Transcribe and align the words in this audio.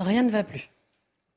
Rien 0.00 0.22
ne 0.22 0.30
va 0.30 0.44
plus. 0.44 0.70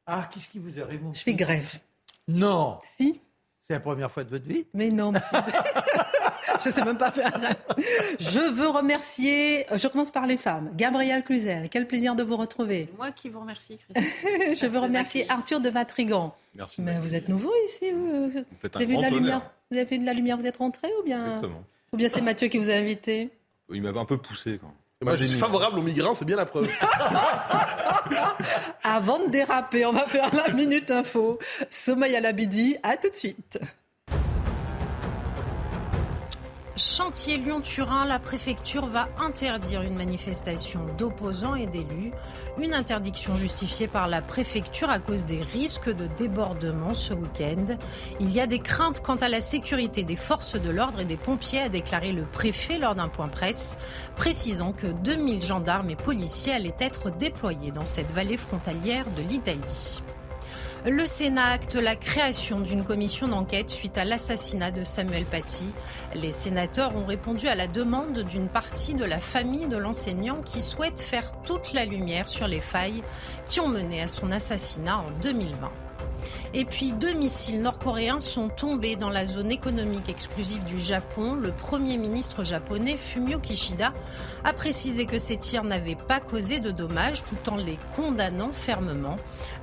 Ah, 0.06 0.30
qu'est-ce 0.32 0.50
qui 0.50 0.60
vous 0.60 0.80
arrive 0.80 1.04
mon 1.04 1.14
Je 1.14 1.22
fais 1.22 1.34
grève. 1.34 1.80
Non 2.28 2.80
Si 2.98 3.20
C'est 3.68 3.74
la 3.76 3.80
première 3.80 4.12
fois 4.12 4.24
de 4.24 4.30
votre 4.30 4.48
vie 4.48 4.66
Mais 4.74 4.90
non, 4.90 5.12
monsieur. 5.12 5.38
je 6.64 6.70
sais 6.70 6.84
même 6.84 6.98
pas 6.98 7.12
faire. 7.12 7.32
Je 8.20 8.54
veux 8.54 8.68
remercier, 8.68 9.66
je 9.76 9.88
commence 9.88 10.12
par 10.12 10.28
les 10.28 10.38
femmes. 10.38 10.72
Gabrielle 10.76 11.24
Cluzel, 11.24 11.70
quel 11.70 11.88
plaisir 11.88 12.16
de 12.16 12.24
vous 12.24 12.38
retrouver. 12.38 12.90
Moi 12.98 13.12
qui 13.12 13.30
vous 13.30 13.40
remercie, 13.40 13.78
Christine. 13.78 14.56
je 14.56 14.66
veux 14.68 14.80
remercier 14.80 15.30
Arthur 15.30 15.60
de 15.60 15.70
Vatrigan. 15.70 16.36
Merci. 16.56 16.82
Mais 16.82 17.00
vous 17.00 17.16
êtes 17.16 17.30
nouveau 17.30 17.54
ici, 17.66 17.92
vous, 17.92 18.30
vous 18.30 18.44
faites 18.60 18.76
un 18.76 18.80
avez 18.80 18.86
vu 18.86 18.98
de 18.98 19.02
la 19.02 19.10
lumière. 19.10 19.42
Vous 19.72 19.78
avez 19.78 19.86
vu 19.86 19.98
de 19.98 20.06
la 20.06 20.14
lumière, 20.14 20.38
vous 20.38 20.48
êtes 20.48 20.58
rentré 20.58 20.90
ou 21.00 21.04
bien 21.04 21.26
Exactement. 21.26 21.64
Ou 21.94 21.98
bien 21.98 22.08
c'est 22.08 22.22
Mathieu 22.22 22.48
qui 22.48 22.58
vous 22.58 22.70
a 22.70 22.74
invité? 22.74 23.30
Il 23.74 23.82
m'avait 23.82 24.00
un 24.00 24.06
peu 24.06 24.18
poussé 24.18 24.58
quand. 24.62 24.74
Moi, 25.04 25.16
je 25.16 25.26
suis 25.26 25.38
favorable 25.38 25.80
aux 25.80 25.82
migrants, 25.82 26.14
c'est 26.14 26.24
bien 26.24 26.38
la 26.38 26.46
preuve. 26.46 26.70
Avant 28.84 29.20
de 29.20 29.30
déraper, 29.30 29.86
on 29.86 29.92
va 29.92 30.08
faire 30.08 30.34
la 30.34 30.54
minute 30.54 30.90
info. 30.92 31.38
Sommeil 31.70 32.16
à 32.16 32.22
l'abidi, 32.22 32.78
à 32.84 32.96
tout 32.96 33.10
de 33.10 33.16
suite. 33.16 33.60
Chantier 36.78 37.38
Lyon-Turin, 37.38 38.06
la 38.06 38.18
préfecture 38.18 38.86
va 38.86 39.10
interdire 39.20 39.82
une 39.82 39.96
manifestation 39.96 40.80
d'opposants 40.98 41.56
et 41.56 41.66
d'élus. 41.66 42.12
Une 42.58 42.74
interdiction 42.74 43.36
justifiée 43.36 43.90
par 43.90 44.08
la 44.08 44.22
préfecture 44.22 44.90
à 44.90 45.00
cause 45.00 45.26
des 45.26 45.42
risques 45.42 45.94
de 45.94 46.08
débordement 46.18 46.94
ce 46.94 47.14
week-end. 47.14 47.76
Il 48.22 48.32
y 48.32 48.40
a 48.40 48.48
des 48.48 48.60
craintes 48.60 49.02
quant 49.02 49.18
à 49.18 49.28
la 49.28 49.42
sécurité 49.42 50.04
des 50.04 50.16
forces 50.16 50.56
de 50.56 50.70
l'ordre 50.70 51.02
et 51.02 51.06
des 51.06 51.18
pompiers, 51.18 51.60
a 51.60 51.70
déclaré 51.70 52.14
le 52.14 52.24
préfet 52.24 52.78
lors 52.78 52.96
d'un 52.96 53.10
point 53.10 53.28
presse, 53.28 53.76
précisant 54.16 54.72
que 54.72 54.88
2000 54.88 55.44
gendarmes 55.44 55.90
et 55.90 55.98
policiers 55.98 56.54
allaient 56.54 56.74
être 56.80 57.12
déployés 57.12 57.72
dans 57.72 57.86
cette 57.86 58.12
vallée 58.12 58.38
frontalière 58.38 59.06
de 59.18 59.24
l'Italie. 59.24 60.02
Le 60.84 61.06
Sénat 61.06 61.46
acte 61.46 61.76
la 61.76 61.96
création 61.96 62.60
d'une 62.60 62.84
commission 62.84 63.28
d'enquête 63.28 63.70
suite 63.70 64.00
à 64.00 64.04
l'assassinat 64.04 64.72
de 64.72 64.84
Samuel 64.84 65.26
Paty. 65.26 65.76
Les 66.16 66.32
sénateurs 66.32 66.96
ont 66.96 67.06
répondu 67.06 67.48
à 67.48 67.54
la 67.54 67.68
demande 67.68 68.24
d'une 68.24 68.48
partie 68.48 68.96
de 68.96 69.06
la 69.06 69.20
famille 69.20 69.68
de 69.68 69.78
l'enseignant 69.78 70.42
qui 70.42 70.64
souhaite 70.64 71.00
faire 71.00 71.40
toute 71.44 71.74
la 71.74 71.86
lumière 71.86 72.28
sur 72.28 72.48
les 72.48 72.62
failles 72.62 73.04
qui 73.46 73.60
ont 73.60 73.68
mené 73.68 74.02
à 74.02 74.08
son 74.08 74.32
assassinat 74.32 74.98
en 74.98 75.12
2020. 75.22 75.70
Et 76.54 76.66
puis 76.66 76.92
deux 76.92 77.14
missiles 77.14 77.62
nord-coréens 77.62 78.20
sont 78.20 78.50
tombés 78.50 78.98
dans 78.98 79.10
la 79.10 79.26
zone 79.26 79.52
économique 79.52 80.10
exclusive 80.10 80.62
du 80.66 80.82
Japon. 80.82 81.36
Le 81.36 81.54
Premier 81.54 81.96
ministre 81.96 82.44
japonais 82.44 82.98
Fumio 82.98 83.40
Kishida 83.40 83.94
a 84.44 84.52
précisé 84.52 85.06
que 85.06 85.18
ces 85.18 85.38
tirs 85.38 85.64
n'avaient 85.64 85.96
pas 85.96 86.20
causé 86.20 86.60
de 86.60 86.72
dommages 86.72 87.24
tout 87.24 87.50
en 87.50 87.56
les 87.56 87.80
condamnant 87.96 88.52
fermement. 88.52 89.16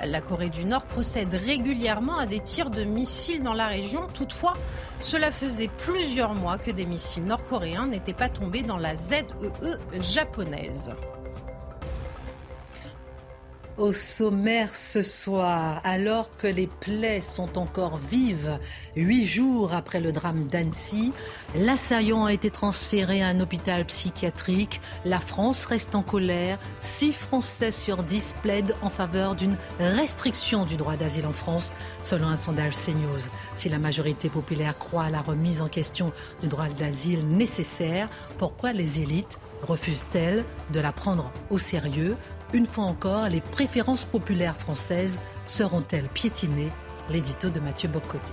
La 0.02 0.22
Corée 0.22 0.48
du 0.48 0.64
Nord 0.64 0.86
procède 0.86 1.34
régulièrement 1.34 2.16
à 2.16 2.24
des 2.24 2.40
tirs 2.40 2.70
de 2.70 2.84
missiles 2.84 3.42
dans 3.42 3.54
la 3.54 3.66
région. 3.66 4.06
Toutefois, 4.14 4.54
cela 5.00 5.30
faisait 5.30 5.70
plusieurs 5.76 6.32
mois 6.32 6.56
que 6.56 6.70
des 6.70 6.86
missiles 6.86 7.24
nord-coréens 7.24 7.86
n'étaient 7.86 8.14
pas 8.14 8.30
tombés 8.30 8.62
dans 8.62 8.78
la 8.78 8.96
ZEE 8.96 9.26
japonaise. 10.00 10.90
Au 13.78 13.92
sommaire 13.92 14.74
ce 14.74 15.02
soir, 15.02 15.80
alors 15.84 16.36
que 16.36 16.48
les 16.48 16.66
plaies 16.66 17.20
sont 17.20 17.58
encore 17.58 17.98
vives, 17.98 18.58
huit 18.96 19.24
jours 19.24 19.72
après 19.72 20.00
le 20.00 20.10
drame 20.10 20.48
d'Annecy, 20.48 21.12
l'assaillant 21.54 22.24
a 22.24 22.32
été 22.32 22.50
transféré 22.50 23.22
à 23.22 23.28
un 23.28 23.38
hôpital 23.38 23.84
psychiatrique. 23.84 24.80
La 25.04 25.20
France 25.20 25.64
reste 25.66 25.94
en 25.94 26.02
colère. 26.02 26.58
Six 26.80 27.12
Français 27.12 27.70
sur 27.70 28.02
dix 28.02 28.34
plaident 28.42 28.74
en 28.82 28.88
faveur 28.88 29.36
d'une 29.36 29.56
restriction 29.78 30.64
du 30.64 30.76
droit 30.76 30.96
d'asile 30.96 31.26
en 31.26 31.32
France, 31.32 31.72
selon 32.02 32.26
un 32.26 32.36
sondage 32.36 32.74
CNews. 32.74 33.30
Si 33.54 33.68
la 33.68 33.78
majorité 33.78 34.28
populaire 34.28 34.76
croit 34.76 35.04
à 35.04 35.10
la 35.10 35.20
remise 35.20 35.62
en 35.62 35.68
question 35.68 36.12
du 36.40 36.48
droit 36.48 36.66
d'asile 36.66 37.28
nécessaire, 37.28 38.08
pourquoi 38.38 38.72
les 38.72 39.00
élites 39.00 39.38
refusent-elles 39.62 40.44
de 40.72 40.80
la 40.80 40.90
prendre 40.90 41.30
au 41.50 41.58
sérieux? 41.58 42.16
Une 42.52 42.66
fois 42.66 42.84
encore, 42.84 43.28
les 43.28 43.40
préférences 43.40 44.04
populaires 44.04 44.56
françaises 44.56 45.20
seront-elles 45.46 46.08
piétinées? 46.08 46.70
L'édito 47.10 47.50
de 47.50 47.60
Mathieu 47.60 47.88
Bocoté. 47.88 48.32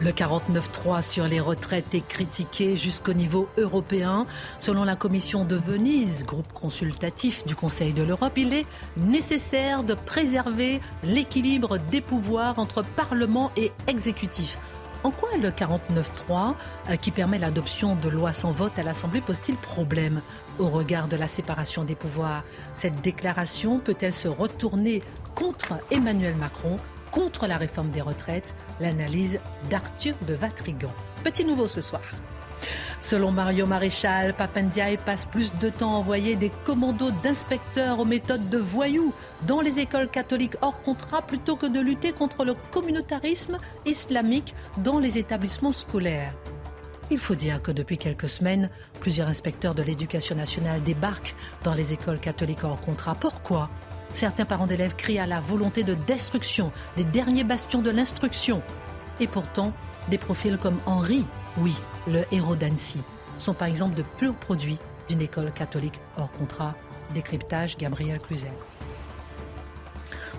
Le 0.00 0.12
49-3 0.12 1.02
sur 1.02 1.28
les 1.28 1.40
retraites 1.40 1.94
est 1.94 2.06
critiqué 2.06 2.74
jusqu'au 2.74 3.12
niveau 3.12 3.48
européen. 3.58 4.24
Selon 4.58 4.84
la 4.84 4.96
Commission 4.96 5.44
de 5.44 5.56
Venise, 5.56 6.24
groupe 6.24 6.50
consultatif 6.54 7.44
du 7.44 7.54
Conseil 7.54 7.92
de 7.92 8.02
l'Europe, 8.02 8.38
il 8.38 8.54
est 8.54 8.64
nécessaire 8.96 9.82
de 9.82 9.92
préserver 9.92 10.80
l'équilibre 11.02 11.76
des 11.90 12.00
pouvoirs 12.00 12.58
entre 12.58 12.82
Parlement 12.82 13.52
et 13.58 13.72
exécutif. 13.88 14.56
En 15.02 15.10
quoi 15.10 15.30
le 15.38 15.50
49-3, 15.50 16.54
euh, 16.90 16.96
qui 16.96 17.10
permet 17.10 17.38
l'adoption 17.38 17.96
de 17.96 18.08
lois 18.10 18.34
sans 18.34 18.52
vote 18.52 18.78
à 18.78 18.82
l'Assemblée, 18.82 19.22
pose-t-il 19.22 19.56
problème 19.56 20.20
au 20.58 20.68
regard 20.68 21.08
de 21.08 21.16
la 21.16 21.26
séparation 21.26 21.84
des 21.84 21.94
pouvoirs? 21.94 22.44
Cette 22.74 23.00
déclaration 23.00 23.78
peut-elle 23.78 24.12
se 24.12 24.28
retourner 24.28 25.02
contre 25.34 25.74
Emmanuel 25.90 26.36
Macron, 26.36 26.76
contre 27.10 27.46
la 27.46 27.56
réforme 27.56 27.90
des 27.90 28.02
retraites? 28.02 28.54
L'analyse 28.78 29.40
d'Arthur 29.70 30.14
de 30.28 30.34
Vatrigan. 30.34 30.92
Petit 31.24 31.46
nouveau 31.46 31.66
ce 31.66 31.80
soir. 31.80 32.02
Selon 33.00 33.32
Mario 33.32 33.66
Maréchal, 33.66 34.34
Papendiaï 34.34 34.98
passe 34.98 35.24
plus 35.24 35.52
de 35.58 35.70
temps 35.70 35.94
à 35.94 35.98
envoyer 35.98 36.36
des 36.36 36.50
commandos 36.64 37.10
d'inspecteurs 37.22 37.98
aux 37.98 38.04
méthodes 38.04 38.50
de 38.50 38.58
voyous 38.58 39.14
dans 39.46 39.62
les 39.62 39.80
écoles 39.80 40.08
catholiques 40.08 40.56
hors 40.60 40.82
contrat 40.82 41.22
plutôt 41.22 41.56
que 41.56 41.64
de 41.64 41.80
lutter 41.80 42.12
contre 42.12 42.44
le 42.44 42.54
communautarisme 42.70 43.56
islamique 43.86 44.54
dans 44.76 44.98
les 44.98 45.16
établissements 45.16 45.72
scolaires. 45.72 46.34
Il 47.10 47.18
faut 47.18 47.34
dire 47.34 47.62
que 47.62 47.72
depuis 47.72 47.96
quelques 47.96 48.28
semaines, 48.28 48.68
plusieurs 49.00 49.28
inspecteurs 49.28 49.74
de 49.74 49.82
l'éducation 49.82 50.36
nationale 50.36 50.82
débarquent 50.82 51.34
dans 51.64 51.74
les 51.74 51.94
écoles 51.94 52.20
catholiques 52.20 52.64
hors 52.64 52.80
contrat. 52.82 53.14
Pourquoi? 53.14 53.70
Certains 54.12 54.44
parents 54.44 54.66
d'élèves 54.66 54.94
crient 54.94 55.20
à 55.20 55.26
la 55.26 55.40
volonté 55.40 55.84
de 55.84 55.94
destruction 55.94 56.70
des 56.98 57.04
derniers 57.04 57.44
bastions 57.44 57.80
de 57.80 57.90
l'instruction. 57.90 58.60
Et 59.20 59.26
pourtant, 59.26 59.72
des 60.08 60.18
profils 60.18 60.58
comme 60.58 60.78
Henri, 60.86 61.24
oui, 61.58 61.76
le 62.06 62.24
héros 62.32 62.56
d'Annecy, 62.56 63.00
sont 63.38 63.54
par 63.54 63.68
exemple 63.68 63.94
de 63.94 64.02
purs 64.02 64.34
produits 64.34 64.78
d'une 65.08 65.22
école 65.22 65.52
catholique 65.52 66.00
hors 66.16 66.30
contrat. 66.32 66.74
Décryptage 67.14 67.76
Gabriel 67.76 68.20
Cluzel. 68.20 68.52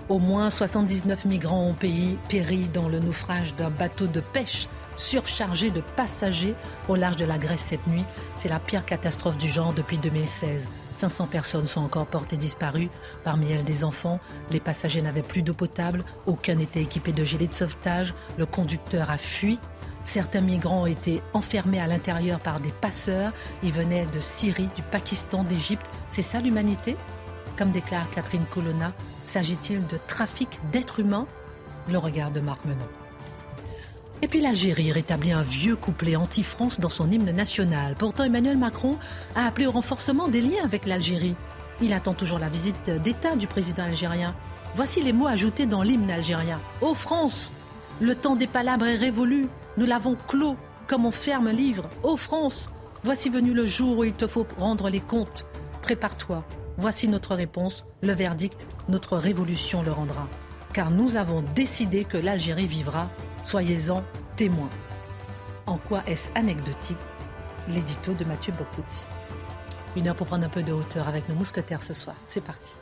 Au 0.08 0.18
moins 0.18 0.48
79 0.50 1.26
migrants 1.26 1.66
ont 1.66 1.74
péri, 1.74 2.68
dans 2.72 2.88
le 2.88 2.98
naufrage 2.98 3.54
d'un 3.56 3.70
bateau 3.70 4.06
de 4.06 4.20
pêche 4.20 4.68
surchargé 4.96 5.70
de 5.70 5.80
passagers 5.80 6.54
au 6.88 6.96
large 6.96 7.16
de 7.16 7.24
la 7.24 7.38
Grèce 7.38 7.60
cette 7.60 7.86
nuit. 7.86 8.04
C'est 8.36 8.48
la 8.48 8.58
pire 8.58 8.84
catastrophe 8.84 9.36
du 9.38 9.48
genre 9.48 9.72
depuis 9.72 9.98
2016. 9.98 10.68
500 10.96 11.26
personnes 11.26 11.66
sont 11.66 11.80
encore 11.80 12.06
portées 12.06 12.36
disparues, 12.36 12.90
parmi 13.24 13.50
elles 13.50 13.64
des 13.64 13.84
enfants. 13.84 14.20
Les 14.50 14.60
passagers 14.60 15.02
n'avaient 15.02 15.22
plus 15.22 15.42
d'eau 15.42 15.54
potable, 15.54 16.04
aucun 16.26 16.54
n'était 16.54 16.82
équipé 16.82 17.12
de 17.12 17.24
gilets 17.24 17.46
de 17.46 17.54
sauvetage, 17.54 18.14
le 18.36 18.46
conducteur 18.46 19.10
a 19.10 19.18
fui. 19.18 19.58
Certains 20.04 20.40
migrants 20.40 20.82
ont 20.82 20.86
été 20.86 21.22
enfermés 21.32 21.80
à 21.80 21.86
l'intérieur 21.86 22.40
par 22.40 22.60
des 22.60 22.72
passeurs. 22.72 23.32
Ils 23.62 23.72
venaient 23.72 24.06
de 24.06 24.20
Syrie, 24.20 24.68
du 24.74 24.82
Pakistan, 24.82 25.44
d'Égypte. 25.44 25.88
C'est 26.08 26.22
ça 26.22 26.40
l'humanité? 26.40 26.96
Comme 27.56 27.70
déclare 27.70 28.10
Catherine 28.10 28.44
Colonna, 28.50 28.92
s'agit-il 29.24 29.86
de 29.86 29.98
trafic 30.06 30.60
d'êtres 30.72 31.00
humains? 31.00 31.26
Le 31.88 31.98
regard 31.98 32.30
de 32.30 32.40
Marc 32.40 32.64
Menon. 32.64 32.88
Et 34.22 34.28
puis 34.28 34.40
l'Algérie 34.40 34.92
rétablit 34.92 35.32
un 35.32 35.42
vieux 35.42 35.76
couplet 35.76 36.14
anti-France 36.14 36.78
dans 36.78 36.88
son 36.88 37.10
hymne 37.10 37.32
national. 37.32 37.96
Pourtant, 37.98 38.24
Emmanuel 38.24 38.56
Macron 38.56 38.96
a 39.34 39.46
appelé 39.46 39.66
au 39.66 39.72
renforcement 39.72 40.28
des 40.28 40.40
liens 40.40 40.64
avec 40.64 40.86
l'Algérie. 40.86 41.34
Il 41.80 41.92
attend 41.92 42.14
toujours 42.14 42.38
la 42.38 42.48
visite 42.48 42.88
d'État 42.88 43.34
du 43.34 43.48
président 43.48 43.82
algérien. 43.82 44.34
Voici 44.76 45.02
les 45.02 45.12
mots 45.12 45.26
ajoutés 45.26 45.66
dans 45.66 45.82
l'hymne 45.82 46.10
algérien. 46.10 46.60
Ô 46.80 46.94
France, 46.94 47.50
le 48.00 48.14
temps 48.14 48.36
des 48.36 48.46
palabres 48.46 48.86
est 48.86 48.96
révolu. 48.96 49.48
Nous 49.76 49.86
l'avons 49.86 50.16
clos 50.28 50.56
comme 50.86 51.06
on 51.06 51.10
ferme 51.10 51.50
livre. 51.50 51.88
Ô 52.02 52.16
France, 52.16 52.70
voici 53.04 53.30
venu 53.30 53.54
le 53.54 53.66
jour 53.66 53.98
où 53.98 54.04
il 54.04 54.12
te 54.12 54.26
faut 54.26 54.46
rendre 54.58 54.90
les 54.90 55.00
comptes. 55.00 55.46
Prépare-toi. 55.80 56.44
Voici 56.76 57.08
notre 57.08 57.34
réponse. 57.34 57.84
Le 58.02 58.12
verdict, 58.12 58.66
notre 58.88 59.16
révolution 59.16 59.82
le 59.82 59.92
rendra. 59.92 60.28
Car 60.72 60.90
nous 60.90 61.16
avons 61.16 61.42
décidé 61.54 62.04
que 62.04 62.18
l'Algérie 62.18 62.66
vivra 62.66 63.08
Soyez-en 63.42 64.02
témoins. 64.36 64.70
En 65.66 65.78
quoi 65.78 66.02
est-ce 66.06 66.28
anecdotique 66.34 66.96
L'édito 67.68 68.12
de 68.12 68.24
Mathieu 68.24 68.52
Bocotti? 68.52 69.00
Une 69.96 70.08
heure 70.08 70.16
pour 70.16 70.26
prendre 70.26 70.46
un 70.46 70.50
peu 70.50 70.62
de 70.62 70.72
hauteur 70.72 71.08
avec 71.08 71.28
nos 71.28 71.34
mousquetaires 71.34 71.82
ce 71.82 71.94
soir. 71.94 72.16
C'est 72.28 72.40
parti. 72.40 72.76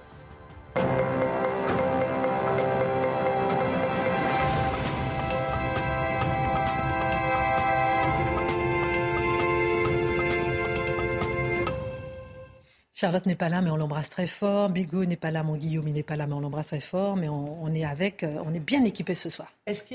Charlotte 13.00 13.24
n'est 13.24 13.34
pas 13.34 13.48
là, 13.48 13.62
mais 13.62 13.70
on 13.70 13.76
l'embrasse 13.76 14.10
très 14.10 14.26
fort. 14.26 14.68
Bigot 14.68 15.06
n'est 15.06 15.16
pas 15.16 15.30
là, 15.30 15.42
mon 15.42 15.56
Guillaume, 15.56 15.88
il 15.88 15.94
n'est 15.94 16.02
pas 16.02 16.16
là, 16.16 16.26
mais 16.26 16.34
on 16.34 16.40
l'embrasse 16.40 16.66
très 16.66 16.80
fort. 16.80 17.16
Mais 17.16 17.30
on, 17.30 17.72
est 17.72 17.86
avec, 17.86 18.22
euh, 18.22 18.42
on 18.44 18.52
est 18.52 18.60
bien 18.60 18.84
équipés 18.84 19.14
ce 19.14 19.30
soir. 19.30 19.50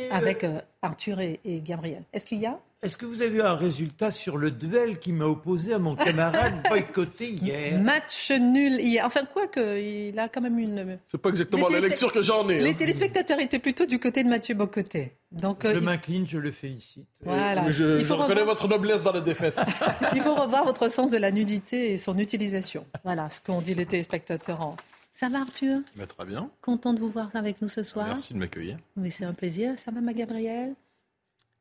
Avec 0.09 0.43
euh, 0.43 0.59
Arthur 0.81 1.19
et, 1.19 1.39
et 1.45 1.61
Gabriel. 1.61 2.01
Est-ce 2.13 2.25
qu'il 2.25 2.39
y 2.39 2.47
a 2.47 2.59
est-ce 2.85 2.97
que 2.97 3.07
vous 3.07 3.23
avez 3.23 3.37
eu 3.37 3.41
un 3.41 3.55
résultat 3.55 4.11
sur 4.11 4.37
le 4.37 4.51
duel 4.51 4.99
qui 4.99 5.11
m'a 5.11 5.25
opposé 5.25 5.73
à 5.73 5.79
mon 5.79 5.95
camarade 5.95 6.53
boycotté 6.69 7.31
hier? 7.31 7.81
Match 7.81 8.29
nul 8.29 8.79
hier. 8.79 9.03
Enfin, 9.03 9.21
quoi 9.25 9.47
il 9.57 10.19
a 10.19 10.29
quand 10.29 10.41
même 10.41 10.59
une. 10.59 10.99
C'est 11.07 11.17
pas 11.17 11.29
exactement 11.29 11.67
la 11.67 11.79
lecture 11.79 12.11
que 12.11 12.21
j'en 12.21 12.47
ai. 12.47 12.61
Les 12.61 12.69
hein. 12.69 12.73
téléspectateurs 12.77 13.39
étaient 13.39 13.57
plutôt 13.57 13.87
du 13.87 13.97
côté 13.97 14.23
de 14.23 14.29
Mathieu 14.29 14.53
Bocoté. 14.53 15.13
Donc, 15.35 15.63
je 15.63 15.75
euh, 15.75 15.81
m'incline, 15.81 16.25
je 16.25 16.37
le 16.37 16.49
félicite. 16.51 17.05
Voilà. 17.21 17.69
je, 17.69 17.99
il 17.99 18.05
faut 18.05 18.15
reconnais 18.15 18.43
votre 18.43 18.69
noblesse 18.69 19.03
dans 19.03 19.11
la 19.11 19.19
défaite. 19.19 19.55
il 20.15 20.21
faut 20.21 20.33
revoir 20.33 20.63
votre 20.63 20.89
sens 20.89 21.11
de 21.11 21.17
la 21.17 21.29
nudité 21.29 21.91
et 21.91 21.97
son 21.97 22.17
utilisation. 22.17 22.85
Voilà 23.03 23.29
ce 23.29 23.41
qu'ont 23.41 23.61
dit 23.61 23.75
les 23.75 23.85
téléspectateurs 23.85 24.61
en. 24.61 24.77
Ça 25.11 25.29
va 25.29 25.41
Arthur? 25.41 25.79
Bah, 25.95 26.07
Très 26.07 26.25
bien. 26.25 26.49
Content 26.61 26.93
de 26.93 26.99
vous 26.99 27.09
voir 27.09 27.29
avec 27.35 27.61
nous 27.61 27.69
ce 27.69 27.83
soir. 27.83 28.07
Merci 28.07 28.33
de 28.33 28.39
m'accueillir. 28.39 28.77
Mais 28.95 29.09
c'est 29.09 29.25
un 29.25 29.33
plaisir. 29.33 29.77
Ça 29.77 29.91
va 29.91 29.99
ma 29.99 30.13
Gabrielle? 30.13 30.73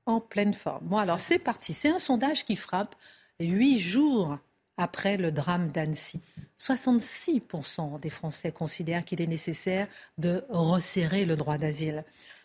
En 0.06 0.20
pleine 0.20 0.54
forme. 0.54 0.84
Bon, 0.86 0.98
alors 0.98 1.20
c'est 1.20 1.38
parti. 1.38 1.74
C'est 1.74 1.88
un 1.88 1.98
sondage 1.98 2.44
qui 2.44 2.56
frappe 2.56 2.94
huit 3.40 3.78
jours 3.80 4.38
après 4.76 5.16
le 5.16 5.32
drame 5.32 5.70
d'Annecy. 5.70 6.20
66% 6.58 8.00
des 8.00 8.10
Français 8.10 8.52
considèrent 8.52 9.04
qu'il 9.04 9.20
est 9.20 9.26
nécessaire 9.26 9.88
de 10.18 10.44
resserrer 10.48 11.24
le 11.24 11.36
droit 11.36 11.58
d'asile. 11.58 12.04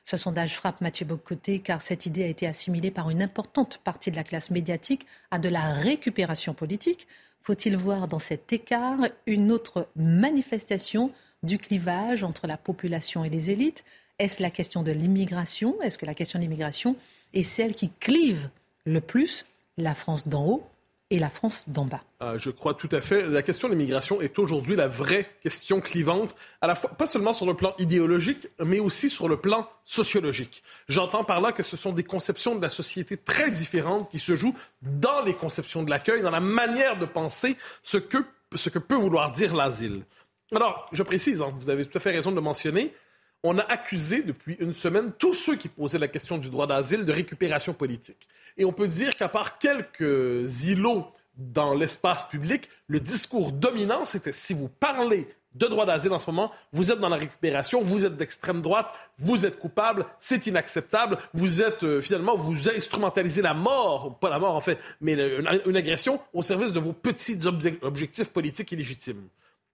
Ce 0.09 0.17
sondage 0.17 0.55
frappe 0.55 0.81
Mathieu 0.81 1.05
Bocoté 1.05 1.59
car 1.59 1.83
cette 1.83 2.07
idée 2.07 2.23
a 2.23 2.27
été 2.27 2.47
assimilée 2.47 2.89
par 2.89 3.11
une 3.11 3.21
importante 3.21 3.79
partie 3.83 4.09
de 4.09 4.15
la 4.15 4.23
classe 4.23 4.49
médiatique 4.49 5.05
à 5.29 5.37
de 5.37 5.49
la 5.49 5.71
récupération 5.71 6.55
politique. 6.55 7.07
Faut-il 7.43 7.77
voir 7.77 8.07
dans 8.07 8.17
cet 8.17 8.51
écart 8.51 8.97
une 9.27 9.51
autre 9.51 9.87
manifestation 9.95 11.11
du 11.43 11.59
clivage 11.59 12.23
entre 12.23 12.47
la 12.47 12.57
population 12.57 13.23
et 13.23 13.29
les 13.29 13.51
élites? 13.51 13.83
Est-ce 14.17 14.41
la 14.41 14.49
question 14.49 14.81
de 14.81 14.91
l'immigration? 14.91 15.79
Est-ce 15.83 15.99
que 15.99 16.07
la 16.07 16.15
question 16.15 16.39
de 16.39 16.43
l'immigration 16.43 16.95
et 17.35 17.43
celle 17.43 17.75
qui 17.75 17.91
clive 17.99 18.49
le 18.85 19.01
plus 19.01 19.45
la 19.77 19.93
France 19.93 20.27
d'en 20.27 20.43
haut? 20.43 20.67
Et 21.11 21.19
la 21.19 21.29
France 21.29 21.63
d'en 21.67 21.85
bas. 21.85 22.01
Euh, 22.21 22.37
je 22.37 22.49
crois 22.49 22.73
tout 22.73 22.89
à 22.91 23.01
fait. 23.01 23.27
La 23.27 23.41
question 23.41 23.67
de 23.67 23.73
l'immigration 23.73 24.21
est 24.21 24.37
aujourd'hui 24.37 24.75
la 24.75 24.87
vraie 24.87 25.29
question 25.41 25.81
clivante, 25.81 26.35
à 26.61 26.67
la 26.67 26.75
fois, 26.75 26.91
pas 26.91 27.07
seulement 27.07 27.33
sur 27.33 27.45
le 27.45 27.55
plan 27.55 27.73
idéologique, 27.79 28.47
mais 28.63 28.79
aussi 28.79 29.09
sur 29.09 29.27
le 29.27 29.37
plan 29.37 29.67
sociologique. 29.85 30.61
J'entends 30.87 31.23
par 31.23 31.41
là 31.41 31.51
que 31.51 31.63
ce 31.63 31.77
sont 31.77 31.93
des 31.93 32.03
conceptions 32.03 32.55
de 32.55 32.61
la 32.61 32.69
société 32.69 33.17
très 33.17 33.49
différentes 33.49 34.09
qui 34.11 34.19
se 34.19 34.35
jouent 34.35 34.55
dans 34.81 35.23
les 35.23 35.33
conceptions 35.33 35.83
de 35.83 35.89
l'accueil, 35.89 36.21
dans 36.21 36.31
la 36.31 36.39
manière 36.39 36.99
de 36.99 37.05
penser 37.05 37.57
ce 37.83 37.97
que, 37.97 38.17
ce 38.53 38.69
que 38.69 38.79
peut 38.79 38.95
vouloir 38.95 39.31
dire 39.31 39.55
l'asile. 39.55 40.03
Alors, 40.55 40.87
je 40.91 41.03
précise, 41.03 41.41
hein, 41.41 41.51
vous 41.55 41.69
avez 41.69 41.85
tout 41.85 41.97
à 41.97 42.01
fait 42.01 42.11
raison 42.11 42.31
de 42.31 42.35
le 42.35 42.41
mentionner, 42.41 42.93
on 43.43 43.57
a 43.57 43.63
accusé 43.63 44.23
depuis 44.23 44.57
une 44.59 44.73
semaine 44.73 45.11
tous 45.17 45.33
ceux 45.33 45.55
qui 45.55 45.69
posaient 45.69 45.97
la 45.97 46.07
question 46.07 46.37
du 46.37 46.49
droit 46.49 46.67
d'asile 46.67 47.05
de 47.05 47.11
récupération 47.11 47.73
politique. 47.73 48.27
Et 48.57 48.65
on 48.65 48.73
peut 48.73 48.87
dire 48.87 49.15
qu'à 49.15 49.29
part 49.29 49.57
quelques 49.57 50.65
îlots 50.65 51.07
dans 51.37 51.73
l'espace 51.73 52.27
public, 52.27 52.69
le 52.87 52.99
discours 52.99 53.51
dominant, 53.51 54.03
c'était 54.03 54.33
si 54.33 54.53
vous 54.53 54.67
parlez 54.67 55.27
de 55.55 55.65
droit 55.67 55.85
d'asile 55.85 56.11
en 56.11 56.19
ce 56.19 56.29
moment, 56.29 56.51
vous 56.73 56.91
êtes 56.91 56.99
dans 56.99 57.09
la 57.09 57.15
récupération, 57.15 57.81
vous 57.81 58.05
êtes 58.05 58.15
d'extrême 58.15 58.61
droite, 58.61 58.87
vous 59.17 59.45
êtes 59.45 59.57
coupable, 59.57 60.05
c'est 60.19 60.45
inacceptable, 60.45 61.17
vous 61.33 61.61
êtes 61.61 61.83
euh, 61.83 62.01
finalement, 62.01 62.35
vous 62.35 62.69
instrumentalisez 62.69 63.41
la 63.41 63.55
mort, 63.55 64.19
pas 64.19 64.29
la 64.29 64.37
mort 64.37 64.55
en 64.55 64.59
fait, 64.59 64.77
mais 65.01 65.13
une, 65.13 65.75
agression 65.75 66.19
au 66.33 66.43
service 66.43 66.71
de 66.71 66.79
vos 66.79 66.93
petits 66.93 67.39
objectifs 67.81 68.29
politiques 68.29 68.71
illégitimes. 68.71 69.27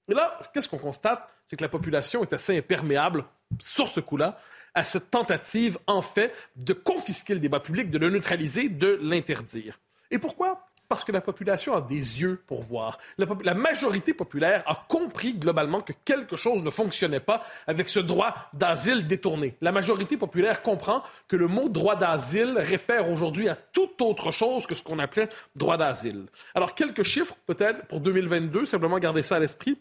Et 0.10 0.13
là, 0.13 0.40
qu'est-ce 0.54 0.68
qu'on 0.68 0.78
constate? 0.78 1.28
C'est 1.46 1.56
que 1.56 1.63
la 1.63 1.69
population 1.69 2.22
est 2.22 2.34
assez 2.34 2.57
imperméable 2.57 3.24
sur 3.60 3.88
ce 3.88 4.00
coup-là 4.00 4.40
à 4.75 4.84
cette 4.84 5.10
tentative, 5.10 5.78
en 5.88 6.02
fait, 6.02 6.34
de 6.57 6.74
confisquer 6.74 7.34
le 7.34 7.40
débat 7.40 7.62
public, 7.62 7.90
de 7.90 7.98
le 7.98 8.10
neutraliser, 8.10 8.68
de 8.68 9.00
l'interdire. 9.02 9.80
Et 10.12 10.19
pourquoi? 10.19 10.68
Parce 10.88 11.04
que 11.04 11.12
la 11.12 11.22
population 11.22 11.74
a 11.74 11.81
des 11.81 12.22
yeux 12.22 12.44
pour 12.46 12.62
voir. 12.62 13.00
La, 13.18 13.54
majorité 13.56 14.13
populaire 14.13 14.63
a 14.68 14.86
compris 14.88 15.34
globalement 15.34 15.81
que 15.81 15.94
quelque 16.04 16.36
chose 16.36 16.62
ne 16.62 16.69
fonctionnait 16.69 17.19
pas 17.19 17.44
avec 17.66 17.90
ce 17.90 18.00
droit 18.00 18.36
d'asile 18.54 19.08
détourné. 19.08 19.56
La 19.62 19.72
majorité 19.72 20.16
populaire 20.16 20.62
comprend 20.62 21.01
que 21.28 21.36
le 21.36 21.48
mot 21.48 21.69
droit 21.69 21.96
d'asile 21.96 22.60
réfère 22.60 23.10
aujourd'hui 23.10 23.50
à 23.50 23.56
toute 23.56 24.00
autre 24.01 24.30
chose 24.30 24.68
que 24.68 24.75
ce 24.75 24.84
qu'on 24.84 25.00
appelait 25.00 25.30
droit 25.56 25.78
d'asile. 25.78 26.25
Alors, 26.54 26.75
quelques 26.75 27.04
chiffres 27.04 27.36
peut-être 27.48 27.88
pour 27.88 28.00
2022, 28.00 28.66
simplement 28.66 29.00
garder 29.00 29.24
ça 29.24 29.38
à 29.38 29.40
l'esprit. 29.40 29.80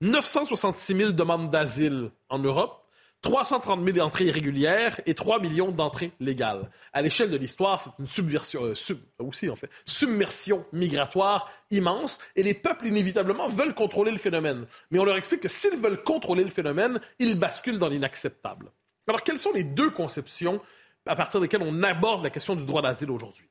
966 0.00 0.96
000 0.96 1.12
demandes 1.12 1.50
d'asile 1.50 2.10
en 2.30 2.38
Europe, 2.38 2.86
330 3.20 3.84
000 3.84 3.98
entrées 3.98 4.24
irrégulières 4.24 4.98
et 5.04 5.14
3 5.14 5.40
millions 5.40 5.72
d'entrées 5.72 6.12
légales. 6.20 6.70
À 6.94 7.02
l'échelle 7.02 7.30
de 7.30 7.36
l'histoire, 7.36 7.82
c'est 7.82 7.90
une 7.98 8.06
subversion, 8.06 8.64
euh, 8.64 8.74
aussi 9.18 9.50
en 9.50 9.56
fait, 9.56 9.68
submersion 9.84 10.64
migratoire 10.72 11.50
immense 11.70 12.18
et 12.34 12.42
les 12.42 12.54
peuples 12.54 12.86
inévitablement 12.86 13.48
veulent 13.48 13.74
contrôler 13.74 14.10
le 14.10 14.16
phénomène. 14.16 14.66
Mais 14.90 14.98
on 14.98 15.04
leur 15.04 15.18
explique 15.18 15.42
que 15.42 15.48
s'ils 15.48 15.76
veulent 15.76 16.02
contrôler 16.02 16.44
le 16.44 16.50
phénomène, 16.50 16.98
ils 17.18 17.38
basculent 17.38 17.78
dans 17.78 17.88
l'inacceptable. 17.88 18.70
Alors 19.06 19.22
quelles 19.22 19.38
sont 19.38 19.52
les 19.52 19.64
deux 19.64 19.90
conceptions 19.90 20.62
à 21.04 21.14
partir 21.14 21.40
desquelles 21.40 21.62
on 21.62 21.82
aborde 21.82 22.24
la 22.24 22.30
question 22.30 22.56
du 22.56 22.64
droit 22.64 22.80
d'asile 22.80 23.10
aujourd'hui? 23.10 23.46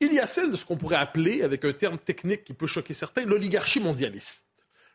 Il 0.00 0.14
y 0.14 0.20
a 0.20 0.26
celle 0.26 0.50
de 0.50 0.56
ce 0.56 0.64
qu'on 0.64 0.78
pourrait 0.78 0.96
appeler, 0.96 1.42
avec 1.42 1.66
un 1.66 1.72
terme 1.74 1.98
technique 1.98 2.44
qui 2.44 2.54
peut 2.54 2.66
choquer 2.66 2.94
certains, 2.94 3.26
l'oligarchie 3.26 3.80
mondialiste. 3.80 4.45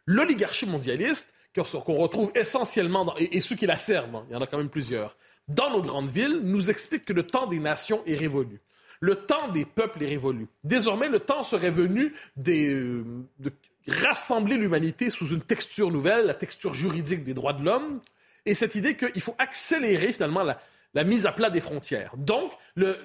L'oligarchie 0.06 0.66
mondialiste, 0.66 1.34
qu'on 1.54 1.96
retrouve 1.96 2.32
essentiellement, 2.36 3.14
et, 3.18 3.42
ceux 3.42 3.56
qui 3.56 3.66
la 3.66 3.78
servent, 3.78 4.16
hein, 4.16 4.26
il 4.30 4.34
y 4.34 4.36
en 4.36 4.42
a 4.42 4.48
quand 4.48 4.58
même 4.58 4.70
plusieurs, 4.70 5.18
dans 5.48 5.70
nos 5.70 5.82
grandes 5.82 6.10
villes, 6.10 6.40
nous 6.44 6.70
explique 6.70 7.06
que 7.06 7.14
le 7.14 7.24
temps 7.24 7.48
des 7.48 7.60
nations 7.60 8.02
est 8.06 8.16
révolu. 8.16 8.62
Le 9.00 9.16
temps 9.16 9.50
des 9.50 9.66
peuples 9.66 10.04
est 10.04 10.08
révolu. 10.08 10.48
Désormais, 10.64 11.10
le 11.10 11.20
temps 11.20 11.44
serait 11.44 11.72
venu 11.72 12.14
euh, 12.48 13.04
de 13.40 13.52
rassembler 13.88 14.58
l'humanité 14.58 15.10
sous 15.10 15.28
une 15.30 15.42
texture 15.42 15.92
nouvelle, 15.92 16.28
la 16.28 16.36
texture 16.36 16.74
juridique 16.74 17.24
des 17.24 17.34
droits 17.34 17.54
de 17.54 17.64
l'homme, 17.64 18.00
et 18.46 18.54
cette 18.54 18.76
idée 18.76 18.96
qu'il 18.96 19.22
faut 19.22 19.36
accélérer 19.40 20.14
finalement 20.14 20.44
la, 20.44 20.62
la 20.94 21.04
mise 21.04 21.26
à 21.26 21.32
plat 21.32 21.50
des 21.50 21.62
frontières. 21.62 22.12
Donc, 22.18 22.52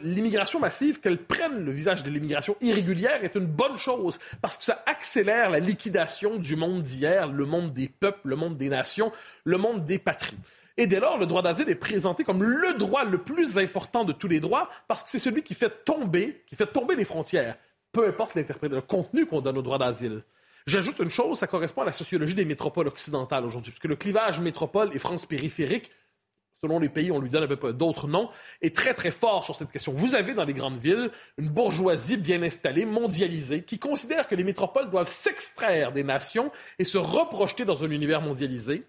l'immigration 0.02 0.58
massive, 0.58 1.00
qu'elle 1.00 1.18
prenne 1.18 1.64
le 1.64 1.72
visage 1.72 2.02
de 2.02 2.10
l'immigration 2.10 2.56
irrégulière, 2.60 3.22
est 3.22 3.34
une 3.34 3.46
bonne 3.46 3.78
chose 3.78 4.18
parce 4.42 4.56
que 4.56 4.64
ça 4.64 4.82
accélère 4.86 5.50
la 5.50 5.60
liquidation 5.60 6.36
du 6.36 6.56
monde 6.56 6.82
d'hier, 6.82 7.30
le 7.30 7.44
monde 7.44 7.72
des 7.72 7.88
peuples, 7.88 8.28
le 8.28 8.36
monde 8.36 8.56
des 8.56 8.68
nations, 8.68 9.12
le 9.44 9.58
monde 9.58 9.84
des 9.84 9.98
patries. 9.98 10.38
Et 10.78 10.86
dès 10.86 11.00
lors, 11.00 11.16
le 11.16 11.26
droit 11.26 11.42
d'asile 11.42 11.70
est 11.70 11.74
présenté 11.74 12.22
comme 12.22 12.42
le 12.42 12.74
droit 12.74 13.04
le 13.04 13.18
plus 13.18 13.56
important 13.56 14.04
de 14.04 14.12
tous 14.12 14.28
les 14.28 14.40
droits 14.40 14.68
parce 14.88 15.02
que 15.02 15.08
c'est 15.08 15.18
celui 15.18 15.42
qui 15.42 15.54
fait 15.54 15.84
tomber, 15.84 16.42
qui 16.46 16.54
fait 16.54 16.66
tomber 16.66 16.96
les 16.96 17.04
frontières, 17.04 17.56
peu 17.92 18.06
importe 18.06 18.34
l'interprétation, 18.34 18.76
le 18.76 18.82
contenu 18.82 19.24
qu'on 19.24 19.40
donne 19.40 19.56
au 19.56 19.62
droit 19.62 19.78
d'asile. 19.78 20.22
J'ajoute 20.66 20.98
une 20.98 21.08
chose, 21.08 21.38
ça 21.38 21.46
correspond 21.46 21.82
à 21.82 21.86
la 21.86 21.92
sociologie 21.92 22.34
des 22.34 22.44
métropoles 22.44 22.88
occidentales 22.88 23.44
aujourd'hui, 23.44 23.70
puisque 23.70 23.84
le 23.84 23.94
clivage 23.96 24.40
métropole 24.40 24.90
et 24.92 24.98
France 24.98 25.24
périphérique 25.24 25.92
selon 26.66 26.80
les 26.80 26.88
pays, 26.88 27.12
on 27.12 27.20
lui 27.20 27.30
donne 27.30 27.44
un 27.44 27.56
peu 27.56 27.72
d'autres 27.72 28.08
noms, 28.08 28.28
est 28.60 28.74
très 28.74 28.92
très 28.92 29.12
fort 29.12 29.44
sur 29.44 29.54
cette 29.54 29.70
question. 29.70 29.92
Vous 29.92 30.16
avez 30.16 30.34
dans 30.34 30.44
les 30.44 30.52
grandes 30.52 30.78
villes 30.78 31.10
une 31.38 31.48
bourgeoisie 31.48 32.16
bien 32.16 32.42
installée, 32.42 32.84
mondialisée, 32.84 33.62
qui 33.62 33.78
considère 33.78 34.26
que 34.26 34.34
les 34.34 34.42
métropoles 34.42 34.90
doivent 34.90 35.08
s'extraire 35.08 35.92
des 35.92 36.02
nations 36.02 36.50
et 36.80 36.84
se 36.84 36.98
reprojeter 36.98 37.64
dans 37.64 37.84
un 37.84 37.90
univers 37.90 38.20
mondialisé. 38.20 38.82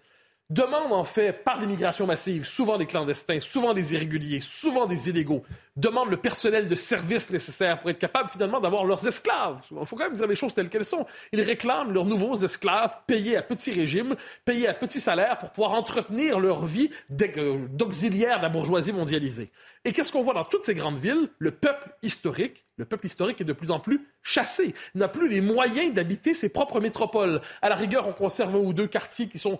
Demande 0.50 0.92
en 0.92 1.04
fait 1.04 1.44
par 1.44 1.60
l'immigration 1.60 2.06
massive, 2.06 2.46
souvent 2.46 2.78
des 2.78 2.86
clandestins, 2.86 3.40
souvent 3.40 3.74
des 3.74 3.92
irréguliers, 3.92 4.40
souvent 4.40 4.86
des 4.86 5.10
illégaux, 5.10 5.42
demande 5.76 6.08
le 6.10 6.16
personnel 6.16 6.66
de 6.66 6.74
service 6.74 7.28
nécessaire 7.28 7.78
pour 7.78 7.90
être 7.90 7.98
capable 7.98 8.30
finalement 8.30 8.58
d'avoir 8.58 8.84
leurs 8.84 9.06
esclaves. 9.06 9.60
Il 9.70 9.86
faut 9.86 9.96
quand 9.96 10.04
même 10.04 10.14
dire 10.14 10.26
les 10.26 10.36
choses 10.36 10.54
telles 10.54 10.70
qu'elles 10.70 10.86
sont. 10.86 11.06
Ils 11.32 11.42
réclament 11.42 11.92
leurs 11.92 12.06
nouveaux 12.06 12.34
esclaves 12.36 12.96
payés 13.06 13.36
à 13.36 13.42
petit 13.42 13.72
régime, 13.72 14.16
payés 14.46 14.68
à 14.68 14.74
petit 14.74 15.00
salaire 15.00 15.36
pour 15.36 15.50
pouvoir 15.50 15.74
entretenir 15.74 16.40
leur 16.40 16.64
vie 16.64 16.90
d'auxiliaires 17.10 18.38
de 18.38 18.42
la 18.42 18.48
bourgeoisie 18.48 18.92
mondialisée. 18.92 19.50
Et 19.84 19.92
qu'est-ce 19.92 20.10
qu'on 20.10 20.22
voit 20.22 20.34
dans 20.34 20.44
toutes 20.44 20.64
ces 20.64 20.74
grandes 20.74 20.98
villes? 20.98 21.28
Le 21.38 21.50
peuple 21.50 21.90
historique, 22.02 22.64
le 22.76 22.86
peuple 22.86 23.06
historique 23.06 23.40
est 23.40 23.44
de 23.44 23.52
plus 23.52 23.70
en 23.70 23.80
plus 23.80 24.08
chassé. 24.22 24.74
N'a 24.94 25.08
plus 25.08 25.28
les 25.28 25.40
moyens 25.40 25.92
d'habiter 25.92 26.32
ses 26.32 26.48
propres 26.48 26.80
métropoles. 26.80 27.40
À 27.60 27.68
la 27.68 27.74
rigueur, 27.74 28.08
on 28.08 28.12
conserve 28.12 28.54
un 28.56 28.58
ou 28.58 28.72
deux 28.72 28.86
quartiers 28.86 29.28
qui 29.28 29.38
sont 29.38 29.58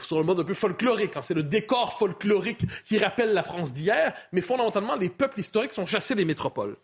sur 0.00 0.18
le 0.18 0.24
mode 0.24 0.40
un 0.40 0.44
peu 0.44 0.54
folklorique. 0.54 1.16
Hein. 1.16 1.22
C'est 1.22 1.34
le 1.34 1.42
décor 1.42 1.98
folklorique 1.98 2.66
qui 2.84 2.98
rappelle 2.98 3.32
la 3.32 3.42
France 3.42 3.72
d'hier, 3.72 4.14
mais 4.32 4.40
fondamentalement, 4.40 4.96
les 4.96 5.08
peuples 5.08 5.40
historiques 5.40 5.72
sont 5.72 5.86
chassés 5.86 6.14
des 6.14 6.24
métropoles. 6.24 6.76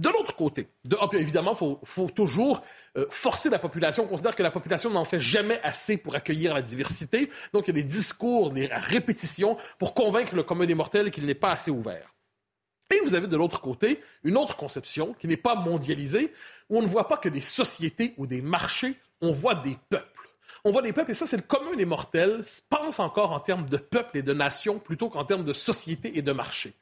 De 0.00 0.08
l'autre 0.08 0.34
côté, 0.34 0.66
ah, 0.98 1.08
évidemment, 1.12 1.52
il 1.52 1.76
faut, 1.84 2.10
toujours 2.10 2.62
euh, 2.96 3.06
forcer 3.10 3.48
la 3.48 3.60
population. 3.60 4.04
On 4.04 4.08
considère 4.08 4.34
que 4.34 4.42
la 4.42 4.50
population 4.50 4.90
n'en 4.90 5.04
fait 5.04 5.20
jamais 5.20 5.60
assez 5.62 5.96
pour 5.96 6.16
accueillir 6.16 6.52
la 6.52 6.62
diversité. 6.62 7.30
Donc, 7.52 7.68
il 7.68 7.76
y 7.76 7.78
a 7.78 7.82
des 7.82 7.88
discours, 7.88 8.50
des 8.50 8.66
répétitions 8.66 9.56
pour 9.78 9.94
convaincre 9.94 10.34
le 10.34 10.42
commun 10.42 10.66
des 10.66 10.74
mortels 10.74 11.12
qu'il 11.12 11.26
n'est 11.26 11.34
pas 11.34 11.52
assez 11.52 11.70
ouvert. 11.70 12.12
Et 12.90 12.98
vous 13.04 13.14
avez 13.14 13.28
de 13.28 13.36
l'autre 13.36 13.60
côté 13.60 14.00
une 14.24 14.36
autre 14.36 14.56
conception 14.56 15.14
qui 15.14 15.28
n'est 15.28 15.36
pas 15.36 15.54
mondialisée, 15.54 16.32
où 16.68 16.78
on 16.78 16.82
ne 16.82 16.88
voit 16.88 17.06
pas 17.06 17.16
que 17.16 17.28
des 17.28 17.40
sociétés 17.40 18.14
ou 18.16 18.26
des 18.26 18.42
marchés, 18.42 18.96
on 19.20 19.30
voit 19.30 19.54
des 19.54 19.78
peuples 19.88 20.13
on 20.64 20.70
voit 20.70 20.82
des 20.82 20.92
peuples, 20.92 21.10
et 21.10 21.14
ça, 21.14 21.26
c'est 21.26 21.36
le 21.36 21.42
commun 21.42 21.76
des 21.76 21.84
mortels, 21.84 22.42
pense 22.70 22.98
encore 22.98 23.32
en 23.32 23.40
termes 23.40 23.68
de 23.68 23.76
peuple 23.76 24.18
et 24.18 24.22
de 24.22 24.32
nation 24.32 24.78
plutôt 24.78 25.10
qu'en 25.10 25.24
termes 25.24 25.44
de 25.44 25.52
société 25.52 26.16
et 26.16 26.22
de 26.22 26.32
marché. 26.32 26.74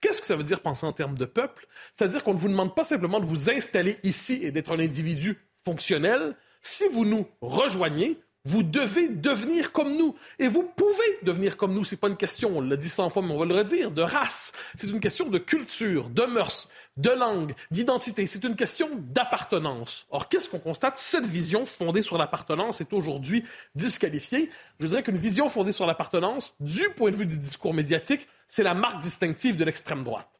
Qu'est-ce 0.00 0.20
que 0.20 0.26
ça 0.26 0.36
veut 0.36 0.42
dire 0.42 0.60
penser 0.60 0.86
en 0.86 0.92
termes 0.92 1.18
de 1.18 1.26
peuple? 1.26 1.66
C'est-à-dire 1.92 2.24
qu'on 2.24 2.32
ne 2.32 2.38
vous 2.38 2.48
demande 2.48 2.74
pas 2.74 2.84
simplement 2.84 3.20
de 3.20 3.26
vous 3.26 3.50
installer 3.50 3.98
ici 4.02 4.40
et 4.42 4.50
d'être 4.50 4.72
un 4.72 4.78
individu 4.78 5.38
fonctionnel. 5.62 6.34
Si 6.62 6.88
vous 6.88 7.04
nous 7.04 7.26
rejoignez, 7.40 8.18
vous 8.46 8.62
devez 8.62 9.08
devenir 9.08 9.72
comme 9.72 9.96
nous. 9.96 10.14
Et 10.38 10.46
vous 10.46 10.62
pouvez 10.62 11.18
devenir 11.22 11.56
comme 11.56 11.74
nous. 11.74 11.82
C'est 11.82 11.96
pas 11.96 12.08
une 12.08 12.16
question, 12.16 12.56
on 12.56 12.60
l'a 12.60 12.76
dit 12.76 12.88
cent 12.88 13.10
fois, 13.10 13.20
mais 13.20 13.32
on 13.32 13.38
va 13.38 13.44
le 13.44 13.54
redire, 13.54 13.90
de 13.90 14.02
race. 14.02 14.52
C'est 14.76 14.86
une 14.86 15.00
question 15.00 15.28
de 15.28 15.38
culture, 15.38 16.08
de 16.08 16.22
mœurs, 16.22 16.68
de 16.96 17.10
langue, 17.10 17.54
d'identité. 17.72 18.26
C'est 18.28 18.44
une 18.44 18.54
question 18.54 18.88
d'appartenance. 18.94 20.06
Or, 20.10 20.28
qu'est-ce 20.28 20.48
qu'on 20.48 20.60
constate? 20.60 20.96
Cette 20.96 21.26
vision 21.26 21.66
fondée 21.66 22.02
sur 22.02 22.18
l'appartenance 22.18 22.80
est 22.80 22.92
aujourd'hui 22.92 23.42
disqualifiée. 23.74 24.48
Je 24.78 24.86
dirais 24.86 25.02
qu'une 25.02 25.16
vision 25.16 25.48
fondée 25.48 25.72
sur 25.72 25.84
l'appartenance, 25.84 26.54
du 26.60 26.88
point 26.90 27.10
de 27.10 27.16
vue 27.16 27.26
du 27.26 27.38
discours 27.38 27.74
médiatique, 27.74 28.28
c'est 28.46 28.62
la 28.62 28.74
marque 28.74 29.00
distinctive 29.00 29.56
de 29.56 29.64
l'extrême 29.64 30.04
droite. 30.04 30.30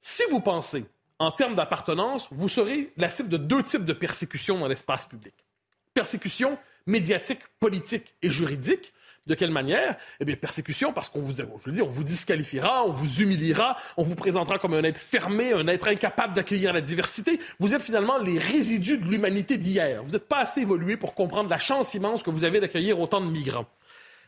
Si 0.00 0.24
vous 0.28 0.40
pensez 0.40 0.86
en 1.20 1.30
termes 1.30 1.54
d'appartenance, 1.54 2.26
vous 2.32 2.48
serez 2.48 2.90
la 2.96 3.08
cible 3.08 3.28
de 3.28 3.36
deux 3.36 3.62
types 3.62 3.84
de 3.84 3.92
persécutions 3.92 4.58
dans 4.58 4.66
l'espace 4.66 5.06
public. 5.06 5.34
Persécution 5.94 6.58
médiatique, 6.86 7.40
politique 7.60 8.14
et 8.22 8.30
juridique. 8.30 8.92
De 9.26 9.34
quelle 9.34 9.50
manière? 9.50 9.96
Eh 10.20 10.26
bien, 10.26 10.36
persécution, 10.36 10.92
parce 10.92 11.08
qu'on 11.08 11.20
vous, 11.20 11.34
je 11.34 11.82
on 11.82 11.88
vous 11.88 12.02
disqualifiera, 12.02 12.84
on 12.84 12.92
vous 12.92 13.22
humiliera, 13.22 13.74
on 13.96 14.02
vous 14.02 14.16
présentera 14.16 14.58
comme 14.58 14.74
un 14.74 14.82
être 14.82 14.98
fermé, 14.98 15.54
un 15.54 15.66
être 15.66 15.88
incapable 15.88 16.34
d'accueillir 16.34 16.74
la 16.74 16.82
diversité. 16.82 17.40
Vous 17.58 17.74
êtes 17.74 17.80
finalement 17.80 18.18
les 18.18 18.38
résidus 18.38 18.98
de 18.98 19.06
l'humanité 19.06 19.56
d'hier. 19.56 20.02
Vous 20.02 20.12
n'êtes 20.12 20.28
pas 20.28 20.40
assez 20.40 20.60
évolué 20.60 20.98
pour 20.98 21.14
comprendre 21.14 21.48
la 21.48 21.56
chance 21.56 21.94
immense 21.94 22.22
que 22.22 22.28
vous 22.28 22.44
avez 22.44 22.60
d'accueillir 22.60 23.00
autant 23.00 23.22
de 23.22 23.30
migrants. 23.30 23.66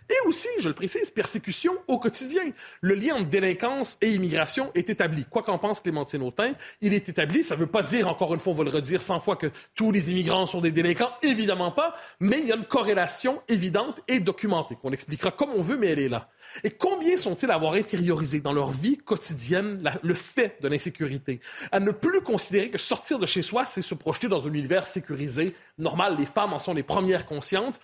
Et 0.09 0.29
aussi, 0.29 0.49
je 0.61 0.69
le 0.69 0.75
précise, 0.75 1.11
persécution 1.11 1.75
au 1.89 1.99
quotidien. 1.99 2.43
Le 2.81 2.95
lien 2.95 3.17
entre 3.17 3.29
délinquance 3.29 3.99
et 4.01 4.11
immigration 4.11 4.71
est 4.75 4.89
établi. 4.89 5.25
Quoi 5.29 5.43
qu'en 5.43 5.59
pense 5.59 5.81
Clémentine 5.81 6.23
Autain, 6.23 6.53
il 6.81 6.95
est 6.95 7.09
établi. 7.09 7.43
Ça 7.43 7.55
ne 7.55 7.61
veut 7.61 7.67
pas 7.67 7.83
dire, 7.83 8.09
encore 8.09 8.33
une 8.33 8.41
fois, 8.41 8.53
on 8.53 8.57
va 8.57 8.65
le 8.65 8.71
redire 8.71 9.01
cent 9.01 9.19
fois, 9.19 9.37
que 9.37 9.51
tous 9.75 9.91
les 9.91 10.13
immigrants 10.13 10.47
sont 10.47 10.61
des 10.61 10.71
délinquants. 10.71 11.11
Évidemment 11.23 11.73
pas. 11.73 11.95
Mais 12.21 12.39
il 12.39 12.47
y 12.47 12.53
a 12.53 12.57
une 12.57 12.65
corrélation 12.65 13.43
évidente 13.49 14.01
et 14.07 14.21
documentée, 14.21 14.77
qu'on 14.81 14.93
expliquera 14.93 15.31
comme 15.33 15.51
on 15.51 15.63
veut, 15.63 15.77
mais 15.77 15.89
elle 15.89 16.01
est 16.01 16.09
là. 16.09 16.29
Et 16.63 16.71
combien 16.71 17.17
sont-ils 17.17 17.51
à 17.51 17.55
avoir 17.55 17.75
intériorisé 17.75 18.41
dans 18.41 18.53
leur 18.53 18.71
vie 18.71 18.99
quotidienne 18.99 19.83
le 20.03 20.15
fait 20.15 20.57
de 20.63 20.69
l'insécurité? 20.69 21.41
À 21.73 21.81
ne 21.81 21.91
plus 21.91 22.21
considérer 22.21 22.71
que 22.71 22.79
sortir 22.79 23.19
de 23.19 23.27
chez 23.27 23.43
soi, 23.43 23.65
c'est 23.65 23.83
se 23.83 23.95
projeter 23.95 24.29
dans 24.29 24.47
un 24.47 24.53
univers 24.53 24.87
sécurisé. 24.87 25.55
Normal, 25.79 26.17
les 26.17 26.27
femmes 26.27 26.53
en 26.53 26.59
sont 26.59 26.75
les 26.75 26.85
premières 26.85 27.27
conscientes 27.27 27.81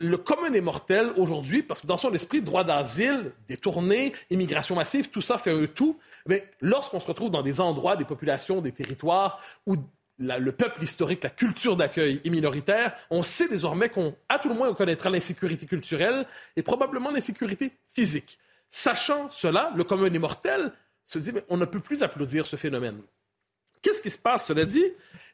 le 0.00 0.16
commun 0.16 0.50
des 0.50 0.60
mortels 0.60 1.12
aujourd'hui, 1.16 1.62
parce 1.62 1.80
que 1.80 1.86
dans 1.86 1.96
son 1.96 2.12
esprit, 2.14 2.42
droit 2.42 2.64
d'asile, 2.64 3.32
détourné, 3.48 4.12
immigration 4.30 4.74
massive, 4.74 5.10
tout 5.10 5.20
ça 5.20 5.38
fait 5.38 5.52
un 5.52 5.66
tout. 5.66 5.98
Mais 6.26 6.48
lorsqu'on 6.60 7.00
se 7.00 7.06
retrouve 7.06 7.30
dans 7.30 7.42
des 7.42 7.60
endroits, 7.60 7.96
des 7.96 8.04
populations, 8.04 8.60
des 8.60 8.72
territoires 8.72 9.40
où 9.66 9.76
le 10.18 10.50
peuple 10.52 10.82
historique, 10.82 11.22
la 11.24 11.30
culture 11.30 11.76
d'accueil 11.76 12.20
est 12.24 12.30
minoritaire, 12.30 12.94
on 13.10 13.22
sait 13.22 13.48
désormais 13.48 13.88
qu'on, 13.88 14.14
tout 14.42 14.48
le 14.48 14.54
moins, 14.54 14.68
on 14.68 14.74
connaîtra 14.74 15.10
l'insécurité 15.10 15.66
culturelle 15.66 16.26
et 16.56 16.62
probablement 16.62 17.10
l'insécurité 17.10 17.72
physique. 17.92 18.38
Sachant 18.70 19.30
cela, 19.30 19.72
le 19.76 19.84
commun 19.84 20.08
des 20.08 20.18
mortels 20.18 20.72
se 21.06 21.18
dit, 21.18 21.32
mais 21.32 21.44
on 21.48 21.56
ne 21.56 21.64
peut 21.64 21.80
plus 21.80 22.02
applaudir 22.02 22.46
ce 22.46 22.56
phénomène. 22.56 23.00
Qu'est-ce 23.82 24.02
qui 24.02 24.10
se 24.10 24.18
passe, 24.18 24.46
cela 24.46 24.64
dit? 24.64 24.84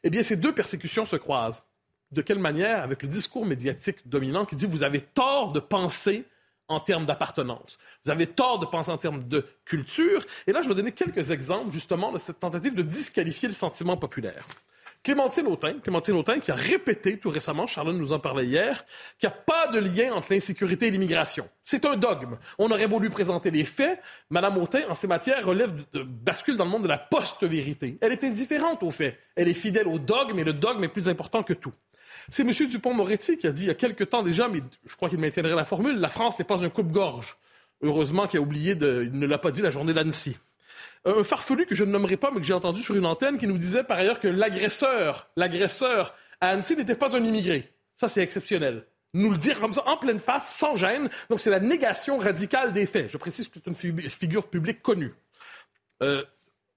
Eh 0.03 0.09
bien, 0.09 0.23
ces 0.23 0.35
deux 0.35 0.53
persécutions 0.53 1.05
se 1.05 1.15
croisent 1.15 1.63
de 2.11 2.21
quelle 2.21 2.39
manière 2.39 2.83
avec 2.83 3.03
le 3.03 3.09
discours 3.09 3.45
médiatique 3.45 3.97
dominant 4.05 4.45
qui 4.45 4.55
dit 4.55 4.65
vous 4.65 4.83
avez 4.83 5.01
tort 5.01 5.51
de 5.51 5.59
penser 5.59 6.25
en 6.67 6.79
termes 6.79 7.05
d'appartenance. 7.05 7.77
Vous 8.05 8.11
avez 8.11 8.27
tort 8.27 8.59
de 8.59 8.65
penser 8.65 8.91
en 8.91 8.97
termes 8.97 9.23
de 9.27 9.45
culture. 9.65 10.25
Et 10.47 10.53
là, 10.53 10.61
je 10.61 10.69
vais 10.69 10.75
donner 10.75 10.93
quelques 10.93 11.31
exemples 11.31 11.71
justement 11.71 12.11
de 12.11 12.19
cette 12.19 12.39
tentative 12.39 12.73
de 12.73 12.81
disqualifier 12.81 13.49
le 13.49 13.53
sentiment 13.53 13.97
populaire. 13.97 14.45
Clémentine 15.03 15.47
Autain, 15.47 15.79
Clémentine 15.79 16.15
Autain 16.15 16.39
qui 16.39 16.51
a 16.51 16.55
répété 16.55 17.17
tout 17.17 17.31
récemment, 17.31 17.65
Charlotte 17.65 17.95
nous 17.95 18.13
en 18.13 18.19
parlait 18.19 18.45
hier, 18.45 18.85
qu'il 19.17 19.27
n'y 19.27 19.33
a 19.33 19.37
pas 19.37 19.67
de 19.67 19.79
lien 19.79 20.13
entre 20.13 20.31
l'insécurité 20.31 20.87
et 20.87 20.91
l'immigration. 20.91 21.49
C'est 21.63 21.85
un 21.85 21.95
dogme. 21.95 22.37
On 22.59 22.69
aurait 22.69 22.85
voulu 22.85 23.09
présenter 23.09 23.49
les 23.49 23.65
faits. 23.65 23.99
Madame 24.29 24.57
Autain, 24.57 24.81
en 24.89 24.93
ces 24.93 25.07
matières, 25.07 25.43
relève 25.43 25.73
de, 25.91 26.03
bascule 26.03 26.55
dans 26.55 26.65
le 26.65 26.69
monde 26.69 26.83
de 26.83 26.87
la 26.87 26.99
post-vérité. 26.99 27.97
Elle 27.99 28.11
est 28.11 28.23
indifférente 28.23 28.83
aux 28.83 28.91
faits. 28.91 29.17
Elle 29.35 29.47
est 29.47 29.55
fidèle 29.55 29.87
au 29.87 29.97
dogme 29.97 30.37
et 30.37 30.43
le 30.43 30.53
dogme 30.53 30.83
est 30.83 30.89
plus 30.89 31.09
important 31.09 31.41
que 31.41 31.53
tout. 31.53 31.73
C'est 32.29 32.43
M. 32.43 32.51
Dupont-Moretti 32.67 33.37
qui 33.37 33.47
a 33.47 33.51
dit 33.51 33.63
il 33.63 33.67
y 33.67 33.71
a 33.71 33.75
quelque 33.75 34.03
temps 34.03 34.23
déjà, 34.23 34.47
mais 34.47 34.61
je 34.85 34.95
crois 34.95 35.09
qu'il 35.09 35.19
maintiendrait 35.19 35.55
la 35.55 35.65
formule, 35.65 35.97
la 35.97 36.09
France 36.09 36.37
n'est 36.37 36.45
pas 36.45 36.63
un 36.63 36.69
coupe-gorge. 36.69 37.37
Heureusement 37.81 38.27
qu'il 38.27 38.39
a 38.39 38.41
oublié. 38.41 38.73
Il 38.73 39.17
ne 39.17 39.25
l'a 39.25 39.37
pas 39.37 39.51
dit 39.51 39.61
la 39.61 39.71
journée 39.71 39.93
d'Annecy. 39.93 40.37
Un 41.05 41.23
farfelu 41.23 41.65
que 41.65 41.73
je 41.73 41.83
ne 41.83 41.91
nommerai 41.91 42.15
pas, 42.15 42.29
mais 42.31 42.39
que 42.39 42.45
j'ai 42.45 42.53
entendu 42.53 42.81
sur 42.81 42.95
une 42.95 43.07
antenne, 43.07 43.39
qui 43.39 43.47
nous 43.47 43.57
disait 43.57 43.83
par 43.83 43.97
ailleurs 43.97 44.19
que 44.19 44.27
l'agresseur, 44.27 45.29
l'agresseur 45.35 46.15
à 46.41 46.49
Annecy 46.49 46.75
n'était 46.75 46.95
pas 46.95 47.15
un 47.15 47.23
immigré. 47.23 47.71
Ça, 47.95 48.07
c'est 48.07 48.21
exceptionnel 48.21 48.85
nous 49.13 49.31
le 49.31 49.37
dire 49.37 49.59
comme 49.59 49.73
ça, 49.73 49.83
en 49.87 49.97
pleine 49.97 50.19
face, 50.19 50.55
sans 50.55 50.75
gêne. 50.75 51.09
Donc, 51.29 51.41
c'est 51.41 51.49
la 51.49 51.59
négation 51.59 52.17
radicale 52.17 52.73
des 52.73 52.85
faits. 52.85 53.09
Je 53.09 53.17
précise 53.17 53.47
que 53.47 53.59
c'est 53.63 53.69
une 53.69 54.09
figure 54.09 54.47
publique 54.47 54.81
connue. 54.81 55.13
Euh, 56.01 56.23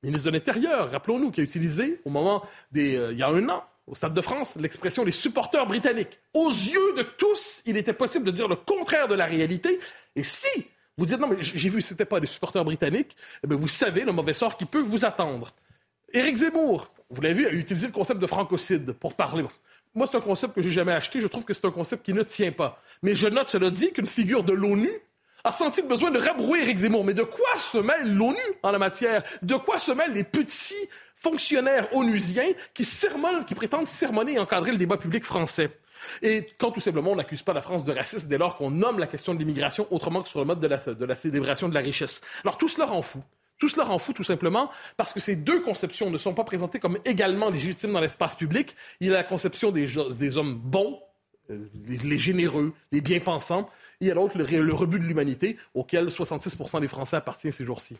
ministre 0.03 0.31
de 0.31 0.37
l'Intérieur, 0.37 0.91
rappelons-nous, 0.91 1.31
qui 1.31 1.41
a 1.41 1.45
utilisé, 1.45 2.01
au 2.05 2.11
moment 2.11 2.45
des... 2.73 2.97
Euh, 2.97 3.13
il 3.13 3.19
y 3.19 3.23
a 3.23 3.29
un 3.29 3.49
an, 3.49 3.65
au 3.87 3.95
Stade 3.95 4.15
de 4.15 4.21
France 4.21 4.55
l'expression 4.57 5.05
les 5.05 5.13
supporters 5.13 5.67
britanniques. 5.67 6.19
Aux 6.33 6.49
yeux 6.49 6.95
de 6.97 7.03
tous, 7.03 7.63
il 7.67 7.77
était 7.77 7.93
possible 7.93 8.25
de 8.25 8.31
dire 8.31 8.49
le 8.49 8.57
contraire 8.57 9.09
de 9.09 9.15
la 9.15 9.27
réalité. 9.27 9.79
Et 10.17 10.23
si 10.23 10.67
vous 10.97 11.07
dites 11.07 11.19
non, 11.19 11.29
mais 11.29 11.37
j'ai 11.41 11.69
vu, 11.69 11.83
c'était 11.83 12.05
pas 12.05 12.21
des 12.21 12.27
supporters 12.27 12.65
britanniques, 12.65 13.17
eh 13.43 13.47
bien, 13.47 13.57
vous 13.57 13.69
savez 13.69 14.05
le 14.05 14.13
mauvais 14.13 14.35
sort 14.35 14.57
qui 14.57 14.65
peut 14.65 14.81
vous 14.81 15.05
attendre. 15.05 15.53
Éric 16.13 16.37
Zemmour, 16.37 16.93
vous 17.11 17.21
l'avez 17.21 17.35
vu, 17.35 17.47
a 17.47 17.51
utilisé 17.51 17.89
le 17.89 17.93
concept 17.93 18.21
de 18.21 18.27
francocide 18.27 18.93
pour 18.93 19.15
parler. 19.15 19.45
Moi, 19.95 20.07
c'est 20.07 20.17
un 20.17 20.21
concept 20.21 20.55
que 20.55 20.63
j'ai 20.63 20.71
jamais 20.71 20.93
acheté. 20.93 21.21
Je 21.21 21.27
trouve 21.27 21.45
que 21.45 21.53
c'est 21.53 21.65
un 21.65 21.71
concept 21.71 22.05
qui 22.05 22.13
ne 22.13 22.23
tient 22.23 22.53
pas. 22.53 22.81
Mais 23.03 23.15
je 23.15 23.27
note, 23.27 23.51
cela 23.51 23.71
dit, 23.71 23.93
qu'une 23.93 24.07
figure 24.07 24.45
de 24.45 24.53
l'ONU 24.53 24.91
a 25.45 25.53
senti 25.53 25.83
le 25.83 25.89
besoin 25.89 26.11
de 26.11 26.19
rabrouer 26.19 26.63
Éric 26.63 26.79
Zemmour. 26.79 27.05
Mais 27.05 27.15
de 27.15 27.23
quoi 27.23 27.55
se 27.57 27.79
mêle 27.79 28.15
l'ONU 28.15 28.37
en 28.63 28.73
la 28.73 28.79
matière? 28.79 29.23
De 29.43 29.55
quoi 29.55 29.79
se 29.79 29.93
mêlent 29.93 30.15
les 30.15 30.25
petits 30.25 30.89
fonctionnaires 31.17 31.89
onusiens 31.95 32.53
qui, 32.73 32.85
qui 33.47 33.55
prétendent 33.55 33.87
sermonner 33.87 34.35
et 34.35 34.39
encadrer 34.39 34.73
le 34.73 34.79
débat 34.79 34.97
public 34.97 35.25
français? 35.25 35.71
Et 36.23 36.47
quand 36.59 36.71
tout 36.71 36.81
simplement 36.81 37.13
on 37.13 37.17
n'accuse 37.17 37.43
pas 37.43 37.53
la 37.53 37.63
France 37.63 37.85
de 37.85 37.93
racisme 37.93 38.29
dès 38.29 38.39
lors 38.39 38.57
qu'on 38.57 38.71
nomme 38.71 38.99
la 38.99 39.07
question 39.07 39.35
de 39.35 39.39
l'immigration 39.39 39.87
autrement 39.91 40.23
que 40.23 40.29
sur 40.29 40.41
le 40.41 40.47
mode 40.47 40.61
de 40.61 40.67
la, 40.67 41.17
célébration 41.17 41.69
de 41.69 41.75
la 41.75 41.81
richesse. 41.81 42.21
Alors 42.43 42.59
tout 42.59 42.69
cela 42.69 42.87
rend 42.87 43.03
fou. 43.03 43.23
Tout 43.59 43.69
cela 43.69 43.85
rend 43.85 43.99
fou 43.99 44.13
tout 44.13 44.25
simplement 44.25 44.71
parce 44.97 45.13
que 45.13 45.21
ces 45.21 45.37
deux 45.37 45.61
conceptions 45.61 46.11
ne 46.11 46.19
sont 46.19 46.35
pas 46.35 46.45
présentées 46.45 46.81
comme 46.81 46.99
également 47.05 47.51
légitimes 47.51 47.93
dans 47.93 48.01
l'espace 48.01 48.35
public. 48.35 48.75
Il 49.01 49.07
y 49.07 49.11
a 49.11 49.15
la 49.15 49.25
conception 49.25 49.71
des, 49.71 50.37
hommes 50.37 50.57
bons, 50.57 51.01
les, 51.49 52.19
généreux, 52.19 52.73
les 52.93 53.01
bien-pensants, 53.01 53.71
et 54.01 54.07
il 54.07 54.09
y 54.09 54.11
a 54.11 54.15
l'autre, 54.15 54.37
le, 54.39 54.45
le 54.45 54.75
rebut 54.75 54.99
de 54.99 55.05
l'humanité, 55.05 55.57
auquel 55.75 56.09
66% 56.09 56.81
des 56.81 56.89
Français 56.89 57.17
appartiennent 57.17 57.53
ces 57.53 57.65
jours-ci. 57.65 57.97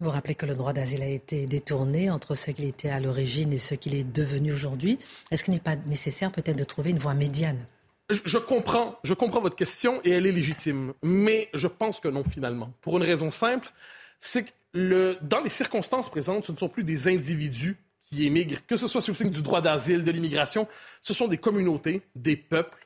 Vous 0.00 0.10
rappelez 0.10 0.34
que 0.34 0.46
le 0.46 0.56
droit 0.56 0.72
d'asile 0.72 1.02
a 1.02 1.08
été 1.08 1.46
détourné 1.46 2.10
entre 2.10 2.34
ce 2.34 2.50
qu'il 2.50 2.64
était 2.64 2.90
à 2.90 2.98
l'origine 2.98 3.52
et 3.52 3.58
ce 3.58 3.76
qu'il 3.76 3.94
est 3.94 4.02
devenu 4.02 4.52
aujourd'hui. 4.52 4.98
Est-ce 5.30 5.44
qu'il 5.44 5.54
n'est 5.54 5.60
pas 5.60 5.76
nécessaire 5.76 6.32
peut-être 6.32 6.56
de 6.56 6.64
trouver 6.64 6.90
une 6.90 6.98
voie 6.98 7.14
médiane? 7.14 7.64
Je 8.10 8.38
comprends, 8.38 8.98
je 9.04 9.14
comprends 9.14 9.40
votre 9.40 9.54
question 9.54 10.00
et 10.04 10.10
elle 10.10 10.26
est 10.26 10.32
légitime, 10.32 10.92
mais 11.02 11.48
je 11.54 11.68
pense 11.68 12.00
que 12.00 12.08
non 12.08 12.24
finalement. 12.24 12.72
Pour 12.80 12.96
une 12.98 13.04
raison 13.04 13.30
simple, 13.30 13.72
c'est 14.20 14.44
que 14.44 14.50
le, 14.74 15.18
dans 15.22 15.40
les 15.40 15.50
circonstances 15.50 16.08
présentes, 16.08 16.46
ce 16.46 16.52
ne 16.52 16.56
sont 16.56 16.68
plus 16.68 16.84
des 16.84 17.08
individus 17.08 17.76
qui 18.12 18.26
émigrent, 18.26 18.64
que 18.66 18.76
ce 18.76 18.86
soit 18.86 19.00
sous 19.00 19.12
le 19.12 19.16
signe 19.16 19.30
du 19.30 19.42
droit 19.42 19.62
d'asile, 19.62 20.04
de 20.04 20.10
l'immigration, 20.10 20.68
ce 21.00 21.14
sont 21.14 21.28
des 21.28 21.38
communautés, 21.38 22.02
des 22.14 22.36
peuples 22.36 22.82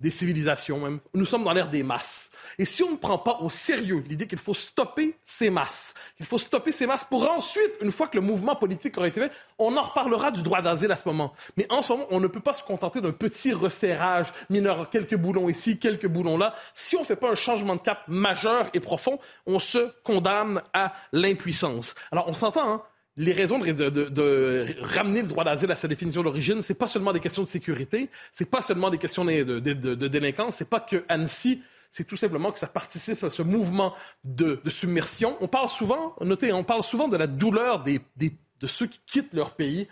des 0.00 0.10
civilisations 0.10 0.78
même. 0.78 1.00
Nous 1.14 1.24
sommes 1.24 1.42
dans 1.42 1.52
l'ère 1.52 1.70
des 1.70 1.82
masses. 1.82 2.30
Et 2.58 2.64
si 2.64 2.82
on 2.82 2.92
ne 2.92 2.96
prend 2.96 3.18
pas 3.18 3.38
au 3.40 3.50
sérieux 3.50 4.02
l'idée 4.08 4.26
qu'il 4.26 4.38
faut 4.38 4.54
stopper 4.54 5.16
ces 5.24 5.50
masses, 5.50 5.92
qu'il 6.16 6.24
faut 6.24 6.38
stopper 6.38 6.70
ces 6.70 6.86
masses 6.86 7.04
pour 7.04 7.28
ensuite, 7.28 7.72
une 7.80 7.90
fois 7.90 8.06
que 8.06 8.16
le 8.16 8.24
mouvement 8.24 8.54
politique 8.54 8.96
aura 8.96 9.08
été 9.08 9.20
fait, 9.20 9.32
on 9.58 9.76
en 9.76 9.82
reparlera 9.82 10.30
du 10.30 10.42
droit 10.42 10.62
d'asile 10.62 10.92
à 10.92 10.96
ce 10.96 11.08
moment. 11.08 11.32
Mais 11.56 11.66
en 11.70 11.82
ce 11.82 11.92
moment, 11.92 12.06
on 12.10 12.20
ne 12.20 12.28
peut 12.28 12.40
pas 12.40 12.52
se 12.52 12.62
contenter 12.62 13.00
d'un 13.00 13.12
petit 13.12 13.52
resserrage 13.52 14.32
mineur, 14.50 14.88
quelques 14.88 15.16
boulons 15.16 15.48
ici, 15.48 15.78
quelques 15.78 16.06
boulons 16.06 16.38
là. 16.38 16.54
Si 16.74 16.96
on 16.96 17.00
ne 17.00 17.04
fait 17.04 17.16
pas 17.16 17.30
un 17.30 17.34
changement 17.34 17.74
de 17.74 17.80
cap 17.80 18.04
majeur 18.06 18.70
et 18.74 18.80
profond, 18.80 19.18
on 19.46 19.58
se 19.58 19.90
condamne 20.04 20.62
à 20.72 20.94
l'impuissance. 21.12 21.96
Alors, 22.12 22.28
on 22.28 22.34
s'entend, 22.34 22.72
hein? 22.72 22.82
Les 23.18 23.32
raisons 23.32 23.58
de, 23.58 24.66
ramener 24.80 25.22
le 25.22 25.28
droit 25.28 25.44
d'asile 25.44 25.70
à 25.72 25.76
sa 25.76 25.88
définition 25.88 26.22
d'origine, 26.22 26.62
c'est 26.62 26.78
pas 26.78 26.86
seulement 26.86 27.12
des 27.12 27.20
questions 27.20 27.42
de 27.42 27.48
sécurité, 27.48 28.08
c'est 28.32 28.48
pas 28.48 28.62
seulement 28.62 28.90
des 28.90 28.98
questions 28.98 29.24
de, 29.24 29.58
de 29.58 30.08
délinquance, 30.08 30.56
c'est 30.56 30.70
pas 30.70 30.80
que 30.80 31.04
Annecy, 31.08 31.60
c'est 31.90 32.04
tout 32.04 32.16
simplement 32.16 32.52
que 32.52 32.58
ça 32.58 32.68
participe 32.68 33.24
à 33.24 33.30
ce 33.30 33.42
mouvement 33.42 33.94
de, 34.24 34.60
submersion. 34.66 35.36
On 35.40 35.48
parle 35.48 35.68
souvent, 35.68 36.14
notez, 36.20 36.52
on 36.52 36.64
parle 36.64 36.84
souvent 36.84 37.08
de 37.08 37.16
la 37.16 37.26
douleur 37.26 37.82
des, 37.82 38.00
de 38.18 38.66
ceux 38.66 38.86
qui 38.86 39.00
quittent 39.04 39.34
leur 39.34 39.56
pays 39.56 39.88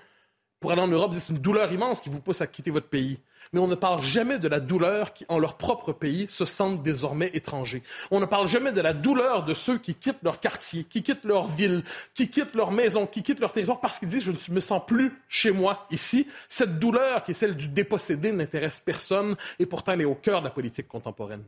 pour 0.61 0.73
aller 0.73 0.83
en 0.83 0.89
Europe. 0.89 1.15
C'est 1.15 1.33
une 1.33 1.39
douleur 1.39 1.71
immense 1.73 2.01
qui 2.01 2.09
vous 2.09 2.21
pousse 2.21 2.41
à 2.41 2.47
quitter 2.47 2.71
votre 2.71 2.89
pays 2.89 3.19
mais 3.53 3.61
on 3.61 3.69
ne 3.69 3.75
parle 3.75 4.03
jamais 4.03 4.39
de 4.39 4.49
la 4.49 4.61
douleur 4.61 5.13
qui, 5.13 5.25
en 5.29 5.39
leur 5.39 5.57
propre 5.57 5.93
pays, 5.93 6.27
se 6.29 6.45
sentent 6.45 6.83
désormais 6.83 7.31
étrangers. 7.35 7.83
On 8.11 8.21
ne 8.21 8.27
parle 8.27 8.49
jamais 8.49 8.73
de 8.73 8.81
la 8.81 8.93
douleur 8.93 9.45
de 9.45 9.55
ceux 9.55 9.79
qui 9.79 9.95
quittent 9.95 10.23
leur 10.23 10.41
quartier, 10.41 10.85
qui 10.85 11.03
quittent 11.03 11.25
leur 11.25 11.49
ville, 11.49 11.85
qui 12.15 12.29
quittent 12.29 12.55
leur 12.55 12.73
maison, 12.73 13.07
qui 13.07 13.23
quittent 13.23 13.41
leur 13.41 13.53
territoire 13.53 13.81
parce 13.81 13.99
qu'ils 13.99 14.09
disent 14.09 14.25
je 14.25 14.33
ne 14.33 14.55
me 14.55 14.61
sens 14.61 14.83
plus 14.87 15.13
chez 15.29 15.51
moi 15.51 15.87
ici. 15.91 16.27
Cette 16.49 16.79
douleur 16.79 17.23
qui 17.23 17.33
est 17.33 17.35
celle 17.35 17.57
du 17.57 17.69
dépossédé 17.69 18.33
n'intéresse 18.33 18.81
personne 18.81 19.37
et 19.59 19.67
pourtant 19.67 19.93
elle 19.93 20.03
est 20.03 20.07
au 20.07 20.15
cœur 20.15 20.41
de 20.41 20.47
la 20.47 20.51
politique 20.51 20.89
contemporaine. 20.89 21.45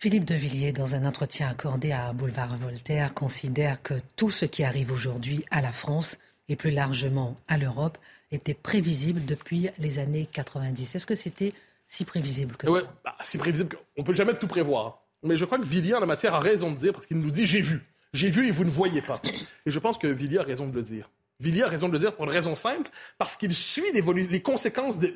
Philippe 0.00 0.26
de 0.26 0.36
Villiers, 0.36 0.70
dans 0.70 0.94
un 0.94 1.04
entretien 1.04 1.48
accordé 1.48 1.90
à 1.90 2.12
Boulevard 2.12 2.56
Voltaire, 2.56 3.14
considère 3.14 3.82
que 3.82 3.94
tout 4.14 4.30
ce 4.30 4.44
qui 4.44 4.62
arrive 4.62 4.92
aujourd'hui 4.92 5.44
à 5.50 5.60
la 5.60 5.72
France 5.72 6.18
et 6.48 6.54
plus 6.54 6.70
largement 6.70 7.34
à 7.48 7.58
l'Europe 7.58 7.98
était 8.30 8.54
prévisible 8.54 9.24
depuis 9.24 9.70
les 9.80 9.98
années 9.98 10.26
90. 10.30 10.94
Est-ce 10.94 11.04
que 11.04 11.16
c'était 11.16 11.52
si 11.84 12.04
prévisible 12.04 12.56
que 12.56 12.68
ouais, 12.68 12.82
bah, 13.04 13.16
Si 13.22 13.38
prévisible 13.38 13.76
qu'on 13.96 14.04
peut 14.04 14.12
jamais 14.12 14.34
tout 14.34 14.46
prévoir. 14.46 15.02
Mais 15.24 15.34
je 15.34 15.44
crois 15.44 15.58
que 15.58 15.66
Villiers, 15.66 15.94
en 15.94 16.00
la 16.00 16.06
matière, 16.06 16.32
a 16.32 16.38
raison 16.38 16.70
de 16.70 16.76
dire, 16.76 16.92
parce 16.92 17.06
qu'il 17.06 17.18
nous 17.18 17.30
dit 17.30 17.44
j'ai 17.44 17.60
vu. 17.60 17.82
J'ai 18.12 18.30
vu 18.30 18.46
et 18.46 18.52
vous 18.52 18.64
ne 18.64 18.70
voyez 18.70 19.02
pas. 19.02 19.20
Et 19.66 19.70
je 19.72 19.78
pense 19.80 19.98
que 19.98 20.06
Villiers 20.06 20.38
a 20.38 20.44
raison 20.44 20.68
de 20.68 20.76
le 20.76 20.82
dire. 20.82 21.10
Villiers 21.40 21.62
a 21.62 21.68
raison 21.68 21.86
de 21.86 21.92
le 21.92 22.00
dire 22.00 22.12
pour 22.14 22.24
une 22.24 22.32
raison 22.32 22.56
simple, 22.56 22.90
parce 23.16 23.36
qu'il 23.36 23.54
suit 23.54 23.84
les, 23.94 24.42
conséquences 24.42 24.98
des, 24.98 25.14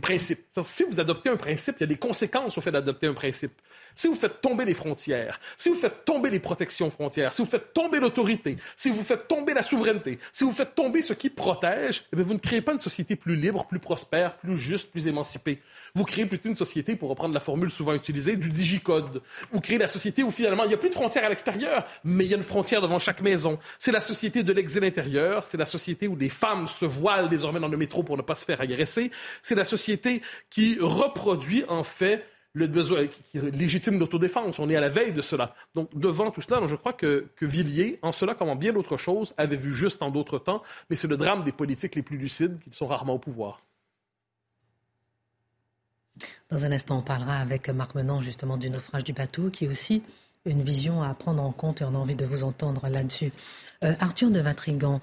principes. 0.00 0.38
Si 0.62 0.84
vous 0.84 1.00
adoptez 1.00 1.30
un 1.30 1.36
principe, 1.36 1.74
il 1.78 1.80
y 1.80 1.84
a 1.84 1.88
des 1.88 1.96
conséquences 1.96 2.56
au 2.58 2.60
fait 2.60 2.70
d'adopter 2.70 3.08
un 3.08 3.12
principe. 3.12 3.50
Si 3.96 4.06
vous 4.06 4.14
faites 4.14 4.40
tomber 4.40 4.64
les 4.64 4.74
frontières, 4.74 5.40
si 5.56 5.68
vous 5.68 5.74
faites 5.74 6.04
tomber 6.04 6.30
les 6.30 6.38
protections 6.38 6.92
frontières, 6.92 7.32
si 7.32 7.42
vous 7.42 7.48
faites 7.48 7.72
tomber 7.72 7.98
l'autorité, 7.98 8.56
si 8.76 8.88
vous 8.88 9.02
faites 9.02 9.26
tomber 9.26 9.52
la 9.52 9.64
souveraineté, 9.64 10.20
si 10.32 10.44
vous 10.44 10.52
faites 10.52 10.76
tomber 10.76 11.02
ce 11.02 11.12
qui 11.12 11.28
protège, 11.28 12.04
eh 12.12 12.22
vous 12.22 12.34
ne 12.34 12.38
créez 12.38 12.60
pas 12.60 12.72
une 12.72 12.78
société 12.78 13.16
plus 13.16 13.34
libre, 13.34 13.66
plus 13.66 13.80
prospère, 13.80 14.36
plus 14.36 14.56
juste, 14.56 14.92
plus 14.92 15.08
émancipée. 15.08 15.60
Vous 15.96 16.04
créez 16.04 16.24
plutôt 16.24 16.50
une 16.50 16.56
société, 16.56 16.94
pour 16.94 17.10
reprendre 17.10 17.34
la 17.34 17.40
formule 17.40 17.70
souvent 17.70 17.94
utilisée, 17.94 18.36
du 18.36 18.48
digicode. 18.48 19.22
Vous 19.50 19.60
créez 19.60 19.78
la 19.78 19.88
société 19.88 20.22
où 20.22 20.30
finalement 20.30 20.62
il 20.64 20.68
n'y 20.68 20.74
a 20.74 20.78
plus 20.78 20.88
de 20.88 20.94
frontières 20.94 21.24
à 21.24 21.28
l'extérieur, 21.28 21.84
mais 22.04 22.24
il 22.24 22.30
y 22.30 22.34
a 22.34 22.36
une 22.36 22.44
frontière 22.44 22.80
devant 22.80 23.00
chaque 23.00 23.20
maison. 23.20 23.58
C'est 23.80 23.92
la 23.92 24.00
société 24.00 24.44
de 24.44 24.52
l'exil 24.52 24.84
intérieur, 24.84 25.31
c'est 25.44 25.56
la 25.56 25.66
société 25.66 26.08
où 26.08 26.16
les 26.16 26.28
femmes 26.28 26.68
se 26.68 26.84
voilent 26.84 27.28
désormais 27.28 27.60
dans 27.60 27.68
le 27.68 27.76
métro 27.76 28.02
pour 28.02 28.16
ne 28.16 28.22
pas 28.22 28.34
se 28.34 28.44
faire 28.44 28.60
agresser, 28.60 29.10
c'est 29.42 29.54
la 29.54 29.64
société 29.64 30.22
qui 30.50 30.78
reproduit 30.80 31.64
en 31.68 31.84
fait 31.84 32.24
le 32.54 32.66
besoin 32.66 33.06
légitime 33.34 33.98
d'autodéfense. 33.98 34.58
On 34.58 34.68
est 34.68 34.76
à 34.76 34.80
la 34.80 34.90
veille 34.90 35.12
de 35.12 35.22
cela. 35.22 35.54
Donc, 35.74 35.88
devant 35.98 36.30
tout 36.30 36.42
cela, 36.42 36.60
je 36.66 36.76
crois 36.76 36.92
que, 36.92 37.28
que 37.36 37.46
Villiers, 37.46 37.98
en 38.02 38.12
cela 38.12 38.34
comme 38.34 38.50
en 38.50 38.56
bien 38.56 38.72
d'autres 38.72 38.98
choses, 38.98 39.32
avait 39.38 39.56
vu 39.56 39.72
juste 39.74 40.02
en 40.02 40.10
d'autres 40.10 40.38
temps, 40.38 40.62
mais 40.90 40.96
c'est 40.96 41.08
le 41.08 41.16
drame 41.16 41.44
des 41.44 41.52
politiques 41.52 41.94
les 41.94 42.02
plus 42.02 42.18
lucides 42.18 42.58
qui 42.60 42.70
sont 42.76 42.86
rarement 42.86 43.14
au 43.14 43.18
pouvoir. 43.18 43.62
Dans 46.50 46.64
un 46.66 46.72
instant, 46.72 46.98
on 46.98 47.02
parlera 47.02 47.36
avec 47.36 47.70
Marc 47.70 47.94
Menant 47.94 48.20
justement 48.20 48.58
du 48.58 48.68
naufrage 48.68 49.04
du 49.04 49.14
bateau, 49.14 49.48
qui 49.48 49.64
est 49.64 49.68
aussi 49.68 50.02
une 50.44 50.62
vision 50.62 51.02
à 51.02 51.14
prendre 51.14 51.42
en 51.42 51.52
compte 51.52 51.80
et 51.80 51.84
on 51.84 51.94
a 51.94 51.98
envie 51.98 52.16
de 52.16 52.24
vous 52.24 52.44
entendre 52.44 52.88
là-dessus. 52.88 53.32
Euh, 53.84 53.94
Arthur 54.00 54.30
de 54.30 54.40
Vatrigan, 54.40 55.00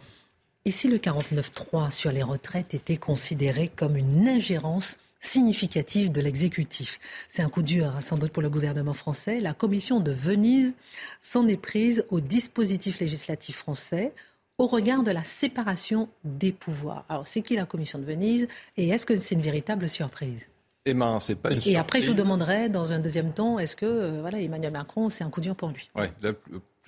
et 0.65 0.71
si 0.71 0.87
le 0.87 0.97
49.3 0.97 1.91
sur 1.91 2.11
les 2.11 2.23
retraites 2.23 2.73
était 2.73 2.97
considéré 2.97 3.69
comme 3.73 3.95
une 3.95 4.27
ingérence 4.27 4.97
significative 5.19 6.11
de 6.11 6.21
l'exécutif? 6.21 6.99
C'est 7.29 7.41
un 7.41 7.49
coup 7.49 7.63
dur, 7.63 7.87
hein, 7.87 8.01
sans 8.01 8.17
doute, 8.17 8.31
pour 8.31 8.43
le 8.43 8.49
gouvernement 8.49 8.93
français. 8.93 9.39
La 9.39 9.53
commission 9.53 9.99
de 9.99 10.11
Venise 10.11 10.73
s'en 11.21 11.47
est 11.47 11.57
prise 11.57 12.05
au 12.09 12.19
dispositif 12.19 12.99
législatif 12.99 13.57
français 13.57 14.13
au 14.57 14.67
regard 14.67 15.03
de 15.03 15.11
la 15.11 15.23
séparation 15.23 16.09
des 16.25 16.51
pouvoirs. 16.51 17.05
Alors, 17.07 17.25
c'est 17.25 17.41
qui 17.41 17.55
la 17.55 17.65
commission 17.65 17.97
de 17.97 18.03
Venise 18.03 18.47
et 18.75 18.89
est-ce 18.89 19.05
que 19.05 19.17
c'est 19.17 19.35
une 19.35 19.41
véritable 19.41 19.87
surprise? 19.87 20.49
Eh 20.85 20.93
ben, 20.93 21.19
c'est 21.19 21.35
pas 21.35 21.51
une 21.53 21.61
Et 21.65 21.77
après, 21.77 22.01
je 22.01 22.09
vous 22.09 22.17
demanderai, 22.17 22.67
dans 22.67 22.93
un 22.93 22.99
deuxième 22.99 23.31
temps, 23.31 23.59
est-ce 23.59 23.75
que 23.75 23.85
euh, 23.85 24.21
voilà, 24.21 24.39
Emmanuel 24.39 24.71
Macron, 24.71 25.09
c'est 25.09 25.23
un 25.23 25.29
coup 25.29 25.41
dur 25.41 25.55
pour 25.55 25.69
lui? 25.69 25.89
Oui, 25.95 26.07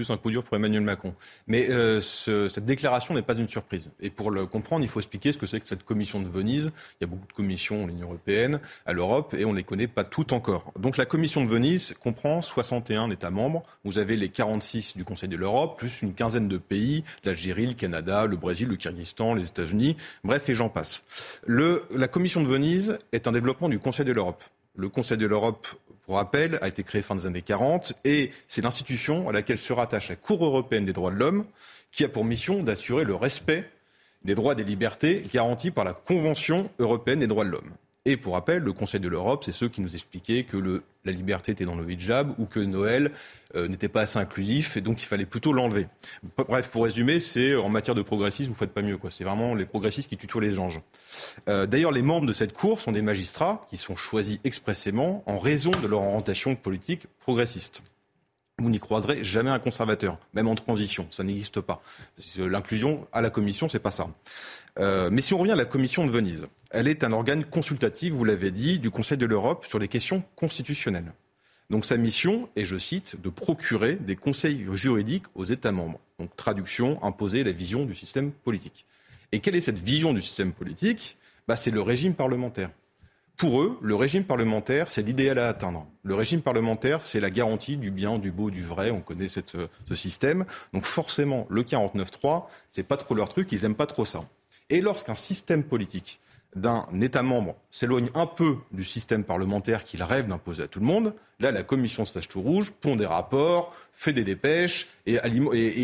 plus 0.01 0.11
un 0.11 0.17
coup 0.17 0.31
dur 0.31 0.43
pour 0.43 0.57
Emmanuel 0.57 0.81
Macron. 0.81 1.13
Mais 1.45 1.69
euh, 1.69 2.01
cette 2.01 2.65
déclaration 2.65 3.13
n'est 3.13 3.21
pas 3.21 3.35
une 3.35 3.47
surprise. 3.47 3.91
Et 3.99 4.09
pour 4.09 4.31
le 4.31 4.47
comprendre, 4.47 4.83
il 4.83 4.87
faut 4.87 4.99
expliquer 4.99 5.31
ce 5.31 5.37
que 5.37 5.45
c'est 5.45 5.59
que 5.59 5.67
cette 5.67 5.83
commission 5.83 6.19
de 6.19 6.27
Venise. 6.27 6.71
Il 6.99 7.03
y 7.03 7.03
a 7.03 7.07
beaucoup 7.07 7.27
de 7.27 7.33
commissions 7.33 7.83
à 7.83 7.87
l'Union 7.87 8.07
européenne, 8.07 8.59
à 8.87 8.93
l'Europe, 8.93 9.35
et 9.37 9.45
on 9.45 9.51
ne 9.51 9.57
les 9.57 9.63
connaît 9.63 9.87
pas 9.87 10.03
toutes 10.03 10.33
encore. 10.33 10.73
Donc 10.79 10.97
la 10.97 11.05
commission 11.05 11.43
de 11.43 11.49
Venise 11.49 11.93
comprend 11.99 12.41
61 12.41 13.11
États 13.11 13.29
membres. 13.29 13.61
Vous 13.85 13.99
avez 13.99 14.17
les 14.17 14.29
46 14.29 14.97
du 14.97 15.03
Conseil 15.03 15.29
de 15.29 15.37
l'Europe, 15.37 15.77
plus 15.77 16.01
une 16.01 16.15
quinzaine 16.15 16.47
de 16.47 16.57
pays, 16.57 17.03
l'Algérie, 17.23 17.67
le 17.67 17.73
Canada, 17.73 18.25
le 18.25 18.37
Brésil, 18.37 18.69
le 18.69 18.77
Kyrgyzstan, 18.77 19.35
les 19.35 19.49
États-Unis, 19.49 19.97
bref, 20.23 20.49
et 20.49 20.55
j'en 20.55 20.69
passe. 20.69 21.03
La 21.47 22.07
commission 22.07 22.41
de 22.41 22.47
Venise 22.47 22.97
est 23.11 23.27
un 23.27 23.31
développement 23.31 23.69
du 23.69 23.77
Conseil 23.77 24.05
de 24.05 24.13
l'Europe. 24.13 24.43
Le 24.75 24.89
Conseil 24.89 25.17
de 25.17 25.27
l'Europe 25.27 25.67
pour 26.11 26.17
rappel, 26.17 26.59
a 26.61 26.67
été 26.67 26.83
créé 26.83 27.01
fin 27.01 27.15
des 27.15 27.25
années 27.25 27.41
40 27.41 27.93
et 28.03 28.31
c'est 28.49 28.61
l'institution 28.61 29.29
à 29.29 29.31
laquelle 29.31 29.57
se 29.57 29.71
rattache 29.71 30.09
la 30.09 30.17
Cour 30.17 30.43
européenne 30.43 30.83
des 30.83 30.91
droits 30.91 31.09
de 31.09 31.15
l'homme 31.15 31.45
qui 31.93 32.03
a 32.03 32.09
pour 32.09 32.25
mission 32.25 32.63
d'assurer 32.63 33.05
le 33.05 33.15
respect 33.15 33.63
des 34.25 34.35
droits 34.35 34.51
et 34.51 34.55
des 34.57 34.65
libertés 34.65 35.23
garantis 35.33 35.71
par 35.71 35.85
la 35.85 35.93
Convention 35.93 36.69
européenne 36.79 37.21
des 37.21 37.27
droits 37.27 37.45
de 37.45 37.51
l'homme. 37.51 37.71
Et 38.05 38.17
pour 38.17 38.33
rappel, 38.33 38.63
le 38.63 38.73
Conseil 38.73 38.99
de 38.99 39.07
l'Europe, 39.07 39.43
c'est 39.43 39.51
ceux 39.51 39.69
qui 39.69 39.79
nous 39.79 39.93
expliquaient 39.93 40.43
que 40.43 40.57
le, 40.57 40.81
la 41.05 41.11
liberté 41.11 41.51
était 41.51 41.65
dans 41.65 41.75
le 41.75 41.87
hijab 41.87 42.33
ou 42.39 42.45
que 42.45 42.59
Noël 42.59 43.11
euh, 43.55 43.67
n'était 43.67 43.89
pas 43.89 44.01
assez 44.01 44.17
inclusif 44.17 44.75
et 44.75 44.81
donc 44.81 45.03
il 45.03 45.05
fallait 45.05 45.27
plutôt 45.27 45.53
l'enlever. 45.53 45.87
Bref, 46.35 46.69
pour 46.69 46.83
résumer, 46.85 47.19
c'est 47.19 47.53
en 47.53 47.69
matière 47.69 47.93
de 47.93 48.01
progressisme, 48.01 48.49
vous 48.49 48.57
faites 48.57 48.73
pas 48.73 48.81
mieux. 48.81 48.97
C'est 49.11 49.23
vraiment 49.23 49.53
les 49.53 49.67
progressistes 49.67 50.09
qui 50.09 50.17
tutoient 50.17 50.41
les 50.41 50.57
anges. 50.57 50.81
Euh, 51.47 51.67
D'ailleurs, 51.67 51.91
les 51.91 52.01
membres 52.01 52.25
de 52.25 52.33
cette 52.33 52.53
Cour 52.53 52.81
sont 52.81 52.91
des 52.91 53.03
magistrats 53.03 53.67
qui 53.69 53.77
sont 53.77 53.95
choisis 53.95 54.39
expressément 54.43 55.23
en 55.27 55.37
raison 55.37 55.69
de 55.69 55.85
leur 55.85 56.01
orientation 56.01 56.55
politique 56.55 57.05
progressiste 57.19 57.83
vous 58.61 58.69
n'y 58.69 58.79
croiserez 58.79 59.23
jamais 59.23 59.49
un 59.49 59.59
conservateur, 59.59 60.17
même 60.33 60.47
en 60.47 60.55
transition, 60.55 61.07
ça 61.09 61.23
n'existe 61.23 61.61
pas. 61.61 61.81
L'inclusion 62.37 63.07
à 63.11 63.21
la 63.21 63.29
commission, 63.29 63.67
c'est 63.67 63.79
pas 63.79 63.91
ça. 63.91 64.07
Euh, 64.79 65.09
mais 65.11 65.21
si 65.21 65.33
on 65.33 65.37
revient 65.37 65.51
à 65.51 65.55
la 65.55 65.65
commission 65.65 66.05
de 66.05 66.11
Venise, 66.11 66.47
elle 66.71 66.87
est 66.87 67.03
un 67.03 67.11
organe 67.11 67.43
consultatif, 67.43 68.13
vous 68.13 68.23
l'avez 68.23 68.51
dit, 68.51 68.79
du 68.79 68.89
Conseil 68.89 69.17
de 69.17 69.25
l'Europe 69.25 69.65
sur 69.65 69.79
les 69.79 69.87
questions 69.87 70.23
constitutionnelles. 70.35 71.13
Donc 71.71 71.85
sa 71.85 71.95
mission 71.95 72.49
est, 72.57 72.65
je 72.65 72.77
cite, 72.77 73.21
de 73.21 73.29
procurer 73.29 73.95
des 73.95 74.17
conseils 74.17 74.67
juridiques 74.73 75.23
aux 75.35 75.45
États 75.45 75.71
membres. 75.71 75.99
Donc 76.19 76.35
traduction, 76.35 77.01
imposer 77.01 77.45
la 77.45 77.53
vision 77.53 77.85
du 77.85 77.95
système 77.95 78.31
politique. 78.31 78.85
Et 79.31 79.39
quelle 79.39 79.55
est 79.55 79.61
cette 79.61 79.79
vision 79.79 80.13
du 80.13 80.21
système 80.21 80.51
politique? 80.51 81.17
Bah, 81.47 81.55
C'est 81.55 81.71
le 81.71 81.81
régime 81.81 82.13
parlementaire. 82.13 82.71
Pour 83.37 83.61
eux, 83.61 83.79
le 83.81 83.95
régime 83.95 84.25
parlementaire, 84.25 84.91
c'est 84.91 85.01
l'idéal 85.01 85.39
à 85.39 85.47
atteindre. 85.47 85.87
Le 86.03 86.13
régime 86.13 86.41
parlementaire, 86.41 87.01
c'est 87.01 87.21
la 87.21 87.29
garantie 87.29 87.77
du 87.77 87.89
bien, 87.89 88.19
du 88.19 88.31
beau, 88.31 88.51
du 88.51 88.63
vrai. 88.63 88.91
On 88.91 88.99
connaît 88.99 89.29
ce 89.29 89.39
système. 89.93 90.45
Donc 90.73 90.85
forcément, 90.85 91.47
le 91.49 91.63
49.3, 91.63 92.47
c'est 92.69 92.85
pas 92.85 92.97
trop 92.97 93.15
leur 93.15 93.29
truc. 93.29 93.49
Ils 93.53 93.63
aiment 93.63 93.75
pas 93.75 93.87
trop 93.87 94.03
ça. 94.03 94.19
Et 94.71 94.79
lorsqu'un 94.79 95.15
système 95.15 95.63
politique 95.63 96.21
d'un 96.55 96.87
État 97.01 97.23
membre 97.23 97.55
s'éloigne 97.71 98.09
un 98.15 98.25
peu 98.25 98.55
du 98.71 98.83
système 98.83 99.23
parlementaire 99.25 99.83
qu'il 99.83 100.01
rêve 100.01 100.27
d'imposer 100.27 100.63
à 100.63 100.67
tout 100.67 100.79
le 100.79 100.85
monde, 100.85 101.13
là, 101.39 101.51
la 101.51 101.63
commission 101.63 102.05
se 102.05 102.13
fâche 102.13 102.29
tout 102.29 102.41
rouge, 102.41 102.71
pond 102.71 102.95
des 102.95 103.05
rapports, 103.05 103.75
fait 103.91 104.13
des 104.13 104.23
dépêches 104.23 104.87
et 105.05 105.19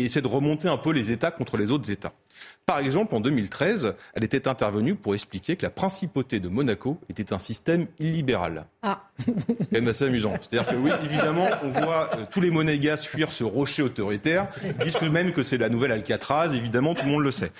essaie 0.04 0.22
de 0.22 0.26
remonter 0.26 0.68
un 0.68 0.78
peu 0.78 0.90
les 0.90 1.10
États 1.10 1.30
contre 1.30 1.58
les 1.58 1.70
autres 1.70 1.90
États. 1.90 2.12
Par 2.68 2.80
exemple, 2.80 3.14
en 3.14 3.20
2013, 3.20 3.94
elle 4.12 4.24
était 4.24 4.46
intervenue 4.46 4.94
pour 4.94 5.14
expliquer 5.14 5.56
que 5.56 5.64
la 5.64 5.70
principauté 5.70 6.38
de 6.38 6.50
Monaco 6.50 7.00
était 7.08 7.32
un 7.32 7.38
système 7.38 7.86
illibéral. 7.98 8.66
Ah. 8.82 9.04
C'est 9.24 9.32
quand 9.32 9.72
même 9.72 9.88
assez 9.88 10.04
amusant. 10.04 10.34
C'est-à-dire 10.38 10.70
que 10.70 10.76
oui, 10.76 10.90
évidemment, 11.02 11.48
on 11.64 11.70
voit 11.70 12.10
euh, 12.14 12.26
tous 12.30 12.42
les 12.42 12.50
monégasques 12.50 13.10
fuir 13.10 13.32
ce 13.32 13.42
rocher 13.42 13.82
autoritaire. 13.82 14.48
Ils 14.62 14.84
disent 14.84 15.00
même 15.10 15.32
que 15.32 15.42
c'est 15.42 15.56
la 15.56 15.70
nouvelle 15.70 15.92
Alcatraz. 15.92 16.54
Évidemment, 16.54 16.92
tout 16.92 17.06
le 17.06 17.12
monde 17.12 17.24
le 17.24 17.30
sait. 17.30 17.52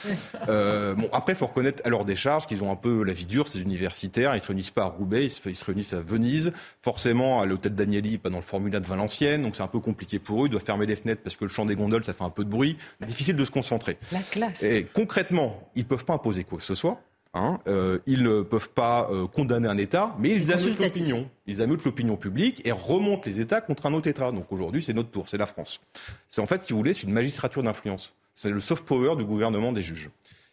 Euh, 0.49 0.95
bon, 0.95 1.09
après, 1.15 1.33
il 1.33 1.37
faut 1.37 1.47
reconnaître 1.47 1.83
à 1.87 1.89
leur 1.89 2.05
décharge 2.05 2.47
qu'ils 2.47 2.63
ont 2.63 2.71
un 2.71 2.77
peu 2.77 3.03
la 3.03 3.15
vie 3.15 3.27
dure, 3.27 3.49
ces 3.49 3.63
universitaires. 3.63 4.37
Ils 4.37 4.43
se 4.43 4.49
réunissent 4.49 4.71
pas 4.71 4.83
à 4.83 4.89
Roubaix, 4.89 5.25
ils 5.25 5.31
se, 5.31 5.65
réunissent 5.65 5.95
à 5.95 6.01
Venise. 6.01 6.53
Forcément, 6.83 7.41
à 7.41 7.47
l'hôtel 7.47 7.75
d'Agnelli, 7.75 8.19
pas 8.19 8.29
dans 8.29 8.37
le 8.37 8.43
Formula 8.43 8.79
de 8.79 8.87
Valenciennes. 8.87 9.43
Donc 9.43 9.57
c'est 9.57 9.63
un 9.63 9.69
peu 9.69 9.81
compliqué 9.81 10.19
pour 10.19 10.45
eux. 10.45 10.49
Ils 10.49 10.51
doivent 10.51 10.65
fermer 10.65 10.85
les 10.85 10.97
fenêtres 10.97 11.23
parce 11.23 11.37
que 11.37 11.47
le 11.47 11.51
chant 11.51 11.65
des 11.65 11.77
gondoles, 11.77 12.05
ça 12.05 12.13
fait 12.13 12.25
un 12.25 12.31
peu 12.31 12.45
de 12.45 12.51
bruit. 12.51 12.77
Difficile 13.01 13.37
de 13.37 13.45
se 13.47 13.51
concentrer. 13.51 13.97
La 14.13 14.21
classe 14.21 14.63
concrètement, 14.95 15.71
ils 15.75 15.83
ne 15.83 15.89
peuvent 15.89 16.05
pas 16.05 16.15
imposer 16.15 16.45
quoi 16.45 16.59
que 16.59 16.65
ce 16.65 16.75
soit. 16.75 17.01
Hein. 17.35 17.59
Euh, 17.69 17.99
ils 18.07 18.23
ne 18.23 18.43
peuvent 18.43 18.71
pas 18.71 19.09
euh, 19.11 19.27
condamner 19.27 19.69
un 19.69 19.77
État, 19.77 20.15
mais 20.19 20.31
ils 20.31 20.53
ameutent 20.53 20.79
l'opinion. 20.79 21.29
Ils 21.47 21.63
ameutent 21.63 21.85
l'opinion 21.85 22.17
publique 22.17 22.67
et 22.67 22.73
remontent 22.73 23.23
les 23.27 23.41
États 23.41 23.61
contre 23.61 23.87
un 23.87 23.95
autre 23.95 24.09
État. 24.09 24.33
Donc 24.33 24.51
aujourd'hui, 24.51 24.83
c'est 24.83 24.95
notre 24.95 25.11
tour, 25.11 25.29
c'est 25.29 25.37
la 25.37 25.47
France. 25.47 25.81
C'est 26.29 26.41
en 26.41 26.47
fait, 26.47 26.63
si 26.63 26.73
vous 26.73 26.79
voulez, 26.79 26.95
c'est 26.95 27.07
une 27.07 27.13
magistrature 27.13 27.63
d'influence. 27.63 28.15
C'est 28.35 28.51
le 28.51 28.61
soft 28.61 28.85
power 28.85 29.17
du 29.17 29.25
gouvernement 29.25 29.73
des 29.73 29.83
juges. 29.83 30.11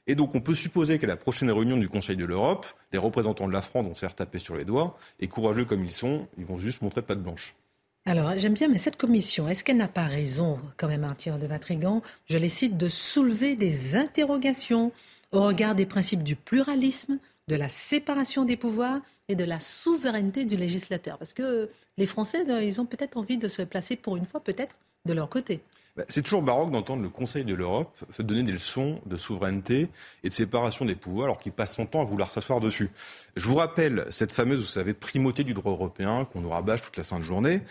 Et 0.08 0.15
donc 0.15 0.36
on 0.36 0.41
peut 0.41 0.56
supposer 0.56 0.99
qu'à 0.99 1.08
la 1.08 1.15
prochaine 1.15 1.49
réunion 1.51 1.78
du 1.78 1.89
Conseil 1.89 2.15
de 2.15 2.25
l'Europe, 2.25 2.67
les 2.91 2.99
représentants 2.99 3.47
de 3.47 3.54
la 3.54 3.62
France 3.62 3.88
vont 3.88 3.93
se 3.93 4.01
faire 4.01 4.13
taper 4.13 4.39
sur 4.39 4.56
les 4.56 4.65
doigts, 4.65 4.97
et 5.19 5.28
courageux 5.28 5.65
comme 5.65 5.84
ils 5.84 5.91
sont, 5.91 6.28
ils 6.38 6.45
vont 6.45 6.58
juste 6.58 6.82
montrer 6.84 7.01
pas 7.01 7.15
de 7.15 7.21
blanche. 7.21 7.56
Alors, 8.08 8.38
j'aime 8.38 8.54
bien, 8.54 8.68
mais 8.68 8.78
cette 8.78 8.98
commission, 8.98 9.50
est-ce 9.50 9.63
qu'elle 9.63 9.78
n'a 9.78 9.88
pas 9.88 10.06
raison, 10.06 10.60
quand 10.78 10.88
même, 10.88 11.04
Arthur 11.04 11.39
de 11.39 11.48
Vatrigan, 11.48 12.04
je 12.28 12.38
les 12.38 12.50
cite, 12.50 12.78
de 12.78 12.88
soulever 12.88 13.56
des 13.56 13.96
interrogations 13.96 14.91
au 15.32 15.41
regard 15.41 15.74
des 15.74 15.88
principes 15.88 16.22
du 16.22 16.36
pluralisme, 16.36 17.18
de 17.48 17.56
la 17.56 17.68
séparation 17.68 18.46
des 18.46 18.58
pouvoirs 18.58 19.02
et 19.28 19.36
de 19.36 19.44
la 19.44 19.60
souveraineté 19.60 20.46
du 20.46 20.56
législateur 20.56 21.18
Parce 21.18 21.34
que 21.34 21.68
les 21.98 22.06
Français, 22.06 22.46
ils 22.62 22.80
ont 22.80 22.86
peut-être 22.86 23.18
envie 23.18 23.38
de 23.38 23.48
se 23.48 23.63
placer 23.63 23.96
pour 23.96 24.18
une 24.18 24.28
fois, 24.28 24.39
peut-être, 24.39 24.76
de 25.06 25.13
leur 25.13 25.28
côté. 25.28 25.62
Bah, 25.95 26.03
c'est 26.10 26.23
toujours 26.23 26.41
baroque 26.41 26.71
d'entendre 26.71 27.03
le 27.03 27.10
Conseil 27.10 27.45
de 27.45 27.53
l'Europe 27.53 28.03
donner 28.19 28.43
des 28.43 28.51
leçons 28.51 28.99
de 29.05 29.15
souveraineté 29.15 29.88
et 30.23 30.29
de 30.29 30.34
séparation 30.34 30.84
des 30.84 30.95
pouvoirs 30.95 31.25
alors 31.25 31.38
qu'il 31.38 31.53
passe 31.53 31.73
son 31.73 31.86
temps 31.86 32.01
à 32.01 32.03
vouloir 32.03 32.29
s'asseoir 32.29 32.60
dessus. 32.60 32.89
Je 33.38 33.47
vous 33.47 33.55
rappelle 33.55 34.05
cette 34.10 34.34
fameuse, 34.34 34.60
vous 34.60 34.65
savez, 34.65 34.93
primauté 34.93 35.45
du 35.45 35.53
droit 35.53 35.71
européen 35.71 36.25
qu'on 36.25 36.41
nous 36.41 36.49
rabâche 36.49 36.81
toute 36.81 36.97
la 36.97 37.05
sainte 37.05 37.21
journée, 37.21 37.62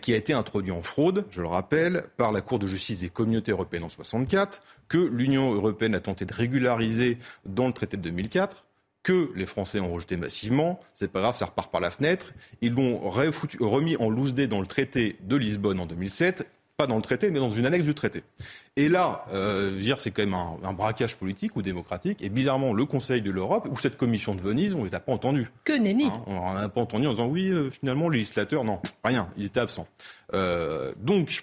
qui 0.00 0.14
a 0.14 0.16
été 0.16 0.32
introduite 0.32 0.74
en 0.74 0.80
fraude, 0.80 1.26
je 1.30 1.42
le 1.42 1.48
rappelle, 1.48 2.04
par 2.16 2.32
la 2.32 2.40
Cour 2.40 2.58
de 2.58 2.66
justice 2.66 3.00
des 3.00 3.10
communautés 3.10 3.52
européennes 3.52 3.84
en 3.84 3.90
64, 3.90 4.62
que 4.88 4.96
l'Union 4.96 5.52
européenne 5.52 5.94
a 5.94 6.00
tenté 6.00 6.24
de 6.24 6.32
régulariser 6.32 7.18
dans 7.44 7.66
le 7.66 7.74
traité 7.74 7.98
de 7.98 8.02
2004 8.02 8.64
que 9.02 9.30
les 9.36 9.46
Français 9.46 9.80
ont 9.80 9.92
rejeté 9.92 10.16
massivement. 10.16 10.80
C'est 10.94 11.12
pas 11.12 11.20
grave, 11.20 11.36
ça 11.36 11.44
repart 11.44 11.70
par 11.70 11.80
la 11.80 11.90
fenêtre. 11.90 12.32
Ils 12.60 12.74
l'ont 12.74 12.98
remis 12.98 13.96
en 13.98 14.10
loose 14.10 14.34
dans 14.34 14.60
le 14.60 14.66
traité 14.66 15.16
de 15.20 15.36
Lisbonne 15.36 15.78
en 15.78 15.86
2007 15.86 16.48
pas 16.76 16.86
dans 16.86 16.96
le 16.96 17.02
traité, 17.02 17.30
mais 17.30 17.38
dans 17.38 17.50
une 17.50 17.64
annexe 17.64 17.84
du 17.84 17.94
traité. 17.94 18.22
Et 18.76 18.90
là, 18.90 19.24
euh, 19.32 19.70
dire 19.70 19.98
c'est 19.98 20.10
quand 20.10 20.22
même 20.22 20.34
un, 20.34 20.72
braquage 20.74 21.16
politique 21.16 21.56
ou 21.56 21.62
démocratique. 21.62 22.20
Et 22.22 22.28
bizarrement, 22.28 22.74
le 22.74 22.84
Conseil 22.84 23.22
de 23.22 23.30
l'Europe 23.30 23.66
ou 23.70 23.78
cette 23.78 23.96
commission 23.96 24.34
de 24.34 24.42
Venise, 24.42 24.74
on 24.74 24.84
les 24.84 24.94
a 24.94 25.00
pas 25.00 25.12
entendus. 25.12 25.48
Que 25.64 25.72
nenni. 25.72 26.04
Hein, 26.04 26.22
on 26.26 26.52
n'a 26.52 26.68
pas 26.68 26.82
entendu 26.82 27.06
en 27.06 27.12
disant 27.12 27.28
oui, 27.28 27.48
euh, 27.48 27.70
finalement, 27.70 28.10
le 28.10 28.18
législateur, 28.18 28.62
non, 28.62 28.80
rien, 29.02 29.28
ils 29.38 29.46
étaient 29.46 29.60
absents. 29.60 29.88
Euh, 30.34 30.92
donc, 30.98 31.42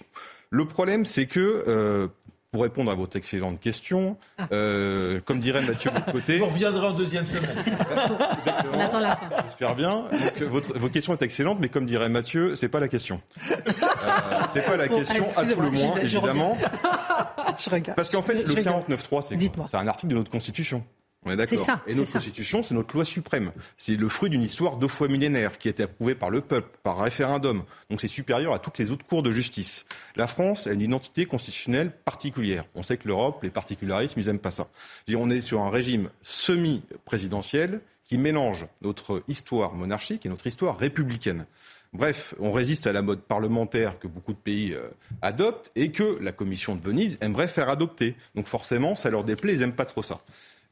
le 0.51 0.65
problème, 0.65 1.03
c'est 1.03 1.25
que 1.25 1.63
euh, 1.67 2.07
pour 2.53 2.61
répondre 2.61 2.91
à 2.91 2.95
votre 2.95 3.17
excellente 3.17 3.59
question, 3.59 4.15
ah. 4.37 4.45
euh, 4.51 5.19
comme 5.25 5.39
dirait 5.39 5.63
Mathieu 5.63 5.89
de 5.89 6.11
côté. 6.11 6.37
Vous 6.37 6.45
reviendrez 6.45 6.85
en 6.85 6.93
deuxième 6.93 7.25
semaine. 7.25 7.49
On 8.71 8.79
attend 8.79 8.99
la 8.99 9.15
fin. 9.15 9.27
J'espère 9.43 9.75
bien. 9.75 10.05
Donc, 10.11 10.49
votre, 10.49 10.77
votre, 10.77 10.93
question 10.93 11.13
est 11.13 11.23
excellente, 11.23 11.57
mais 11.59 11.69
comme 11.69 11.87
dirait 11.87 12.09
Mathieu, 12.09 12.55
c'est 12.55 12.69
pas 12.69 12.79
la 12.79 12.87
question. 12.87 13.19
Euh, 13.49 13.55
c'est 14.49 14.63
pas 14.63 14.77
la 14.77 14.87
question, 14.87 15.25
à 15.35 15.45
tout 15.47 15.61
le 15.61 15.71
moins, 15.71 15.95
évidemment. 15.97 16.55
Je 17.57 17.69
regarde. 17.71 17.95
Parce 17.95 18.11
qu'en 18.11 18.21
fait, 18.21 18.35
le 18.35 18.53
49.3, 18.53 19.23
c'est 19.23 19.67
C'est 19.67 19.77
un 19.77 19.87
article 19.87 20.11
de 20.11 20.17
notre 20.19 20.31
Constitution. 20.31 20.83
On 21.25 21.31
est 21.31 21.35
d'accord. 21.35 21.79
Et 21.87 21.95
notre 21.95 22.11
constitution, 22.11 22.63
c'est 22.63 22.75
notre 22.75 22.95
loi 22.95 23.05
suprême. 23.05 23.51
C'est 23.77 23.95
le 23.95 24.09
fruit 24.09 24.29
d'une 24.29 24.43
histoire 24.43 24.77
deux 24.77 24.87
fois 24.87 25.07
millénaire 25.07 25.57
qui 25.57 25.67
a 25.67 25.71
été 25.71 25.83
approuvée 25.83 26.15
par 26.15 26.29
le 26.29 26.41
peuple, 26.41 26.77
par 26.83 26.99
référendum. 26.99 27.63
Donc 27.89 28.01
c'est 28.01 28.07
supérieur 28.07 28.53
à 28.53 28.59
toutes 28.59 28.77
les 28.77 28.91
autres 28.91 29.05
cours 29.05 29.23
de 29.23 29.31
justice. 29.31 29.85
La 30.15 30.27
France 30.27 30.67
a 30.67 30.73
une 30.73 30.81
identité 30.81 31.25
constitutionnelle 31.25 31.91
particulière. 32.05 32.65
On 32.75 32.83
sait 32.83 32.97
que 32.97 33.07
l'Europe, 33.07 33.41
les 33.43 33.49
particularismes, 33.49 34.19
ils 34.19 34.25
n'aiment 34.27 34.39
pas 34.39 34.51
ça. 34.51 34.67
On 35.15 35.29
est 35.29 35.41
sur 35.41 35.61
un 35.61 35.69
régime 35.69 36.09
semi-présidentiel 36.21 37.81
qui 38.03 38.17
mélange 38.17 38.65
notre 38.81 39.23
histoire 39.27 39.73
monarchique 39.73 40.25
et 40.25 40.29
notre 40.29 40.47
histoire 40.47 40.77
républicaine. 40.77 41.45
Bref, 41.93 42.33
on 42.39 42.51
résiste 42.51 42.87
à 42.87 42.91
la 42.91 43.03
mode 43.03 43.21
parlementaire 43.21 43.99
que 43.99 44.07
beaucoup 44.07 44.33
de 44.33 44.37
pays 44.37 44.73
euh, 44.73 44.89
adoptent 45.21 45.69
et 45.75 45.91
que 45.91 46.17
la 46.21 46.31
Commission 46.31 46.75
de 46.75 46.81
Venise 46.81 47.19
aimerait 47.21 47.47
faire 47.47 47.69
adopter. 47.69 48.15
Donc 48.33 48.47
forcément, 48.47 48.95
ça 48.95 49.11
leur 49.11 49.23
déplaît, 49.23 49.53
ils 49.53 49.59
n'aiment 49.59 49.73
pas 49.73 49.85
trop 49.85 50.01
ça. 50.01 50.19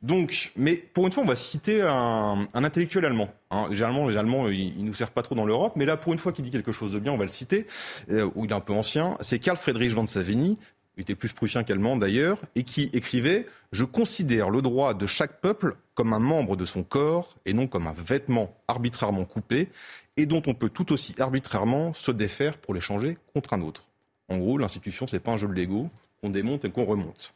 Donc, 0.01 0.51
mais 0.55 0.73
pour 0.75 1.05
une 1.05 1.11
fois, 1.11 1.23
on 1.23 1.27
va 1.27 1.35
citer 1.35 1.81
un, 1.81 2.47
intellectuel 2.53 3.05
allemand. 3.05 3.29
Hein. 3.51 3.67
Généralement, 3.71 4.07
les 4.07 4.17
Allemands, 4.17 4.47
ils, 4.47 4.75
ne 4.79 4.87
nous 4.87 4.93
servent 4.93 5.11
pas 5.11 5.21
trop 5.21 5.35
dans 5.35 5.45
l'Europe, 5.45 5.73
mais 5.75 5.85
là, 5.85 5.95
pour 5.95 6.13
une 6.13 6.19
fois 6.19 6.31
qu'il 6.31 6.43
dit 6.43 6.49
quelque 6.49 6.71
chose 6.71 6.91
de 6.91 6.99
bien, 6.99 7.11
on 7.11 7.17
va 7.17 7.23
le 7.23 7.29
citer, 7.29 7.67
euh, 8.09 8.29
où 8.33 8.45
il 8.45 8.51
est 8.51 8.55
un 8.55 8.61
peu 8.61 8.73
ancien. 8.73 9.15
C'est 9.19 9.37
Karl 9.37 9.57
Friedrich 9.57 9.91
von 9.91 10.07
Savigny, 10.07 10.57
il 10.97 11.01
était 11.01 11.15
plus 11.15 11.31
prussien 11.31 11.63
qu'allemand 11.63 11.97
d'ailleurs, 11.97 12.37
et 12.55 12.63
qui 12.63 12.89
écrivait 12.93 13.45
Je 13.71 13.83
considère 13.83 14.49
le 14.49 14.61
droit 14.61 14.93
de 14.93 15.05
chaque 15.05 15.39
peuple 15.39 15.75
comme 15.93 16.13
un 16.13 16.19
membre 16.19 16.55
de 16.55 16.65
son 16.65 16.83
corps 16.83 17.35
et 17.45 17.53
non 17.53 17.67
comme 17.67 17.87
un 17.87 17.95
vêtement 17.95 18.55
arbitrairement 18.67 19.25
coupé 19.25 19.69
et 20.17 20.25
dont 20.25 20.41
on 20.47 20.53
peut 20.53 20.69
tout 20.69 20.91
aussi 20.91 21.15
arbitrairement 21.19 21.93
se 21.93 22.11
défaire 22.11 22.57
pour 22.57 22.73
l'échanger 22.73 23.17
contre 23.33 23.53
un 23.53 23.61
autre. 23.61 23.87
En 24.29 24.37
gros, 24.37 24.57
l'institution, 24.57 25.07
c'est 25.07 25.19
pas 25.19 25.31
un 25.31 25.37
jeu 25.37 25.47
de 25.47 25.53
Lego 25.53 25.89
qu'on 26.21 26.29
démonte 26.29 26.65
et 26.65 26.71
qu'on 26.71 26.85
remonte. 26.85 27.33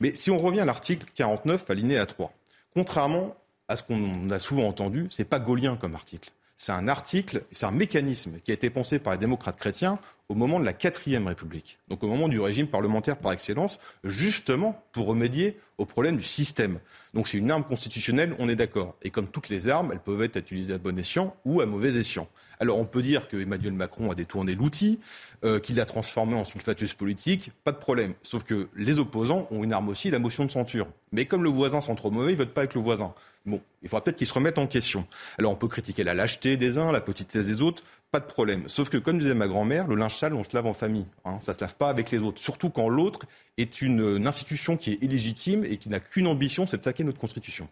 Mais 0.00 0.14
si 0.14 0.30
on 0.30 0.38
revient 0.38 0.60
à 0.60 0.64
l'article 0.64 1.06
49, 1.14 1.70
alinéa 1.70 2.06
3, 2.06 2.32
contrairement 2.74 3.36
à 3.68 3.76
ce 3.76 3.82
qu'on 3.82 4.30
a 4.30 4.38
souvent 4.38 4.66
entendu, 4.66 5.06
ce 5.10 5.22
n'est 5.22 5.26
pas 5.26 5.38
gaulien 5.38 5.76
comme 5.76 5.94
article. 5.94 6.30
C'est 6.56 6.72
un 6.72 6.86
article, 6.86 7.42
c'est 7.50 7.66
un 7.66 7.72
mécanisme 7.72 8.38
qui 8.44 8.50
a 8.52 8.54
été 8.54 8.70
pensé 8.70 8.98
par 8.98 9.12
les 9.12 9.18
démocrates 9.18 9.56
chrétiens 9.56 9.98
au 10.28 10.34
moment 10.34 10.60
de 10.60 10.64
la 10.64 10.72
quatrième 10.72 11.26
République, 11.26 11.78
donc 11.88 12.02
au 12.02 12.06
moment 12.06 12.28
du 12.28 12.40
régime 12.40 12.68
parlementaire 12.68 13.16
par 13.16 13.32
excellence, 13.32 13.80
justement 14.04 14.82
pour 14.92 15.06
remédier 15.06 15.58
au 15.78 15.84
problème 15.84 16.16
du 16.16 16.22
système. 16.22 16.78
Donc 17.12 17.28
c'est 17.28 17.38
une 17.38 17.50
arme 17.50 17.64
constitutionnelle, 17.64 18.34
on 18.38 18.48
est 18.48 18.56
d'accord. 18.56 18.94
Et 19.02 19.10
comme 19.10 19.28
toutes 19.28 19.48
les 19.48 19.68
armes, 19.68 19.90
elles 19.92 20.00
peuvent 20.00 20.22
être 20.22 20.36
utilisées 20.36 20.74
à 20.74 20.78
bon 20.78 20.98
escient 20.98 21.36
ou 21.44 21.60
à 21.60 21.66
mauvais 21.66 21.96
escient. 21.96 22.28
Alors 22.64 22.78
on 22.78 22.86
peut 22.86 23.02
dire 23.02 23.28
que 23.28 23.36
Emmanuel 23.36 23.74
Macron 23.74 24.10
a 24.10 24.14
détourné 24.14 24.54
l'outil, 24.54 24.98
euh, 25.44 25.60
qu'il 25.60 25.76
l'a 25.76 25.84
transformé 25.84 26.34
en 26.34 26.44
sulfatus 26.44 26.94
politique, 26.94 27.50
pas 27.62 27.72
de 27.72 27.76
problème. 27.76 28.14
Sauf 28.22 28.42
que 28.42 28.68
les 28.74 28.98
opposants 28.98 29.46
ont 29.50 29.62
une 29.62 29.74
arme 29.74 29.90
aussi, 29.90 30.10
la 30.10 30.18
motion 30.18 30.46
de 30.46 30.50
censure. 30.50 30.88
Mais 31.12 31.26
comme 31.26 31.44
le 31.44 31.50
voisin 31.50 31.82
sent 31.82 31.94
trop 31.94 32.10
mauvais, 32.10 32.32
ils 32.32 32.38
votent 32.38 32.54
pas 32.54 32.62
avec 32.62 32.72
le 32.72 32.80
voisin. 32.80 33.12
Bon, 33.44 33.60
il 33.82 33.90
faudra 33.90 34.02
peut-être 34.02 34.16
qu'ils 34.16 34.26
se 34.26 34.32
remettent 34.32 34.56
en 34.56 34.66
question. 34.66 35.06
Alors 35.36 35.52
on 35.52 35.56
peut 35.56 35.68
critiquer 35.68 36.04
la 36.04 36.14
lâcheté 36.14 36.56
des 36.56 36.78
uns, 36.78 36.90
la 36.90 37.02
petitesse 37.02 37.44
des 37.44 37.60
autres, 37.60 37.82
pas 38.10 38.20
de 38.20 38.24
problème. 38.24 38.66
Sauf 38.66 38.88
que, 38.88 38.96
comme 38.96 39.18
disait 39.18 39.34
ma 39.34 39.46
grand-mère, 39.46 39.86
le 39.86 39.96
linge 39.96 40.16
sale, 40.16 40.32
on 40.32 40.42
se 40.42 40.56
lave 40.56 40.64
en 40.64 40.72
famille. 40.72 41.04
Hein. 41.26 41.40
Ça 41.42 41.52
se 41.52 41.60
lave 41.60 41.74
pas 41.74 41.90
avec 41.90 42.10
les 42.10 42.22
autres. 42.22 42.40
Surtout 42.40 42.70
quand 42.70 42.88
l'autre 42.88 43.26
est 43.58 43.82
une, 43.82 44.26
institution 44.26 44.78
qui 44.78 44.92
est 44.92 45.02
illégitime 45.02 45.66
et 45.66 45.76
qui 45.76 45.90
n'a 45.90 46.00
qu'une 46.00 46.26
ambition, 46.26 46.66
c'est 46.66 46.78
de 46.78 46.84
saquer 46.84 47.04
notre 47.04 47.18
Constitution. 47.18 47.68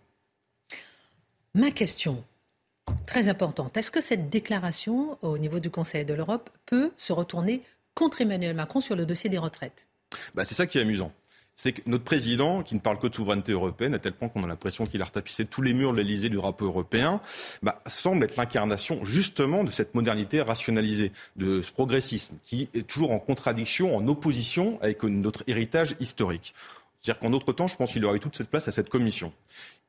Ma 1.54 1.70
question, 1.70 2.22
très 3.06 3.28
importante, 3.28 3.76
est-ce 3.76 3.90
que 3.90 4.00
cette 4.00 4.30
déclaration 4.30 5.18
au 5.22 5.38
niveau 5.38 5.60
du 5.60 5.70
Conseil 5.70 6.04
de 6.04 6.14
l'Europe 6.14 6.50
peut 6.66 6.92
se 6.96 7.12
retourner 7.12 7.62
contre 7.94 8.20
Emmanuel 8.20 8.54
Macron 8.54 8.80
sur 8.80 8.96
le 8.96 9.06
dossier 9.06 9.30
des 9.30 9.38
retraites? 9.38 9.88
Bah, 10.34 10.44
C'est 10.44 10.54
ça 10.54 10.66
qui 10.66 10.78
est 10.78 10.82
amusant 10.82 11.12
c'est 11.54 11.72
que 11.72 11.82
notre 11.86 12.04
président, 12.04 12.62
qui 12.62 12.74
ne 12.74 12.80
parle 12.80 12.98
que 12.98 13.06
de 13.06 13.14
souveraineté 13.14 13.52
européenne, 13.52 13.94
à 13.94 13.98
tel 13.98 14.12
point 14.12 14.28
qu'on 14.28 14.42
a 14.42 14.46
l'impression 14.46 14.86
qu'il 14.86 15.02
a 15.02 15.04
retapissé 15.04 15.44
tous 15.44 15.62
les 15.62 15.74
murs 15.74 15.92
de 15.92 15.98
l'Elysée 15.98 16.28
du 16.28 16.36
drapeau 16.36 16.64
européen, 16.64 17.20
bah, 17.62 17.82
semble 17.86 18.24
être 18.24 18.36
l'incarnation 18.36 19.04
justement 19.04 19.62
de 19.62 19.70
cette 19.70 19.94
modernité 19.94 20.40
rationalisée, 20.40 21.12
de 21.36 21.62
ce 21.62 21.70
progressisme, 21.70 22.38
qui 22.42 22.68
est 22.74 22.86
toujours 22.86 23.12
en 23.12 23.18
contradiction, 23.18 23.94
en 23.94 24.08
opposition 24.08 24.78
avec 24.82 25.02
notre 25.02 25.44
héritage 25.46 25.94
historique. 26.00 26.54
C'est-à-dire 27.00 27.20
qu'en 27.20 27.30
d'autres 27.30 27.52
temps, 27.52 27.68
je 27.68 27.76
pense 27.76 27.92
qu'il 27.92 28.04
aurait 28.04 28.16
eu 28.16 28.20
toute 28.20 28.36
cette 28.36 28.48
place 28.48 28.68
à 28.68 28.72
cette 28.72 28.88
commission. 28.88 29.32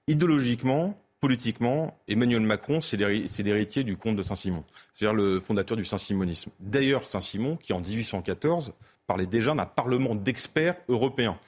Idéologiquement, 0.07 0.97
politiquement, 1.23 1.97
Emmanuel 2.09 2.41
Macron, 2.41 2.81
c'est 2.81 2.97
l'héritier 2.97 3.85
du 3.85 3.95
comte 3.95 4.17
de 4.17 4.23
Saint-Simon, 4.23 4.65
c'est-à-dire 4.93 5.15
le 5.15 5.39
fondateur 5.39 5.77
du 5.77 5.85
saint-simonisme. 5.85 6.51
D'ailleurs, 6.59 7.07
Saint-Simon, 7.07 7.55
qui 7.55 7.71
en 7.71 7.79
1814 7.79 8.73
parlait 9.07 9.25
déjà 9.25 9.55
d'un 9.55 9.65
parlement 9.65 10.15
d'experts 10.15 10.75
européens. 10.89 11.39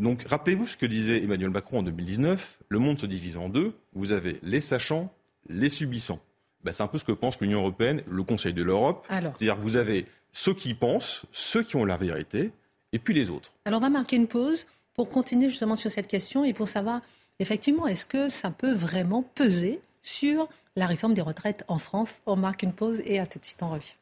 Donc 0.00 0.24
rappelez-vous 0.26 0.66
ce 0.66 0.76
que 0.76 0.86
disait 0.86 1.22
Emmanuel 1.22 1.50
Macron 1.50 1.78
en 1.78 1.82
2019, 1.84 2.58
le 2.68 2.78
monde 2.80 2.98
se 2.98 3.06
divise 3.06 3.36
en 3.36 3.48
deux, 3.48 3.74
vous 3.92 4.10
avez 4.10 4.40
les 4.42 4.60
sachants, 4.60 5.14
les 5.48 5.70
subissants. 5.70 6.18
Ben, 6.64 6.72
c'est 6.72 6.82
un 6.82 6.88
peu 6.88 6.98
ce 6.98 7.04
que 7.04 7.12
pense 7.12 7.40
l'Union 7.40 7.60
européenne, 7.60 8.02
le 8.10 8.24
Conseil 8.24 8.54
de 8.54 8.64
l'Europe. 8.64 9.06
C'est-à-dire 9.08 9.54
que 9.54 9.62
vous 9.62 9.76
avez 9.76 10.04
ceux 10.32 10.54
qui 10.54 10.74
pensent, 10.74 11.26
ceux 11.30 11.62
qui 11.62 11.76
ont 11.76 11.84
la 11.84 11.96
vérité, 11.96 12.50
et 12.92 12.98
puis 12.98 13.14
les 13.14 13.30
autres. 13.30 13.52
Alors 13.66 13.78
on 13.78 13.84
va 13.84 13.88
marquer 13.88 14.16
une 14.16 14.26
pause 14.26 14.66
pour 14.94 15.10
continuer 15.10 15.48
justement 15.48 15.76
sur 15.76 15.92
cette 15.92 16.08
question 16.08 16.44
et 16.44 16.52
pour 16.52 16.66
savoir 16.66 17.02
effectivement 17.38 17.86
est-ce 17.86 18.06
que 18.06 18.28
ça 18.28 18.50
peut 18.50 18.72
vraiment 18.72 19.22
peser 19.34 19.80
sur 20.02 20.48
la 20.76 20.86
réforme 20.86 21.14
des 21.14 21.22
retraites 21.22 21.64
en 21.68 21.78
France. 21.78 22.20
On 22.26 22.36
marque 22.36 22.62
une 22.62 22.72
pause 22.72 23.02
et 23.04 23.18
à 23.18 23.26
tout 23.26 23.38
de 23.38 23.44
suite 23.44 23.62
on 23.62 23.70
revient. 23.70 23.94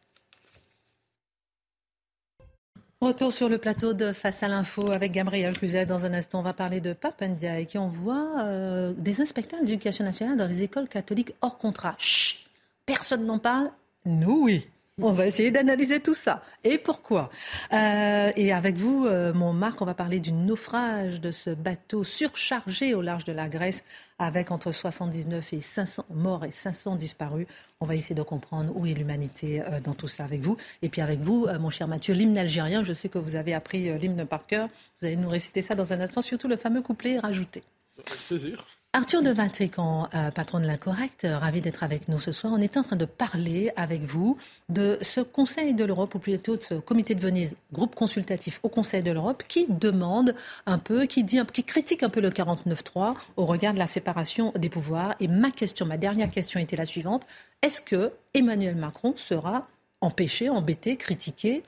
Retour 3.01 3.33
sur 3.33 3.49
le 3.49 3.57
plateau 3.57 3.95
de 3.95 4.13
Face 4.13 4.43
à 4.43 4.49
l'info 4.49 4.91
avec 4.91 5.13
Gabriel 5.13 5.57
Cluzel. 5.57 5.87
Dans 5.87 6.05
un 6.05 6.13
instant, 6.13 6.41
on 6.41 6.43
va 6.43 6.53
parler 6.53 6.83
de 6.83 6.93
Papendia 6.93 7.65
qui 7.65 7.79
envoie 7.79 8.43
euh, 8.45 8.93
des 8.93 9.23
inspecteurs 9.23 9.59
d'éducation 9.61 10.05
nationale 10.05 10.37
dans 10.37 10.47
les 10.47 10.63
écoles 10.63 10.87
catholiques 10.87 11.33
hors 11.41 11.57
contrat. 11.57 11.95
Chut 11.97 12.51
Personne 12.85 13.25
n'en 13.25 13.39
parle 13.39 13.71
Nous, 14.05 14.43
oui. 14.43 14.69
On 15.03 15.13
va 15.13 15.27
essayer 15.27 15.51
d'analyser 15.51 16.01
tout 16.01 16.15
ça. 16.15 16.43
Et 16.65 16.79
pourquoi? 16.79 17.31
Euh, 17.73 18.33
Et 18.37 18.53
avec 18.53 18.77
vous, 18.77 19.07
euh, 19.07 19.33
mon 19.33 19.53
Marc, 19.53 19.81
on 19.83 19.85
va 19.85 19.95
parler 19.95 20.21
du 20.21 20.33
naufrage 20.33 21.21
de 21.21 21.33
ce 21.33 21.51
bateau 21.51 22.05
surchargé 22.05 22.95
au 22.95 23.03
large 23.03 23.25
de 23.25 23.33
la 23.33 23.49
Grèce 23.49 23.85
avec 24.19 24.51
entre 24.51 24.73
79 24.73 25.53
et 25.53 25.61
500 25.61 26.05
morts 26.11 26.45
et 26.45 26.51
500 26.51 26.97
disparus. 26.97 27.47
On 27.81 27.87
va 27.87 27.95
essayer 27.95 28.15
de 28.15 28.23
comprendre 28.23 28.73
où 28.77 28.87
est 28.87 28.95
l'humanité 28.95 29.63
euh, 29.63 29.81
dans 29.81 29.95
tout 29.95 30.09
ça 30.09 30.25
avec 30.25 30.41
vous. 30.43 30.57
Et 30.83 30.89
puis 30.89 31.01
avec 31.01 31.21
vous, 31.21 31.47
mon 31.59 31.71
cher 31.71 31.89
Mathieu, 31.89 32.15
l'hymne 32.15 32.37
algérien, 32.39 32.85
je 32.85 32.93
sais 32.93 33.09
que 33.09 33.19
vous 33.19 33.37
avez 33.37 33.55
appris 33.55 33.99
l'hymne 33.99 34.27
par 34.27 34.47
cœur. 34.47 34.69
Vous 35.01 35.07
allez 35.07 35.17
nous 35.17 35.29
réciter 35.29 35.63
ça 35.63 35.75
dans 35.75 35.93
un 35.93 36.01
instant, 36.01 36.23
surtout 36.23 36.49
le 36.49 36.57
fameux 36.57 36.83
couplet 36.83 37.19
rajouté. 37.19 37.63
Avec 37.99 38.21
plaisir. 38.27 38.67
Arthur 38.93 39.23
de 39.23 39.31
Vatrican, 39.31 40.09
euh, 40.17 40.33
patron 40.33 40.59
de 40.59 40.67
la 40.67 40.77
Correcte, 40.77 41.25
euh, 41.25 41.39
ravi 41.39 41.61
d'être 41.61 41.85
avec 41.85 42.09
nous 42.09 42.19
ce 42.19 42.33
soir. 42.33 42.53
On 42.53 42.61
est 42.61 42.77
en 42.77 42.83
train 42.83 42.97
de 42.97 43.05
parler 43.05 43.71
avec 43.77 44.03
vous 44.03 44.37
de 44.69 44.99
ce 45.01 45.21
Conseil 45.21 45.75
de 45.75 45.85
l'Europe, 45.85 46.17
ou 46.17 46.19
plutôt 46.19 46.57
de 46.57 46.63
ce 46.63 46.75
Comité 46.75 47.15
de 47.15 47.21
Venise, 47.21 47.57
groupe 47.73 47.95
consultatif 47.95 48.59
au 48.65 48.69
Conseil 48.69 49.05
de 49.05 49.13
l'Europe, 49.13 49.45
qui 49.47 49.67
demande 49.69 50.35
un 50.67 50.79
peu, 50.79 51.07
qui, 51.07 51.23
dit, 51.23 51.39
qui 51.53 51.63
critique 51.63 52.03
un 52.03 52.09
peu 52.09 52.21
le 52.21 52.31
49-3 52.31 53.15
au 53.37 53.45
regard 53.45 53.75
de 53.75 53.79
la 53.79 53.87
séparation 53.87 54.53
des 54.57 54.69
pouvoirs. 54.69 55.15
Et 55.21 55.29
ma 55.29 55.53
question, 55.53 55.87
ma 55.87 55.97
dernière 55.97 56.33
question 56.33 56.59
était 56.59 56.75
la 56.75 56.85
suivante. 56.85 57.25
Est-ce 57.63 57.81
que 57.81 58.11
Emmanuel 58.35 58.75
Macron 58.75 59.15
sera 59.15 59.69
empêché, 60.01 60.51
embêté, 60.51 60.97
critiqué 60.97 61.63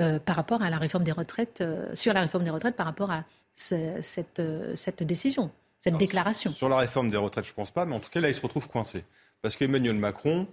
euh, 0.00 0.18
par 0.18 0.36
rapport 0.36 0.62
à 0.62 0.70
la 0.70 0.78
réforme 0.78 1.04
des 1.04 1.12
retraites, 1.12 1.62
sur 1.92 2.14
la 2.14 2.22
réforme 2.22 2.44
des 2.44 2.50
retraites 2.50 2.76
par 2.76 2.86
rapport 2.86 3.10
à 3.10 3.24
cette, 3.52 4.40
cette 4.74 5.02
décision? 5.02 5.50
Cette 5.82 5.96
déclaration. 5.98 6.52
Sur 6.52 6.68
la 6.68 6.78
réforme 6.78 7.10
des 7.10 7.16
retraites, 7.16 7.44
je 7.44 7.50
ne 7.50 7.56
pense 7.56 7.70
pas, 7.70 7.84
mais 7.84 7.94
en 7.94 8.00
tout 8.00 8.10
cas, 8.10 8.20
là, 8.20 8.28
il 8.28 8.34
se 8.34 8.40
retrouve 8.40 8.68
coincé. 8.68 9.04
Parce 9.42 9.56
qu'Emmanuel 9.56 9.96
Macron, 9.96 10.46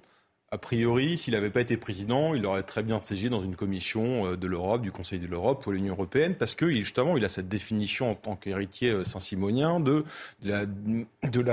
a 0.52 0.58
priori, 0.58 1.18
s'il 1.20 1.36
n'avait 1.36 1.52
pas 1.52 1.62
été 1.62 1.78
président, 1.78 2.34
il 2.34 2.44
aurait 2.46 2.64
très 2.64 2.82
bien 2.82 3.00
siégé 3.00 3.30
dans 3.30 3.42
une 3.42 3.56
commission 3.56 4.26
euh, 4.26 4.36
de 4.36 4.48
l'Europe, 4.48 4.82
du 4.82 4.92
Conseil 4.92 5.20
de 5.20 5.28
l'Europe 5.28 5.66
ou 5.68 5.72
l'Union 5.72 5.94
européenne, 5.94 6.34
parce 6.34 6.56
que 6.56 6.72
justement, 6.72 7.18
il 7.18 7.26
a 7.26 7.30
cette 7.30 7.48
définition 7.48 8.10
en 8.10 8.16
tant 8.16 8.36
qu'héritier 8.36 8.90
euh, 8.90 9.04
saint-simonien 9.04 9.80
de, 9.80 10.04
la, 10.44 10.66
du, 10.66 11.44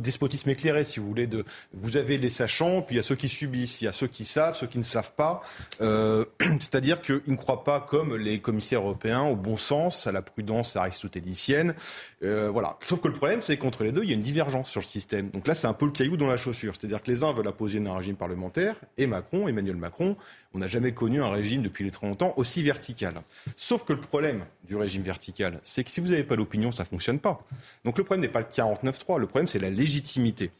despotisme 0.00 0.50
éclairé, 0.50 0.84
si 0.84 1.00
vous 1.00 1.08
voulez. 1.08 1.26
De, 1.26 1.44
vous 1.72 1.96
avez 1.96 2.18
les 2.18 2.30
sachants, 2.30 2.82
puis 2.82 2.94
il 2.94 2.98
y 2.98 3.00
a 3.00 3.02
ceux 3.02 3.16
qui 3.16 3.28
subissent, 3.28 3.80
il 3.80 3.86
y 3.86 3.88
a 3.88 3.92
ceux 3.92 4.06
qui 4.06 4.24
savent, 4.24 4.54
ceux 4.54 4.68
qui 4.68 4.78
ne 4.78 4.84
savent 4.84 5.14
pas. 5.14 5.42
Euh, 5.80 6.24
c'est-à-dire 6.60 7.02
qu'il 7.02 7.20
ne 7.26 7.36
croit 7.36 7.64
pas, 7.64 7.80
comme 7.80 8.14
les 8.14 8.38
commissaires 8.38 8.82
européens, 8.82 9.22
au 9.22 9.34
bon 9.34 9.56
sens, 9.56 10.06
à 10.06 10.12
la 10.12 10.22
prudence 10.22 10.76
aristotélicienne. 10.76 11.74
voilà. 12.20 12.78
Sauf 12.84 13.00
que 13.00 13.08
le 13.08 13.14
problème, 13.14 13.42
c'est 13.42 13.56
qu'entre 13.56 13.82
les 13.82 13.90
deux, 13.90 14.04
il 14.04 14.10
y 14.10 14.12
a 14.12 14.14
une 14.14 14.20
divergence 14.20 14.70
sur 14.70 14.80
le 14.80 14.86
système. 14.86 15.30
Donc 15.30 15.48
là, 15.48 15.54
c'est 15.54 15.66
un 15.66 15.72
peu 15.72 15.86
le 15.86 15.92
caillou 15.92 16.16
dans 16.16 16.26
la 16.26 16.36
chaussure. 16.36 16.74
C'est-à-dire 16.78 17.02
que 17.02 17.10
les 17.10 17.24
uns 17.24 17.32
veulent 17.32 17.48
imposer 17.56 17.84
un 17.86 17.96
régime 17.96 18.16
parlementaire, 18.16 18.76
et 18.98 19.06
Macron, 19.06 19.48
Emmanuel 19.48 19.76
Macron, 19.76 20.16
on 20.52 20.58
n'a 20.58 20.66
jamais 20.66 20.92
connu 20.92 21.22
un 21.22 21.30
régime 21.30 21.62
depuis 21.62 21.84
les 21.84 21.90
30 21.90 22.20
ans 22.22 22.34
aussi 22.36 22.62
vertical. 22.62 23.14
Sauf 23.56 23.84
que 23.84 23.94
le 23.94 24.00
problème 24.00 24.44
du 24.64 24.76
régime 24.76 25.02
vertical, 25.02 25.58
c'est 25.62 25.82
que 25.82 25.90
si 25.90 26.00
vous 26.00 26.08
n'avez 26.08 26.24
pas 26.24 26.36
l'opinion, 26.36 26.70
ça 26.70 26.82
ne 26.82 26.88
fonctionne 26.88 27.18
pas. 27.18 27.40
Donc 27.84 27.96
le 27.96 28.04
problème 28.04 28.20
n'est 28.20 28.32
pas 28.32 28.40
le 28.40 28.46
49-3, 28.46 29.18
le 29.18 29.26
problème 29.26 29.46
c'est 29.46 29.58
la 29.58 29.70
légitimité. 29.70 30.50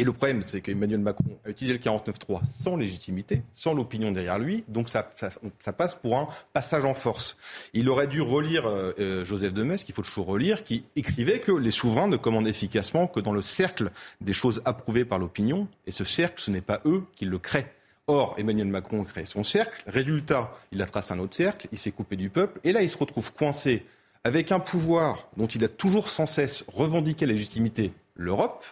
Et 0.00 0.04
le 0.04 0.14
problème, 0.14 0.42
c'est 0.42 0.62
qu'Emmanuel 0.62 1.00
Macron 1.00 1.38
a 1.44 1.50
utilisé 1.50 1.76
le 1.76 1.78
49-3 1.78 2.46
sans 2.50 2.74
légitimité, 2.78 3.42
sans 3.52 3.74
l'opinion 3.74 4.12
derrière 4.12 4.38
lui, 4.38 4.64
donc 4.66 4.88
ça, 4.88 5.10
ça, 5.58 5.72
passe 5.74 5.94
pour 5.94 6.16
un 6.16 6.26
passage 6.54 6.86
en 6.86 6.94
force. 6.94 7.36
Il 7.74 7.86
aurait 7.90 8.06
dû 8.06 8.22
relire 8.22 8.66
euh, 8.66 8.94
euh, 8.98 9.26
Joseph 9.26 9.52
de 9.52 9.62
Metz, 9.62 9.84
qu'il 9.84 9.94
faut 9.94 10.00
toujours 10.00 10.24
relire, 10.24 10.64
qui 10.64 10.86
écrivait 10.96 11.38
que 11.38 11.52
les 11.52 11.70
souverains 11.70 12.08
ne 12.08 12.16
commandent 12.16 12.48
efficacement 12.48 13.08
que 13.08 13.20
dans 13.20 13.34
le 13.34 13.42
cercle 13.42 13.90
des 14.22 14.32
choses 14.32 14.62
approuvées 14.64 15.04
par 15.04 15.18
l'opinion, 15.18 15.68
et 15.86 15.90
ce 15.90 16.04
cercle, 16.04 16.40
ce 16.40 16.50
n'est 16.50 16.62
pas 16.62 16.80
eux 16.86 17.02
qui 17.14 17.26
le 17.26 17.38
créent. 17.38 17.70
Or, 18.06 18.36
Emmanuel 18.38 18.68
Macron 18.68 19.04
crée 19.04 19.26
son 19.26 19.44
cercle, 19.44 19.82
résultat, 19.86 20.50
il 20.72 20.80
a 20.80 20.86
tracé 20.86 21.12
un 21.12 21.18
autre 21.18 21.36
cercle, 21.36 21.68
il 21.72 21.78
s'est 21.78 21.92
coupé 21.92 22.16
du 22.16 22.30
peuple, 22.30 22.58
et 22.64 22.72
là, 22.72 22.80
il 22.80 22.88
se 22.88 22.96
retrouve 22.96 23.34
coincé 23.34 23.84
avec 24.24 24.50
un 24.50 24.60
pouvoir 24.60 25.28
dont 25.36 25.46
il 25.46 25.62
a 25.62 25.68
toujours 25.68 26.08
sans 26.08 26.24
cesse 26.24 26.64
revendiqué 26.68 27.26
la 27.26 27.32
légitimité, 27.32 27.92
l'Europe, 28.16 28.64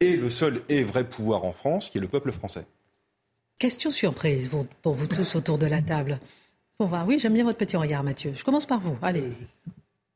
et 0.00 0.16
le 0.16 0.28
seul 0.28 0.62
et 0.68 0.82
vrai 0.82 1.08
pouvoir 1.08 1.44
en 1.44 1.52
France, 1.52 1.90
qui 1.90 1.98
est 1.98 2.00
le 2.00 2.08
peuple 2.08 2.32
français. 2.32 2.66
Question 3.58 3.90
surprise 3.90 4.50
pour 4.82 4.94
vous 4.94 5.06
tous 5.06 5.36
autour 5.36 5.58
de 5.58 5.66
la 5.66 5.80
table. 5.80 6.18
Pour 6.78 6.88
voir, 6.88 7.06
oui, 7.06 7.18
j'aime 7.18 7.34
bien 7.34 7.44
votre 7.44 7.58
petit 7.58 7.76
regard, 7.76 8.02
Mathieu. 8.02 8.32
Je 8.34 8.44
commence 8.44 8.66
par 8.66 8.80
vous. 8.80 8.96
Allez. 9.00 9.22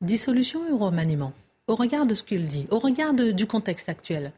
Dissolution 0.00 0.60
ou 0.70 0.78
remaniement? 0.78 1.32
Au 1.68 1.76
regard 1.76 2.06
de 2.06 2.14
ce 2.14 2.22
qu'il 2.22 2.46
dit, 2.46 2.66
au 2.70 2.78
regard 2.78 3.14
du 3.14 3.46
contexte 3.46 3.88
actuel 3.88 4.32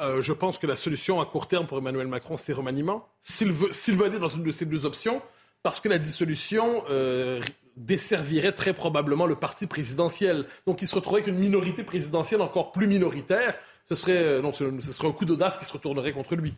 euh, 0.00 0.22
je 0.22 0.32
pense 0.32 0.58
que 0.58 0.66
la 0.66 0.76
solution 0.76 1.20
à 1.20 1.26
court 1.26 1.46
terme 1.46 1.66
pour 1.66 1.76
Emmanuel 1.76 2.06
Macron, 2.06 2.38
c'est 2.38 2.54
remaniement. 2.54 3.06
S'il 3.20 3.52
veut, 3.52 3.68
veut, 3.70 4.06
aller 4.06 4.18
dans 4.18 4.28
une 4.28 4.42
de 4.42 4.50
ces 4.50 4.64
deux 4.64 4.86
options, 4.86 5.20
parce 5.62 5.78
que 5.78 5.90
la 5.90 5.98
dissolution 5.98 6.84
euh, 6.88 7.38
desservirait 7.76 8.52
très 8.52 8.72
probablement 8.72 9.26
le 9.26 9.36
parti 9.36 9.66
présidentiel. 9.66 10.46
Donc 10.66 10.82
il 10.82 10.88
se 10.88 10.94
retrouverait 10.94 11.22
avec 11.22 11.32
une 11.32 11.40
minorité 11.40 11.82
présidentielle 11.84 12.42
encore 12.42 12.72
plus 12.72 12.86
minoritaire. 12.86 13.56
Ce 13.84 13.94
serait, 13.94 14.22
euh, 14.22 14.42
non, 14.42 14.52
ce, 14.52 14.80
serait 14.80 15.08
un 15.08 15.12
coup 15.12 15.24
d'audace 15.24 15.58
qui 15.58 15.64
se 15.64 15.72
retournerait 15.72 16.12
contre 16.12 16.36
lui. 16.36 16.54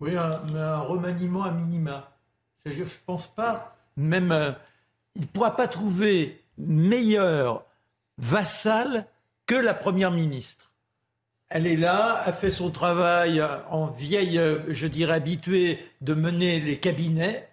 Oui, 0.00 0.16
un, 0.16 0.42
un 0.56 0.78
remaniement 0.80 1.44
à 1.44 1.50
minima. 1.50 2.12
C'est-à-dire, 2.58 2.86
je 2.86 2.94
ne 2.94 3.04
pense 3.06 3.26
pas, 3.26 3.76
même, 3.96 4.32
euh, 4.32 4.52
il 5.14 5.22
ne 5.22 5.26
pourra 5.26 5.54
pas 5.54 5.68
trouver 5.68 6.42
meilleur 6.58 7.64
vassal 8.18 9.06
que 9.46 9.54
la 9.54 9.74
Première 9.74 10.10
ministre. 10.10 10.72
Elle 11.50 11.66
est 11.66 11.76
là, 11.76 12.20
a 12.24 12.32
fait 12.32 12.50
son 12.50 12.70
travail 12.70 13.40
en 13.70 13.86
vieille, 13.86 14.38
euh, 14.38 14.60
je 14.68 14.86
dirais, 14.86 15.14
habituée 15.14 15.78
de 16.00 16.14
mener 16.14 16.58
les 16.58 16.80
cabinets 16.80 17.48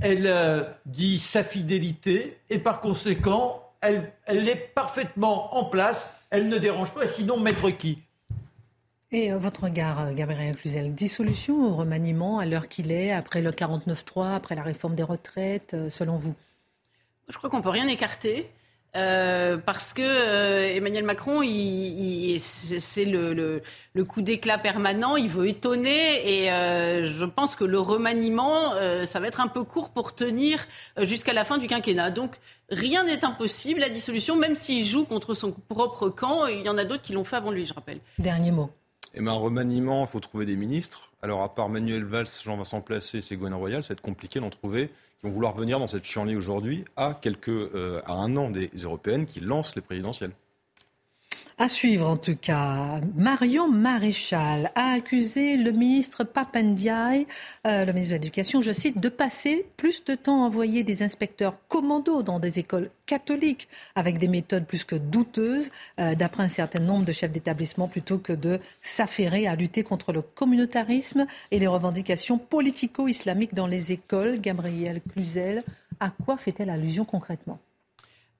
elle 0.00 0.26
euh, 0.26 0.62
dit 0.86 1.18
sa 1.18 1.44
fidélité 1.44 2.38
et 2.50 2.58
par 2.58 2.80
conséquent, 2.80 3.62
elle, 3.80 4.12
est 4.26 4.72
parfaitement 4.74 5.56
en 5.56 5.64
place, 5.64 6.08
elle 6.30 6.48
ne 6.48 6.58
dérange 6.58 6.94
pas, 6.94 7.06
sinon 7.06 7.38
maître 7.38 7.70
qui? 7.70 7.98
Et 9.10 9.32
euh, 9.32 9.38
votre 9.38 9.64
regard, 9.64 10.00
euh, 10.00 10.12
Gabriel 10.14 10.56
Cluzel, 10.56 10.94
dissolution 10.94 11.54
ou 11.56 11.74
remaniement 11.74 12.38
à 12.38 12.46
l'heure 12.46 12.68
qu'il 12.68 12.90
est, 12.90 13.12
après 13.12 13.42
le 13.42 13.50
49-3, 13.50 14.34
après 14.34 14.54
la 14.54 14.62
réforme 14.62 14.94
des 14.94 15.02
retraites, 15.02 15.76
selon 15.90 16.16
vous? 16.16 16.34
Je 17.28 17.36
crois 17.36 17.50
qu'on 17.50 17.58
ne 17.58 17.62
peut 17.62 17.68
rien 17.68 17.88
écarter. 17.88 18.50
Euh, 18.94 19.56
parce 19.56 19.94
que 19.94 20.02
euh, 20.02 20.76
Emmanuel 20.76 21.04
Macron, 21.04 21.40
c'est 22.38 23.04
le, 23.06 23.62
coup 24.04 24.20
d'éclat 24.20 24.58
permanent, 24.58 25.16
il 25.16 25.28
veut 25.28 25.48
étonner 25.48 26.42
et 26.42 26.52
euh, 26.52 27.04
je 27.04 27.24
pense 27.24 27.56
que 27.56 27.64
le 27.64 27.80
remaniement, 27.80 28.74
ça 29.04 29.20
va 29.20 29.28
être 29.28 29.40
un 29.40 29.48
peu 29.48 29.64
court 29.64 29.90
pour 29.90 30.14
tenir 30.14 30.66
jusqu'à 31.00 31.32
la 31.32 31.44
fin 31.44 31.58
du 31.58 31.66
quinquennat. 31.66 32.10
Donc 32.10 32.36
rien 32.68 33.04
n'est 33.04 33.24
impossible, 33.24 33.80
la 33.80 33.88
dissolution, 33.88 34.36
même 34.36 34.56
s'il 34.56 34.84
joue 34.84 35.04
contre 35.04 35.34
son 35.34 35.52
propre 35.52 36.10
camp, 36.10 36.46
il 36.46 36.62
y 36.62 36.68
en 36.68 36.76
a 36.76 36.84
d'autres 36.84 37.02
qui 37.02 37.14
l'ont 37.14 37.24
fait 37.24 37.36
avant 37.36 37.50
lui, 37.50 37.64
je 37.64 37.74
rappelle. 37.74 38.00
Dernier 38.18 38.50
mot. 38.50 38.70
Et 39.14 39.18
eh 39.18 39.20
ben, 39.20 39.32
remaniement, 39.32 40.04
il 40.04 40.06
faut 40.06 40.20
trouver 40.20 40.46
des 40.46 40.56
ministres. 40.56 41.12
Alors, 41.20 41.42
à 41.42 41.54
part 41.54 41.68
Manuel 41.68 42.04
Valls, 42.04 42.28
Jean-Vincent 42.42 42.80
Placé, 42.80 43.20
Ségolène 43.20 43.52
Royal, 43.52 43.82
ça 43.82 43.88
va 43.88 43.92
être 43.92 44.00
compliqué 44.00 44.40
d'en 44.40 44.48
trouver 44.48 44.88
qui 44.88 45.26
vont 45.26 45.30
vouloir 45.30 45.54
venir 45.54 45.78
dans 45.78 45.86
cette 45.86 46.06
journée 46.06 46.34
aujourd'hui 46.34 46.86
à, 46.96 47.20
euh, 47.48 48.00
à 48.06 48.14
un 48.14 48.34
an 48.38 48.48
des 48.48 48.70
européennes 48.82 49.26
qui 49.26 49.40
lancent 49.40 49.76
les 49.76 49.82
présidentielles. 49.82 50.32
À 51.58 51.68
suivre 51.68 52.08
en 52.08 52.16
tout 52.16 52.36
cas. 52.36 53.00
Marion 53.14 53.68
Maréchal 53.68 54.72
a 54.74 54.92
accusé 54.92 55.56
le 55.56 55.70
ministre 55.70 56.24
Papandiaï, 56.24 57.26
euh, 57.66 57.84
le 57.84 57.92
ministre 57.92 58.14
de 58.14 58.16
l'Éducation, 58.16 58.62
je 58.62 58.72
cite, 58.72 58.98
de 59.00 59.08
passer 59.10 59.66
plus 59.76 60.02
de 60.04 60.14
temps 60.14 60.42
à 60.42 60.46
envoyer 60.46 60.82
des 60.82 61.02
inspecteurs 61.02 61.58
commando 61.68 62.22
dans 62.22 62.40
des 62.40 62.58
écoles 62.58 62.90
catholiques 63.06 63.68
avec 63.94 64.18
des 64.18 64.28
méthodes 64.28 64.66
plus 64.66 64.84
que 64.84 64.96
douteuses, 64.96 65.70
euh, 66.00 66.14
d'après 66.14 66.42
un 66.42 66.48
certain 66.48 66.80
nombre 66.80 67.04
de 67.04 67.12
chefs 67.12 67.32
d'établissement, 67.32 67.86
plutôt 67.86 68.18
que 68.18 68.32
de 68.32 68.58
s'affairer 68.80 69.46
à 69.46 69.54
lutter 69.54 69.82
contre 69.82 70.12
le 70.12 70.22
communautarisme 70.22 71.26
et 71.50 71.58
les 71.58 71.66
revendications 71.66 72.38
politico-islamiques 72.38 73.54
dans 73.54 73.66
les 73.66 73.92
écoles. 73.92 74.40
Gabriel 74.40 75.02
Cluzel, 75.12 75.62
à 76.00 76.10
quoi 76.24 76.38
fait-elle 76.38 76.70
allusion 76.70 77.04
concrètement? 77.04 77.60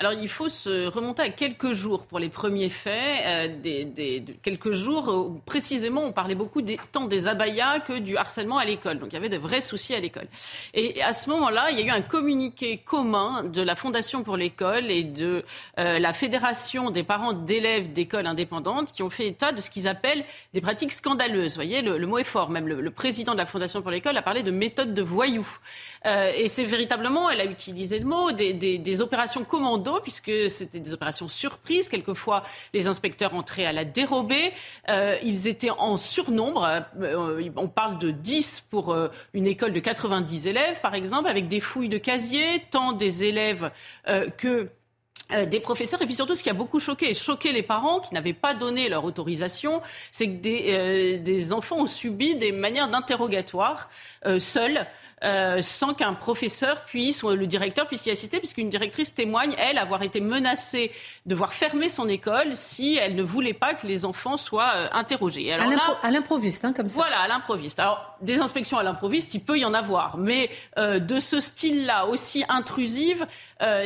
Alors 0.02 0.14
il 0.20 0.28
faut 0.28 0.48
se 0.48 0.88
remonter 0.88 1.22
à 1.22 1.28
quelques 1.28 1.74
jours 1.74 2.06
pour 2.06 2.18
les 2.18 2.28
premiers 2.28 2.70
faits, 2.70 3.22
euh, 3.24 4.24
quelques 4.42 4.72
jours 4.72 5.06
où 5.06 5.40
précisément 5.46 6.02
on 6.02 6.10
parlait 6.10 6.34
beaucoup 6.34 6.60
des, 6.60 6.76
tant 6.90 7.04
des 7.04 7.28
abayas 7.28 7.78
que 7.78 8.00
du 8.00 8.16
harcèlement 8.16 8.58
à 8.58 8.64
l'école. 8.64 8.98
Donc 8.98 9.10
il 9.12 9.14
y 9.14 9.16
avait 9.16 9.28
de 9.28 9.38
vrais 9.38 9.60
soucis 9.60 9.94
à 9.94 10.00
l'école. 10.00 10.26
Et 10.74 11.00
à 11.04 11.12
ce 11.12 11.30
moment-là, 11.30 11.70
il 11.70 11.78
y 11.78 11.82
a 11.82 11.86
eu 11.86 11.90
un 11.90 12.02
communiqué 12.02 12.78
commun 12.78 13.44
de 13.44 13.62
la 13.62 13.76
Fondation 13.76 14.24
pour 14.24 14.36
l'école 14.36 14.90
et 14.90 15.04
de 15.04 15.44
euh, 15.78 16.00
la 16.00 16.12
Fédération 16.12 16.90
des 16.90 17.04
parents 17.04 17.32
d'élèves 17.32 17.92
d'écoles 17.92 18.26
indépendantes 18.26 18.90
qui 18.90 19.04
ont 19.04 19.10
fait 19.10 19.28
état 19.28 19.52
de 19.52 19.60
ce 19.60 19.70
qu'ils 19.70 19.86
appellent 19.86 20.24
des 20.52 20.60
pratiques 20.60 20.94
scandaleuses. 20.94 21.50
Vous 21.52 21.62
voyez, 21.62 21.80
le, 21.80 22.06
mot 22.08 22.18
est 22.18 22.24
fort. 22.24 22.50
Même 22.50 22.66
le, 22.66 22.90
président 22.90 23.34
de 23.34 23.38
la 23.38 23.46
Fondation 23.46 23.82
pour 23.82 23.92
l'école 23.92 24.16
a 24.16 24.22
parlé 24.22 24.42
de 24.42 24.50
méthode 24.50 24.94
de 24.94 25.02
voyous. 25.02 25.58
Euh, 26.06 26.32
et 26.36 26.48
c'est 26.48 26.64
véritablement, 26.64 27.30
elle 27.30 27.40
a 27.40 27.44
utilisé 27.44 28.00
le 28.00 28.06
mot, 28.06 28.32
des, 28.32 28.52
des, 28.52 28.78
des 28.78 29.00
opérations 29.00 29.44
commando, 29.44 29.91
puisque 30.00 30.50
c'était 30.50 30.80
des 30.80 30.94
opérations 30.94 31.28
surprises. 31.28 31.88
Quelquefois, 31.88 32.42
les 32.72 32.86
inspecteurs 32.86 33.34
entraient 33.34 33.66
à 33.66 33.72
la 33.72 33.84
dérobée. 33.84 34.52
Euh, 34.88 35.16
ils 35.22 35.48
étaient 35.48 35.70
en 35.70 35.96
surnombre. 35.96 36.84
Euh, 37.00 37.50
on 37.56 37.68
parle 37.68 37.98
de 37.98 38.10
10 38.10 38.68
pour 38.70 38.92
euh, 38.92 39.08
une 39.34 39.46
école 39.46 39.72
de 39.72 39.80
90 39.80 40.46
élèves, 40.46 40.80
par 40.80 40.94
exemple, 40.94 41.28
avec 41.28 41.48
des 41.48 41.60
fouilles 41.60 41.88
de 41.88 41.98
casiers, 41.98 42.64
tant 42.70 42.92
des 42.92 43.24
élèves 43.24 43.70
que 44.36 44.68
des 45.46 45.60
professeurs 45.60 46.02
et 46.02 46.04
puis 46.04 46.14
surtout 46.14 46.34
ce 46.34 46.42
qui 46.42 46.50
a 46.50 46.54
beaucoup 46.54 46.78
choqué 46.78 47.10
et 47.10 47.14
choqué 47.14 47.52
les 47.52 47.62
parents 47.62 48.00
qui 48.00 48.12
n'avaient 48.12 48.34
pas 48.34 48.52
donné 48.52 48.90
leur 48.90 49.04
autorisation, 49.04 49.80
c'est 50.10 50.26
que 50.26 51.16
des, 51.16 51.52
enfants 51.54 51.76
ont 51.78 51.86
subi 51.86 52.34
des 52.34 52.52
manières 52.52 52.88
d'interrogatoire 52.88 53.88
seuls 54.38 54.86
euh, 55.24 55.62
sans 55.62 55.94
qu'un 55.94 56.14
professeur 56.14 56.84
puisse 56.84 57.22
ou 57.22 57.30
le 57.30 57.46
directeur 57.46 57.86
puisse 57.86 58.06
y 58.06 58.10
assister, 58.10 58.38
puisqu'une 58.38 58.68
directrice 58.68 59.14
témoigne, 59.14 59.54
elle, 59.58 59.78
avoir 59.78 60.02
été 60.02 60.20
menacée 60.20 60.90
de 61.26 61.34
voir 61.34 61.52
fermer 61.52 61.88
son 61.88 62.08
école 62.08 62.56
si 62.56 62.96
elle 63.00 63.14
ne 63.14 63.22
voulait 63.22 63.52
pas 63.52 63.74
que 63.74 63.86
les 63.86 64.04
enfants 64.04 64.36
soient 64.36 64.72
euh, 64.74 64.88
interrogés. 64.92 65.52
Alors 65.52 65.98
à 66.02 66.10
l'improviste, 66.10 66.64
hein, 66.64 66.72
comme 66.72 66.90
ça. 66.90 66.96
Voilà, 66.96 67.20
à 67.20 67.28
l'improviste. 67.28 67.78
Alors, 67.78 68.16
des 68.20 68.40
inspections 68.40 68.78
à 68.78 68.82
l'improviste, 68.82 69.34
il 69.34 69.40
peut 69.40 69.58
y 69.58 69.64
en 69.64 69.74
avoir, 69.74 70.18
mais 70.18 70.50
euh, 70.78 70.98
de 70.98 71.20
ce 71.20 71.40
style-là, 71.40 72.06
aussi 72.06 72.44
intrusive, 72.48 73.26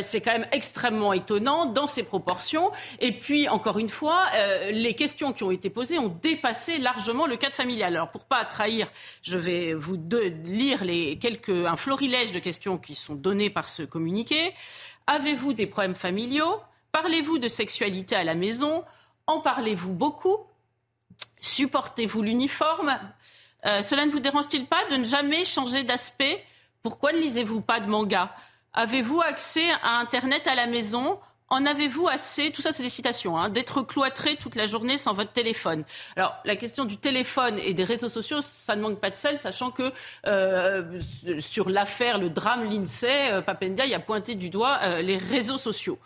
c'est 0.00 0.22
quand 0.22 0.32
même 0.32 0.46
extrêmement 0.52 1.12
étonnant 1.12 1.66
dans 1.66 1.86
ses 1.86 2.02
proportions. 2.02 2.72
Et 2.98 3.12
puis, 3.12 3.46
encore 3.46 3.78
une 3.78 3.90
fois, 3.90 4.24
les 4.70 4.94
questions 4.94 5.34
qui 5.34 5.44
ont 5.44 5.50
été 5.50 5.68
posées 5.68 5.98
ont 5.98 6.08
dépassé 6.22 6.78
largement 6.78 7.26
le 7.26 7.36
cadre 7.36 7.54
familial. 7.54 7.94
Alors, 7.94 8.10
pour 8.10 8.24
pas 8.24 8.42
trahir, 8.46 8.88
je 9.20 9.36
vais 9.36 9.74
vous 9.74 9.98
de, 9.98 10.32
lire 10.46 10.82
les 10.82 11.18
un 11.48 11.76
florilège 11.76 12.32
de 12.32 12.38
questions 12.38 12.78
qui 12.78 12.94
sont 12.94 13.14
données 13.14 13.50
par 13.50 13.68
ce 13.68 13.82
communiqué. 13.82 14.54
Avez-vous 15.06 15.52
des 15.52 15.66
problèmes 15.66 15.94
familiaux? 15.94 16.60
Parlez-vous 16.92 17.38
de 17.38 17.48
sexualité 17.48 18.16
à 18.16 18.24
la 18.24 18.34
maison? 18.34 18.84
En 19.26 19.40
parlez-vous 19.40 19.92
beaucoup? 19.92 20.38
Supportez-vous 21.40 22.22
l'uniforme? 22.22 22.98
Euh, 23.64 23.82
Cela 23.82 24.06
ne 24.06 24.10
vous 24.10 24.20
dérange-t-il 24.20 24.66
pas 24.66 24.84
de 24.90 24.96
ne 24.96 25.04
jamais 25.04 25.44
changer 25.44 25.82
d'aspect? 25.82 26.44
Pourquoi 26.82 27.12
ne 27.12 27.18
lisez-vous 27.18 27.60
pas 27.60 27.80
de 27.80 27.86
manga? 27.86 28.34
Avez-vous 28.72 29.20
accès 29.20 29.68
à 29.82 29.98
Internet 29.98 30.46
à 30.46 30.54
la 30.54 30.66
maison? 30.66 31.18
En 31.48 31.64
avez-vous 31.64 32.08
assez, 32.08 32.50
tout 32.50 32.60
ça 32.60 32.72
c'est 32.72 32.82
des 32.82 32.90
citations, 32.90 33.38
hein, 33.38 33.48
d'être 33.50 33.82
cloîtré 33.82 34.34
toute 34.34 34.56
la 34.56 34.66
journée 34.66 34.98
sans 34.98 35.12
votre 35.14 35.30
téléphone 35.32 35.84
Alors 36.16 36.34
la 36.44 36.56
question 36.56 36.84
du 36.84 36.96
téléphone 36.96 37.56
et 37.64 37.72
des 37.72 37.84
réseaux 37.84 38.08
sociaux, 38.08 38.40
ça 38.42 38.74
ne 38.74 38.82
manque 38.82 38.98
pas 38.98 39.10
de 39.10 39.16
sel, 39.16 39.38
sachant 39.38 39.70
que 39.70 39.92
euh, 40.26 40.82
sur 41.38 41.68
l'affaire, 41.68 42.18
le 42.18 42.30
drame 42.30 42.68
l'INSEE, 42.68 43.30
euh, 43.30 43.42
Papendia 43.42 43.86
y 43.86 43.94
a 43.94 44.00
pointé 44.00 44.34
du 44.34 44.50
doigt 44.50 44.80
euh, 44.82 45.02
les 45.02 45.18
réseaux 45.18 45.56
sociaux. 45.56 45.98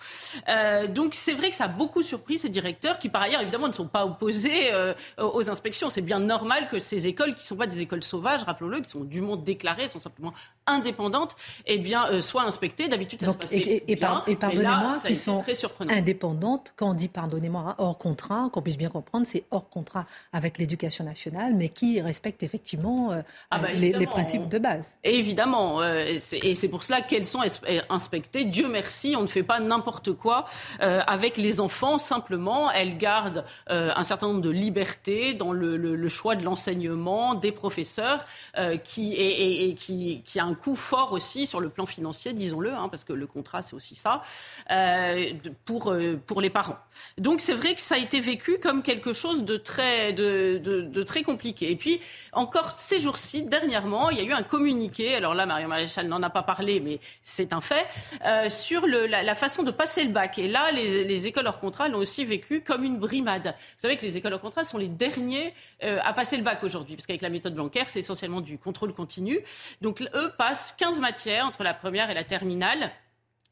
Euh, 0.48 0.86
donc 0.86 1.14
c'est 1.14 1.32
vrai 1.32 1.48
que 1.48 1.56
ça 1.56 1.64
a 1.64 1.68
beaucoup 1.68 2.02
surpris 2.02 2.38
ces 2.38 2.50
directeurs 2.50 2.98
qui 2.98 3.08
par 3.08 3.22
ailleurs 3.22 3.40
évidemment 3.40 3.68
ne 3.68 3.72
sont 3.72 3.88
pas 3.88 4.04
opposés 4.04 4.72
euh, 4.72 4.92
aux 5.16 5.48
inspections. 5.48 5.88
C'est 5.88 6.02
bien 6.02 6.18
normal 6.18 6.68
que 6.70 6.80
ces 6.80 7.06
écoles, 7.06 7.34
qui 7.34 7.42
ne 7.42 7.46
sont 7.46 7.56
pas 7.56 7.66
des 7.66 7.80
écoles 7.80 8.02
sauvages, 8.02 8.42
rappelons-le, 8.42 8.80
qui 8.80 8.90
sont 8.90 9.04
du 9.04 9.22
monde 9.22 9.42
déclaré, 9.42 9.88
sont 9.88 10.00
simplement 10.00 10.34
indépendantes, 10.66 11.34
eh 11.64 11.78
bien 11.78 12.20
soient 12.20 12.42
inspectées. 12.42 12.88
D'habitude 12.88 13.20
ça 13.20 13.26
Donc, 13.26 13.36
se 13.36 13.40
passait 13.40 13.58
et, 13.58 13.92
et 13.92 13.96
pardonnez-moi, 13.96 14.98
qui 15.06 15.16
sont 15.16 15.29
très 15.38 15.54
surprenant. 15.54 15.92
indépendantes, 15.94 16.72
quand 16.76 16.90
on 16.90 16.94
dit, 16.94 17.08
pardonnez-moi, 17.08 17.76
hors 17.78 17.96
contrat, 17.98 18.50
qu'on 18.52 18.62
puisse 18.62 18.76
bien 18.76 18.88
comprendre, 18.90 19.26
c'est 19.26 19.44
hors 19.50 19.68
contrat 19.68 20.06
avec 20.32 20.58
l'éducation 20.58 21.04
nationale, 21.04 21.54
mais 21.54 21.68
qui 21.68 22.00
respectent 22.00 22.42
effectivement 22.42 23.12
euh, 23.12 23.22
Ah 23.50 23.58
bah, 23.60 23.68
les, 23.72 23.92
principes 24.06 24.48
de 24.48 24.58
base. 24.58 24.96
Évidemment, 25.04 25.80
euh, 25.82 26.04
et 26.04 26.54
c'est- 26.54 26.68
pour 26.68 26.82
cela 26.82 27.00
qu'elles 27.00 27.24
sont 27.26 27.42
es- 27.42 27.82
inspectées. 27.88 28.44
Dieu 28.44 28.68
merci, 28.68 29.14
on 29.16 29.22
ne 29.22 29.26
fait 29.26 29.42
pas 29.42 29.60
n'importe 29.60 30.12
quoi 30.12 30.46
euh, 30.80 31.00
avec 31.06 31.36
les 31.36 31.60
enfants. 31.60 31.98
Simplement, 31.98 32.70
elles 32.72 32.96
gardent 32.98 33.44
euh, 33.70 33.92
un 33.94 34.02
certain 34.04 34.26
nombre 34.28 34.40
de 34.40 34.50
libertés 34.50 35.34
dans 35.34 35.52
le, 35.52 35.76
le- 35.76 35.96
le 35.96 36.08
choix 36.08 36.36
de 36.36 36.44
l'enseignement 36.44 37.34
des 37.34 37.52
professeurs, 37.52 38.24
euh, 38.58 38.76
qui 38.76 39.12
et, 39.14 39.26
et- 39.64 39.68
et 39.70 39.74
qui, 39.74 40.22
qui 40.24 40.38
a 40.40 40.44
un 40.44 40.54
coût 40.54 40.74
fort 40.76 41.12
aussi 41.12 41.46
sur 41.46 41.60
le 41.60 41.68
plan 41.68 41.86
financier, 41.86 42.32
disons-le, 42.32 42.72
hein, 42.72 42.88
parce 42.88 43.04
que 43.04 43.12
le 43.12 43.26
contrat 43.26 43.62
c'est 43.62 43.74
aussi 43.74 43.94
ça 43.94 44.22
euh, 44.70 45.19
pour 45.64 45.92
euh, 45.92 46.16
pour 46.26 46.40
les 46.40 46.50
parents. 46.50 46.78
Donc 47.18 47.40
c'est 47.40 47.54
vrai 47.54 47.74
que 47.74 47.80
ça 47.80 47.94
a 47.96 47.98
été 47.98 48.20
vécu 48.20 48.58
comme 48.58 48.82
quelque 48.82 49.12
chose 49.12 49.44
de 49.44 49.56
très 49.56 51.22
compliqué. 51.22 51.70
Et 51.70 51.76
puis 51.76 52.00
encore 52.32 52.74
ces 52.78 53.00
jours-ci, 53.00 53.42
dernièrement, 53.42 54.10
il 54.10 54.18
y 54.18 54.20
a 54.20 54.24
eu 54.24 54.32
un 54.32 54.42
communiqué. 54.42 55.14
Alors 55.14 55.34
là, 55.34 55.46
Marion 55.46 55.68
Maréchal 55.68 56.08
n'en 56.08 56.22
a 56.22 56.30
pas 56.30 56.42
parlé, 56.42 56.80
mais 56.80 57.00
c'est 57.22 57.52
un 57.52 57.60
fait 57.60 57.86
euh, 58.24 58.48
sur 58.50 58.86
la, 58.86 59.34
façon 59.34 59.62
de 59.62 59.70
passer 59.70 60.04
le 60.04 60.10
bac. 60.10 60.38
Et 60.38 60.48
là, 60.48 60.70
les, 60.72 61.04
les 61.04 61.26
écoles 61.26 61.46
hors 61.46 61.60
contrat 61.60 61.88
l'ont 61.88 61.98
aussi 61.98 62.24
vécu 62.24 62.60
comme 62.60 62.84
une 62.84 62.98
brimade. 62.98 63.46
Vous 63.46 63.80
savez 63.80 63.96
que 63.96 64.02
les 64.02 64.16
écoles 64.16 64.32
hors 64.32 64.40
contrat 64.40 64.64
sont 64.64 64.78
les 64.78 64.88
derniers 64.88 65.54
euh, 65.84 65.98
à 66.02 66.12
passer 66.12 66.36
le 66.36 66.42
bac 66.42 66.62
aujourd'hui, 66.62 66.96
parce 66.96 67.06
qu'avec 67.06 67.22
la 67.22 67.30
méthode 67.30 67.54
Blanquer, 67.54 67.84
c'est 67.86 68.00
essentiellement 68.00 68.40
du 68.40 68.58
contrôle 68.58 68.92
continu. 68.92 69.40
Donc 69.80 70.00
eux 70.14 70.32
passent 70.36 70.74
15 70.78 71.00
matières 71.00 71.46
entre 71.46 71.62
la 71.62 71.74
première 71.74 72.10
et 72.10 72.14
la 72.14 72.24
terminale. 72.24 72.90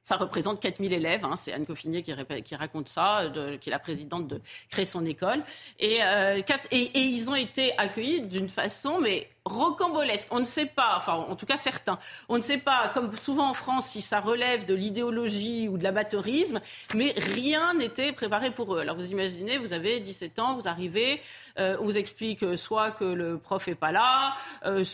Ça 0.09 0.16
représente 0.16 0.59
4000 0.61 0.94
élèves. 0.94 1.23
Hein. 1.23 1.37
C'est 1.37 1.53
Anne 1.53 1.66
Coffinier 1.66 2.01
qui, 2.01 2.14
raconte 2.55 2.88
ça, 2.88 3.31
qui 3.61 3.68
est 3.68 3.71
la 3.71 3.79
présidente 3.79 4.27
de 4.27 4.40
Créer 4.71 4.87
son 4.87 5.05
école. 5.05 5.44
Et, 5.79 5.99
euh, 6.03 6.40
et 6.71 6.99
ils 6.99 7.29
ont 7.29 7.35
été 7.35 7.77
accueillis 7.77 8.23
d'une 8.23 8.49
façon, 8.49 9.01
mais 9.03 9.29
rocambolesque. 9.48 10.28
On 10.30 10.40
ne 10.40 10.44
sait 10.44 10.66
pas, 10.66 10.94
enfin 10.96 11.14
en 11.14 11.37
tout 11.37 11.46
cas 11.46 11.56
certains, 11.56 11.98
on 12.28 12.37
ne 12.37 12.42
sait 12.42 12.58
pas, 12.58 12.90
comme 12.94 13.14
souvent 13.16 13.50
en 13.50 13.54
France, 13.54 13.88
si 13.88 14.02
ça 14.02 14.20
relève 14.20 14.64
de 14.64 14.74
l'idéologie 14.74 15.68
ou 15.68 15.78
de 15.78 15.84
l'amateurisme, 15.84 16.61
mais 16.94 17.14
rien 17.16 17.74
n'était 17.74 18.12
préparé 18.12 18.50
pour 18.50 18.74
eux. 18.74 18.80
Alors 18.80 18.96
vous 18.96 19.11
imaginez, 19.11 19.58
vous 19.58 19.72
avez 19.72 20.00
17 20.00 20.38
ans, 20.38 20.54
vous 20.54 20.68
arrivez, 20.68 21.20
euh, 21.58 21.76
on 21.80 21.84
vous 21.84 21.98
explique 21.98 22.42
euh, 22.42 22.56
soit 22.56 22.90
que 22.92 23.04
le 23.04 23.38
prof 23.38 23.66
est 23.68 23.74
pas 23.74 23.92
là, 23.92 24.34
euh, 24.64 24.84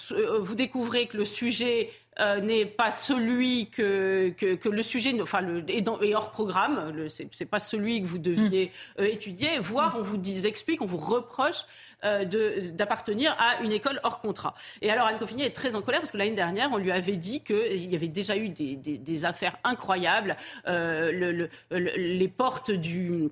vous 0.40 0.54
découvrez 0.54 1.06
que 1.06 1.16
le 1.16 1.24
sujet 1.24 1.90
euh, 2.20 2.40
n'est 2.40 2.64
pas 2.66 2.92
celui 2.92 3.70
que, 3.70 4.32
que, 4.38 4.54
que 4.54 4.68
le 4.68 4.82
sujet 4.84 5.20
enfin, 5.20 5.40
le, 5.40 5.68
est, 5.68 5.80
dans, 5.80 6.00
est 6.00 6.14
hors 6.14 6.30
programme, 6.30 6.92
c'est 7.08 7.26
c'est 7.32 7.44
pas 7.44 7.58
celui 7.58 8.00
que 8.00 8.06
vous 8.06 8.18
deviez 8.18 8.70
euh, 9.00 9.04
étudier, 9.04 9.58
voire 9.58 9.96
on 9.98 10.02
vous 10.02 10.16
dit, 10.16 10.46
explique, 10.46 10.80
on 10.80 10.86
vous 10.86 10.98
reproche 10.98 11.64
euh, 12.04 12.24
d'appartenir 12.70 13.34
à 13.40 13.60
une 13.64 13.72
école 13.72 13.98
hors 14.04 14.20
contrat. 14.20 14.43
Et 14.83 14.90
alors 14.90 15.07
Anne 15.07 15.18
Coffinier 15.18 15.44
est 15.46 15.50
très 15.54 15.74
en 15.76 15.83
colère 15.83 16.00
parce 16.00 16.12
que 16.12 16.16
l'année 16.16 16.35
dernière, 16.37 16.70
on 16.72 16.78
lui 16.78 16.92
avait 16.92 17.16
dit 17.16 17.40
qu'il 17.42 17.90
y 17.90 17.94
avait 17.96 18.09
déjà 18.09 18.37
eu 18.37 18.48
des, 18.48 19.24
affaires 19.24 19.57
incroyables, 19.64 20.37
euh, 20.66 21.12
le, 21.12 21.33
le, 21.33 21.48
le- 21.70 21.96
les 21.96 22.28
portes 22.28 22.70
du 22.70 23.30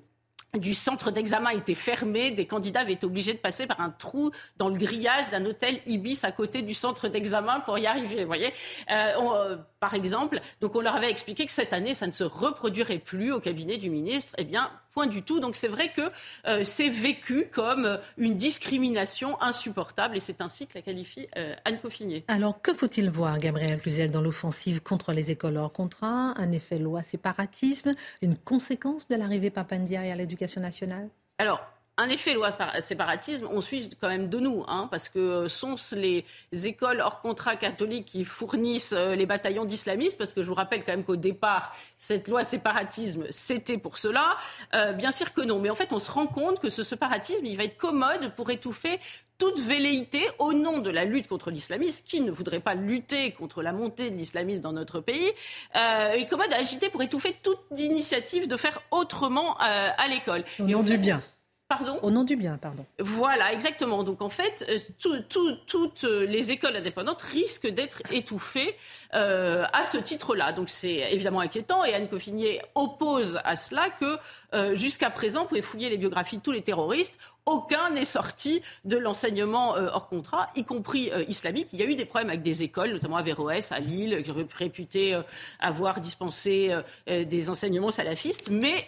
centre 0.75 1.09
d'examen 1.09 1.49
étaient 1.49 1.73
fermées, 1.73 2.29
des 2.29 2.45
candidats 2.45 2.81
avaient 2.81 2.93
été 2.93 3.05
obligés 3.07 3.33
de 3.33 3.39
passer 3.39 3.65
par 3.65 3.81
un 3.81 3.89
trou 3.89 4.29
dans 4.57 4.69
le 4.69 4.75
grillage 4.77 5.27
d'un 5.31 5.43
hôtel 5.45 5.79
Ibis 5.87 6.19
à 6.23 6.31
côté 6.31 6.61
du 6.61 6.75
centre 6.75 7.07
d'examen 7.07 7.59
pour 7.61 7.77
y 7.79 7.87
arriver. 7.87 8.21
Vous 8.21 8.27
voyez, 8.27 8.53
Euh, 8.91 9.13
euh, 9.17 9.57
par 9.79 9.95
exemple, 9.95 10.39
donc 10.61 10.75
on 10.75 10.81
leur 10.81 10.95
avait 10.95 11.09
expliqué 11.09 11.45
que 11.47 11.51
cette 11.51 11.73
année, 11.73 11.95
ça 11.95 12.05
ne 12.05 12.11
se 12.11 12.23
reproduirait 12.23 12.99
plus 12.99 13.31
au 13.31 13.39
cabinet 13.39 13.77
du 13.77 13.89
ministre. 13.89 14.33
Eh 14.37 14.43
bien, 14.43 14.69
point 14.93 15.07
du 15.07 15.23
tout. 15.23 15.39
Donc 15.39 15.55
c'est 15.55 15.67
vrai 15.67 15.89
que 15.89 16.01
euh, 16.47 16.63
c'est 16.63 16.89
vécu 16.89 17.47
comme 17.51 17.85
euh, 17.85 17.97
une 18.17 18.35
discrimination 18.35 19.41
insupportable, 19.41 20.17
et 20.17 20.19
c'est 20.19 20.41
ainsi 20.41 20.67
que 20.67 20.73
la 20.75 20.81
qualifie 20.81 21.27
euh, 21.37 21.55
Anne 21.65 21.79
Coffinier. 21.79 22.23
Alors, 22.27 22.61
que 22.61 22.73
faut-il 22.73 23.09
voir, 23.09 23.37
Gabriel 23.37 23.79
Cluzel, 23.79 24.11
dans 24.11 24.21
l'offensive 24.21 24.81
contre 24.81 25.13
les 25.13 25.31
écoles 25.31 25.57
hors 25.57 25.71
contrat? 25.71 26.33
Un 26.37 26.51
effet 26.51 26.77
loi 26.77 27.03
séparatisme 27.03 27.91
Une 28.21 28.37
conséquence 28.37 29.07
de 29.07 29.15
l'arrivée 29.15 29.49
Papandiaï 29.49 30.11
à 30.11 30.15
l'éducation 30.15 30.61
nationale? 30.61 31.09
Alors, 31.37 31.61
un 31.97 32.09
effet 32.09 32.33
loi 32.33 32.51
par- 32.51 32.81
séparatisme, 32.81 33.47
on 33.51 33.61
suit 33.61 33.89
quand 34.01 34.09
même 34.09 34.27
de 34.27 34.39
nous, 34.39 34.63
hein, 34.67 34.87
parce 34.89 35.09
que 35.09 35.19
euh, 35.19 35.49
sont-ce 35.49 35.95
les 35.95 36.25
écoles 36.51 37.01
hors 37.01 37.21
contrat 37.21 37.55
catholiques 37.55 38.05
qui 38.05 38.25
fournissent 38.25 38.93
euh, 38.93 39.15
les 39.15 39.25
bataillons 39.25 39.65
d'islamistes? 39.65 40.17
Parce 40.17 40.33
que 40.33 40.41
je 40.41 40.47
vous 40.47 40.55
rappelle 40.55 40.83
quand 40.83 40.93
même 40.93 41.03
qu'au 41.03 41.15
départ, 41.15 41.75
cette 41.95 42.27
loi 42.27 42.43
séparatisme, 42.43 43.25
c'était 43.29 43.77
pour 43.77 43.97
cela. 43.99 44.37
Euh, 44.73 44.93
bien 44.93 45.11
sûr 45.11 45.33
que 45.33 45.41
non, 45.41 45.59
mais 45.59 45.69
en 45.69 45.75
fait, 45.75 45.93
on 45.93 45.99
se 45.99 46.09
rend 46.09 46.25
compte 46.25 46.59
que 46.59 46.69
ce 46.69 46.81
séparatisme, 46.83 47.45
il 47.45 47.57
va 47.57 47.65
être 47.65 47.77
commode 47.77 48.33
pour 48.35 48.49
étouffer 48.49 48.99
toute 49.37 49.59
velléité, 49.59 50.23
au 50.39 50.53
nom 50.53 50.79
de 50.79 50.89
la 50.89 51.05
lutte 51.05 51.27
contre 51.27 51.51
l'islamisme, 51.51 52.03
qui 52.05 52.21
ne 52.21 52.31
voudrait 52.31 52.59
pas 52.59 52.75
lutter 52.75 53.31
contre 53.31 53.61
la 53.61 53.73
montée 53.73 54.09
de 54.09 54.15
l'islamisme 54.15 54.61
dans 54.61 54.71
notre 54.71 54.99
pays, 54.99 55.31
euh, 55.75 56.13
est 56.13 56.27
commode 56.27 56.53
à 56.53 56.57
agiter 56.57 56.89
pour 56.89 57.01
étouffer 57.01 57.35
toute 57.43 57.59
initiative 57.77 58.47
de 58.47 58.57
faire 58.57 58.81
autrement 58.91 59.57
euh, 59.61 59.89
à 59.97 60.07
l'école. 60.07 60.43
Au 60.59 60.63
nom 60.63 60.81
du 60.81 60.97
bien. 60.97 61.21
Pardon 61.69 61.97
Au 62.03 62.11
nom 62.11 62.23
du 62.23 62.35
bien, 62.35 62.57
pardon. 62.57 62.85
Voilà, 62.99 63.53
exactement. 63.53 64.03
Donc 64.03 64.21
en 64.21 64.29
fait, 64.29 64.65
euh, 64.69 65.19
toutes 65.65 66.03
les 66.03 66.51
écoles 66.51 66.75
indépendantes 66.75 67.21
risquent 67.21 67.69
d'être 67.69 68.03
étouffées 68.11 68.75
euh, 69.13 69.65
à 69.73 69.83
ce 69.83 69.97
titre-là. 69.97 70.51
Donc 70.51 70.69
c'est 70.69 71.13
évidemment 71.13 71.39
inquiétant. 71.39 71.83
Et 71.85 71.93
Anne 71.93 72.09
Coffinier 72.09 72.61
oppose 72.75 73.39
à 73.43 73.55
cela 73.55 73.89
que 73.89 74.17
euh, 74.53 74.75
jusqu'à 74.75 75.09
présent, 75.09 75.43
vous 75.43 75.47
pouvez 75.47 75.61
fouiller 75.61 75.89
les 75.89 75.97
biographies 75.97 76.37
de 76.37 76.41
tous 76.41 76.51
les 76.51 76.61
terroristes. 76.61 77.17
Aucun 77.45 77.89
n'est 77.89 78.05
sorti 78.05 78.61
de 78.85 78.97
l'enseignement 78.97 79.71
hors 79.71 80.07
contrat, 80.07 80.49
y 80.55 80.63
compris 80.63 81.11
islamique. 81.27 81.67
Il 81.73 81.79
y 81.79 81.83
a 81.83 81.85
eu 81.85 81.95
des 81.95 82.05
problèmes 82.05 82.29
avec 82.29 82.41
des 82.41 82.63
écoles, 82.63 82.91
notamment 82.91 83.17
à 83.17 83.21
Véroès, 83.21 83.69
à 83.73 83.79
Lille, 83.79 84.23
réputées 84.57 85.19
avoir 85.59 85.99
dispensé 85.99 86.73
des 87.05 87.49
enseignements 87.49 87.91
salafistes, 87.91 88.49
mais 88.49 88.85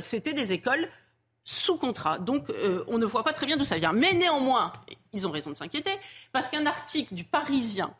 c'était 0.00 0.32
des 0.32 0.54
écoles 0.54 0.88
sous 1.50 1.76
contrat. 1.76 2.18
Donc 2.18 2.48
euh, 2.50 2.84
on 2.86 2.98
ne 2.98 3.06
voit 3.06 3.24
pas 3.24 3.32
très 3.32 3.46
bien 3.46 3.56
d'où 3.56 3.64
ça 3.64 3.76
vient. 3.76 3.92
Mais 3.92 4.14
néanmoins, 4.14 4.72
ils 5.12 5.26
ont 5.26 5.30
raison 5.30 5.50
de 5.50 5.56
s'inquiéter, 5.56 5.92
parce 6.32 6.48
qu'un 6.48 6.66
article 6.66 7.14
du 7.14 7.24
Parisien 7.24 7.92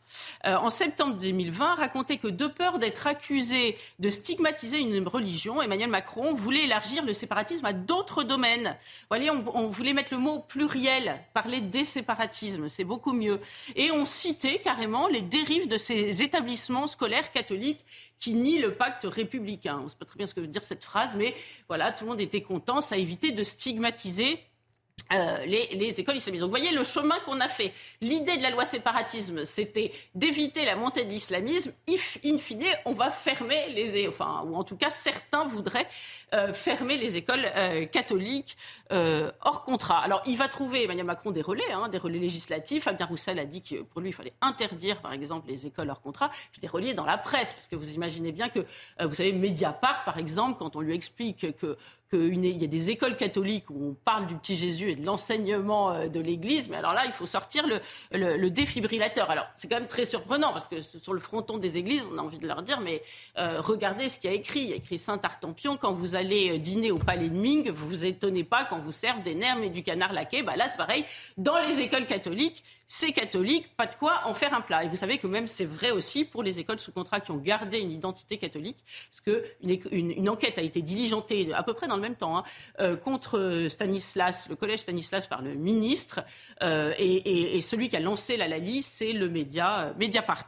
euh, 0.45 0.55
en 0.55 0.69
septembre 0.69 1.17
2020 1.17 1.75
racontait 1.75 2.17
que 2.17 2.27
de 2.27 2.47
peur 2.47 2.79
d'être 2.79 3.07
accusé 3.07 3.77
de 3.99 4.09
stigmatiser 4.09 4.79
une 4.79 5.07
religion, 5.07 5.61
Emmanuel 5.61 5.89
Macron 5.89 6.33
voulait 6.33 6.63
élargir 6.63 7.03
le 7.03 7.13
séparatisme 7.13 7.65
à 7.65 7.73
d'autres 7.73 8.23
domaines. 8.23 8.77
Vous 9.01 9.07
voyez, 9.09 9.29
on, 9.29 9.43
on, 9.53 9.69
voulait 9.69 9.93
mettre 9.93 10.13
le 10.13 10.19
mot 10.19 10.39
pluriel, 10.39 11.19
parler 11.33 11.61
des 11.61 11.85
séparatismes, 11.85 12.69
c'est 12.69 12.83
beaucoup 12.83 13.13
mieux. 13.13 13.39
Et 13.75 13.91
on 13.91 14.05
citait 14.05 14.59
carrément 14.59 15.07
les 15.07 15.21
dérives 15.21 15.67
de 15.67 15.77
ces 15.77 16.21
établissements 16.21 16.87
scolaires 16.87 17.31
catholiques 17.31 17.85
qui 18.21 18.35
nient 18.35 18.59
le 18.59 18.75
pacte 18.75 19.03
républicain. 19.03 19.79
On 19.81 19.85
ne 19.85 19.89
sait 19.89 19.97
pas 19.97 20.05
très 20.05 20.17
bien 20.17 20.27
ce 20.27 20.33
que 20.33 20.39
veut 20.39 20.47
dire 20.47 20.63
cette 20.63 20.85
phrase, 20.85 21.15
mais 21.17 21.35
voilà, 21.67 21.91
tout 21.91 22.05
le 22.05 22.11
monde 22.11 22.21
était 22.21 22.41
content, 22.41 22.79
ça 22.81 22.95
évité 22.95 23.31
de 23.31 23.43
stigmatiser 23.43 24.37
euh, 25.13 25.45
les, 25.45 25.99
écoles 25.99 26.17
islamistes. 26.17 26.41
Donc 26.41 26.51
vous 26.51 26.57
voyez 26.57 26.71
le 26.71 26.83
chemin 26.83 27.19
qu'on 27.25 27.39
a 27.41 27.47
fait. 27.47 27.73
L'idée 28.01 28.37
de 28.37 28.43
la 28.43 28.49
loi 28.49 28.65
séparatisme, 28.65 29.43
c'était 29.45 29.91
d'éviter 30.15 30.65
la 30.65 30.75
montée 30.75 31.03
de 31.03 31.09
l'islamisme. 31.09 31.73
In 31.89 32.37
fine, 32.37 32.65
on 32.85 32.93
va 32.93 33.09
fermer 33.09 33.69
les... 33.73 34.07
Enfin, 34.07 34.43
ou 34.45 34.55
en 34.55 34.63
tout 34.63 34.77
cas, 34.77 34.89
certains 34.89 35.43
voudraient 35.45 35.87
euh, 36.33 36.53
fermer 36.53 36.97
les 36.97 37.17
écoles 37.17 37.45
euh, 37.55 37.85
catholiques 37.85 38.57
hors 38.89 39.63
contrat. 39.63 39.99
Alors 39.99 40.21
il 40.25 40.37
va 40.37 40.49
trouver, 40.49 40.83
Emmanuel 40.83 41.05
Macron, 41.05 41.31
des 41.31 41.41
relais, 41.41 41.71
hein, 41.71 41.87
des 41.87 41.97
relais 41.97 42.19
législatifs. 42.19 42.83
Fabien 42.83 43.05
Roussel 43.05 43.39
a 43.39 43.45
dit 43.45 43.61
que 43.61 43.81
pour 43.83 44.01
lui, 44.01 44.09
il 44.09 44.13
fallait 44.13 44.33
interdire, 44.41 45.01
par 45.01 45.13
exemple, 45.13 45.49
les 45.49 45.65
écoles 45.65 45.89
hors 45.89 46.01
contrat. 46.01 46.29
Puis 46.51 46.59
des 46.61 46.67
relais 46.67 46.93
dans 46.93 47.05
la 47.05 47.17
presse, 47.17 47.53
parce 47.53 47.67
que 47.67 47.75
vous 47.75 47.91
imaginez 47.91 48.31
bien 48.31 48.49
que, 48.49 48.59
vous 49.01 49.13
savez, 49.13 49.31
Mediapart, 49.31 50.03
par 50.03 50.17
exemple, 50.17 50.57
quand 50.59 50.75
on 50.75 50.81
lui 50.81 50.93
explique 50.93 51.55
que 51.57 51.77
qu'il 52.11 52.61
y 52.61 52.63
a 52.63 52.67
des 52.67 52.89
écoles 52.89 53.15
catholiques 53.15 53.69
où 53.69 53.91
on 53.91 53.93
parle 53.93 54.27
du 54.27 54.35
petit 54.35 54.57
Jésus 54.57 54.91
et 54.91 54.95
de 54.95 55.05
l'enseignement 55.05 55.91
euh, 55.91 56.07
de 56.07 56.19
l'Église, 56.19 56.67
mais 56.69 56.75
alors 56.75 56.93
là, 56.93 57.03
il 57.05 57.13
faut 57.13 57.25
sortir 57.25 57.65
le, 58.11 58.49
défibrillateur. 58.49 59.31
Alors, 59.31 59.47
c'est 59.55 59.69
quand 59.69 59.77
même 59.77 59.87
très 59.87 60.05
surprenant 60.05 60.51
parce 60.51 60.67
que 60.67 60.81
sur 60.81 61.13
le 61.13 61.19
fronton 61.21 61.57
des 61.57 61.77
églises, 61.77 62.07
on 62.11 62.17
a 62.17 62.21
envie 62.21 62.37
de 62.37 62.47
leur 62.47 62.63
dire, 62.63 62.81
mais 62.81 63.01
euh, 63.37 63.61
regardez 63.61 64.09
ce 64.09 64.19
qu'il 64.19 64.29
y 64.29 64.33
a 64.33 64.35
écrit. 64.35 64.61
Il 64.61 64.69
y 64.69 64.73
a 64.73 64.75
écrit 64.75 64.99
Saint 64.99 65.19
Artempion, 65.23 65.77
quand 65.77 65.93
vous 65.93 66.15
allez 66.15 66.51
euh, 66.51 66.57
dîner 66.57 66.91
au 66.91 66.97
palais 66.97 67.29
de 67.29 67.37
Ming, 67.37 67.71
vous 67.71 67.87
vous 67.87 68.05
étonnez 68.05 68.43
pas 68.43 68.65
quand 68.65 68.79
vous 68.79 68.91
servent 68.91 69.23
des 69.23 69.35
nerfs 69.35 69.63
et 69.63 69.69
du 69.69 69.81
canard 69.81 70.11
laqué. 70.11 70.43
Bah 70.43 70.57
là, 70.57 70.67
c'est 70.69 70.77
pareil. 70.77 71.05
Dans 71.37 71.57
les 71.59 71.79
écoles 71.79 72.05
catholiques, 72.05 72.63
c'est 72.93 73.13
catholique, 73.13 73.73
pas 73.77 73.87
de 73.87 73.95
quoi 73.95 74.19
en 74.25 74.33
faire 74.33 74.53
un 74.53 74.59
plat. 74.59 74.83
Et 74.83 74.89
vous 74.89 74.97
savez 74.97 75.17
que 75.17 75.25
même 75.25 75.47
c'est 75.47 75.63
vrai 75.63 75.91
aussi 75.91 76.25
pour 76.25 76.43
les 76.43 76.59
écoles 76.59 76.77
sous 76.77 76.91
contrat 76.91 77.21
qui 77.21 77.31
ont 77.31 77.37
gardé 77.37 77.79
une 77.79 77.89
identité 77.93 78.35
catholique, 78.35 78.83
parce 79.09 79.21
qu'une 79.21 79.79
une, 79.93 80.11
une, 80.11 80.27
enquête 80.27 80.57
a 80.57 80.61
été 80.61 80.81
diligentée 80.81 81.53
à 81.53 81.63
peu 81.63 81.73
près 81.73 81.87
dans 81.87 81.95
le 81.95 82.00
même 82.01 82.15
temps 82.15 82.37
hein, 82.37 82.43
euh, 82.79 82.95
contre 82.95 83.67
Stanislas, 83.69 84.47
le 84.49 84.55
collège 84.55 84.79
Stanislas 84.79 85.27
par 85.27 85.41
le 85.41 85.53
ministre, 85.53 86.23
euh, 86.61 86.93
et, 86.97 87.61
celui 87.61 87.89
qui 87.89 87.95
a 87.95 87.99
lancé 87.99 88.37
la 88.37 88.47
Lali, 88.47 88.83
c'est 88.83 89.13
le 89.13 89.29
média 89.29 89.79
euh, 89.79 89.93
Mediapart. 89.97 90.47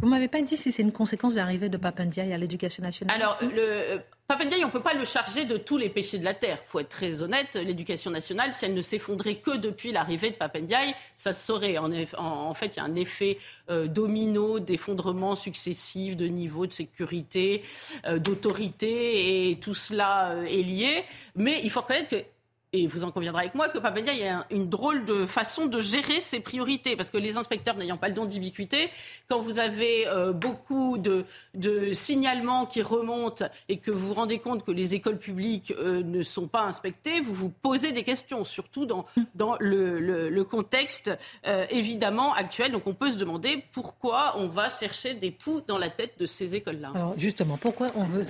Vous 0.00 0.08
m'avez 0.08 0.28
pas 0.28 0.40
dit 0.40 0.56
si 0.56 0.72
c'est 0.72 0.82
une 0.82 0.92
conséquence 0.92 1.34
de 1.34 1.38
l'arrivée 1.38 1.68
de 1.68 1.76
Papendiaï 1.76 2.32
à 2.32 2.38
l'éducation 2.38 2.82
nationale 2.82 3.14
Alors, 3.14 3.38
le, 3.42 4.00
Papendiaï, 4.32 4.64
on 4.64 4.68
ne 4.68 4.72
peut 4.72 4.80
pas 4.80 4.94
le 4.94 5.04
charger 5.04 5.44
de 5.44 5.58
tous 5.58 5.76
les 5.76 5.90
péchés 5.90 6.18
de 6.18 6.24
la 6.24 6.32
terre. 6.32 6.58
Il 6.66 6.70
faut 6.70 6.80
être 6.80 6.88
très 6.88 7.20
honnête. 7.20 7.54
L'éducation 7.54 8.10
nationale, 8.10 8.54
si 8.54 8.64
elle 8.64 8.72
ne 8.72 8.80
s'effondrait 8.80 9.34
que 9.34 9.58
depuis 9.58 9.92
l'arrivée 9.92 10.30
de 10.30 10.36
Papendiaï, 10.36 10.94
ça 11.14 11.34
se 11.34 11.44
saurait. 11.44 11.76
En, 11.76 12.54
fait, 12.54 12.68
il 12.68 12.76
y 12.78 12.80
a 12.80 12.84
un 12.84 12.94
effet 12.94 13.36
euh, 13.68 13.88
domino 13.88 14.58
d'effondrement 14.58 15.34
successif 15.34 16.16
de 16.16 16.28
niveau 16.28 16.66
de 16.66 16.72
sécurité, 16.72 17.62
euh, 18.06 18.18
d'autorité, 18.18 19.50
et 19.50 19.56
tout 19.56 19.74
cela 19.74 20.30
euh, 20.30 20.44
est 20.44 20.62
lié. 20.62 21.04
Mais 21.36 21.60
il 21.62 21.68
faut 21.68 21.82
reconnaître 21.82 22.08
que 22.08 22.24
et 22.72 22.86
vous 22.86 23.04
en 23.04 23.10
conviendrez 23.10 23.42
avec 23.42 23.54
moi, 23.54 23.68
que 23.68 23.78
Papendia, 23.78 24.12
il 24.14 24.20
y 24.20 24.26
a 24.26 24.46
une 24.50 24.68
drôle 24.68 25.04
de 25.04 25.26
façon 25.26 25.66
de 25.66 25.80
gérer 25.80 26.20
ses 26.20 26.40
priorités. 26.40 26.96
Parce 26.96 27.10
que 27.10 27.18
les 27.18 27.36
inspecteurs 27.36 27.76
n'ayant 27.76 27.98
pas 27.98 28.08
le 28.08 28.14
don 28.14 28.24
d'ubiquité, 28.24 28.88
quand 29.28 29.40
vous 29.40 29.58
avez 29.58 30.06
euh, 30.08 30.32
beaucoup 30.32 30.96
de, 30.96 31.24
de, 31.54 31.92
signalements 31.92 32.64
qui 32.64 32.80
remontent 32.80 33.44
et 33.68 33.76
que 33.76 33.90
vous 33.90 34.08
vous 34.08 34.14
rendez 34.14 34.38
compte 34.38 34.64
que 34.64 34.70
les 34.70 34.94
écoles 34.94 35.18
publiques 35.18 35.72
euh, 35.78 36.02
ne 36.02 36.22
sont 36.22 36.48
pas 36.48 36.62
inspectées, 36.62 37.20
vous 37.20 37.34
vous 37.34 37.50
posez 37.50 37.92
des 37.92 38.04
questions, 38.04 38.44
surtout 38.44 38.86
dans, 38.86 39.04
dans 39.34 39.56
le, 39.60 39.98
le, 39.98 40.44
contexte 40.44 41.10
euh, 41.46 41.66
évidemment 41.70 42.32
actuel. 42.34 42.72
Donc 42.72 42.86
on 42.86 42.94
peut 42.94 43.10
se 43.10 43.18
demander 43.18 43.64
pourquoi 43.72 44.34
on 44.38 44.48
va 44.48 44.68
chercher 44.70 45.14
des 45.14 45.30
poux 45.30 45.60
dans 45.66 45.78
la 45.78 45.90
tête 45.90 46.18
de 46.18 46.26
ces 46.26 46.54
écoles-là. 46.54 46.92
Alors 46.94 47.14
justement, 47.18 47.58
pourquoi 47.58 47.90
on 47.94 48.04
veut 48.04 48.26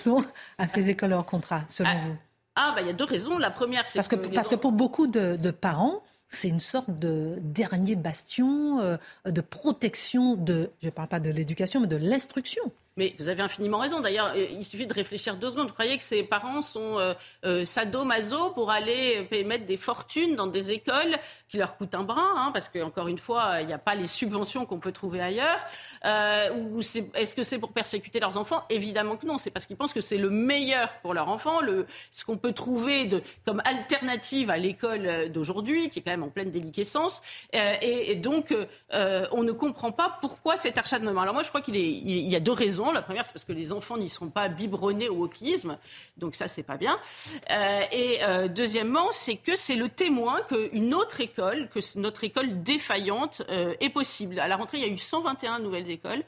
à 0.58 0.68
ces 0.68 0.90
écoles 0.90 1.12
hors 1.12 1.24
contrat, 1.24 1.62
selon 1.68 1.90
ah, 1.90 2.00
vous? 2.04 2.16
Ah, 2.54 2.72
bah, 2.74 2.82
il 2.82 2.86
y 2.86 2.90
a 2.90 2.94
deux 2.94 3.04
raisons. 3.04 3.38
La 3.38 3.50
première, 3.50 3.86
c'est 3.86 3.98
parce 3.98 4.08
que, 4.08 4.16
parce 4.16 4.48
que 4.48 4.54
pour 4.54 4.72
beaucoup 4.72 5.06
de, 5.06 5.50
parents, 5.50 6.02
c'est 6.28 6.48
une 6.48 6.60
sorte 6.60 6.98
de 6.98 7.38
dernier 7.40 7.96
bastion 7.96 8.80
euh, 8.80 8.96
de 9.26 9.40
protection 9.40 10.36
de, 10.36 10.70
je 10.80 10.86
ne 10.86 10.90
parle 10.90 11.08
pas 11.08 11.20
de 11.20 11.30
l'éducation, 11.30 11.80
mais 11.80 11.86
de 11.86 11.96
l'instruction. 11.96 12.62
Mais 12.96 13.14
vous 13.18 13.30
avez 13.30 13.40
infiniment 13.40 13.78
raison. 13.78 14.00
D'ailleurs, 14.00 14.32
euh, 14.36 14.46
il 14.50 14.64
suffit 14.64 14.86
de 14.86 14.92
réfléchir 14.92 15.36
deux 15.36 15.48
secondes. 15.48 15.68
Vous 15.68 15.72
croyez 15.72 15.96
que 15.96 16.04
ces 16.04 16.22
parents 16.22 16.60
sont 16.60 16.98
euh, 16.98 17.14
euh 17.44 17.64
sadomaso 17.64 18.50
pour 18.50 18.70
aller 18.70 19.26
mettre 19.46 19.64
des 19.64 19.78
fortunes 19.78 20.36
dans 20.36 20.46
des 20.46 20.72
écoles 20.72 21.16
qui 21.48 21.56
leur 21.56 21.78
coûtent 21.78 21.94
un 21.94 22.02
bras, 22.02 22.32
hein, 22.36 22.50
parce 22.52 22.68
qu'encore 22.68 23.08
une 23.08 23.18
fois, 23.18 23.60
il 23.60 23.66
n'y 23.66 23.72
a 23.72 23.78
pas 23.78 23.94
les 23.94 24.06
subventions 24.06 24.66
qu'on 24.66 24.78
peut 24.78 24.92
trouver 24.92 25.22
ailleurs. 25.22 25.58
Euh, 26.04 26.50
est-ce 27.14 27.34
que 27.34 27.42
c'est 27.42 27.58
pour 27.58 27.72
persécuter 27.72 28.20
leurs 28.20 28.36
enfants? 28.36 28.64
Évidemment 28.68 29.16
que 29.16 29.26
non. 29.26 29.38
C'est 29.38 29.50
parce 29.50 29.64
qu'ils 29.64 29.76
pensent 29.76 29.94
que 29.94 30.02
c'est 30.02 30.18
le 30.18 30.28
meilleur 30.28 30.92
pour 31.00 31.14
leur 31.14 31.30
enfant, 31.30 31.60
ce 32.10 32.24
qu'on 32.26 32.36
peut 32.36 32.52
trouver 32.52 33.06
de, 33.06 33.22
comme 33.46 33.62
alternative 33.64 34.50
à 34.50 34.58
l'école 34.58 35.30
d'aujourd'hui, 35.30 35.88
qui 35.88 36.00
est 36.00 36.02
quand 36.02 36.10
même 36.10 36.24
en 36.24 36.28
pleine 36.28 36.50
déliquescence. 36.50 37.22
Euh, 37.54 37.74
et, 37.80 38.16
donc, 38.16 38.54
on 38.92 39.42
ne 39.42 39.52
comprend 39.52 39.92
pas 39.92 40.18
pourquoi 40.20 40.56
cet 40.56 40.76
acharnement. 40.76 41.22
Alors 41.22 41.34
moi, 41.34 41.42
je 41.42 41.48
crois 41.48 41.62
qu'il 41.62 41.76
il 41.76 42.30
y 42.30 42.36
a 42.36 42.40
deux 42.40 42.52
raisons. 42.52 42.81
La 42.90 43.02
première, 43.02 43.24
c'est 43.24 43.32
parce 43.32 43.44
que 43.44 43.52
les 43.52 43.72
enfants 43.72 43.96
n'y 43.96 44.10
seront 44.10 44.30
pas 44.30 44.48
biberonnés 44.48 45.08
au 45.08 45.16
wokisme. 45.16 45.78
Donc 46.16 46.34
ça, 46.34 46.48
c'est 46.48 46.62
pas 46.62 46.76
bien. 46.76 46.98
Euh, 47.50 47.82
et 47.92 48.24
euh, 48.24 48.48
deuxièmement, 48.48 49.12
c'est 49.12 49.36
que 49.36 49.54
c'est 49.54 49.76
le 49.76 49.88
témoin 49.88 50.40
qu'une 50.42 50.94
autre 50.94 51.20
école, 51.20 51.68
que 51.68 51.80
notre 51.98 52.24
école 52.24 52.62
défaillante 52.62 53.42
euh, 53.50 53.74
est 53.80 53.90
possible. 53.90 54.40
À 54.40 54.48
la 54.48 54.56
rentrée, 54.56 54.78
il 54.78 54.84
y 54.84 54.88
a 54.88 54.92
eu 54.92 54.98
121 54.98 55.60
nouvelles 55.60 55.90
écoles 55.90 56.24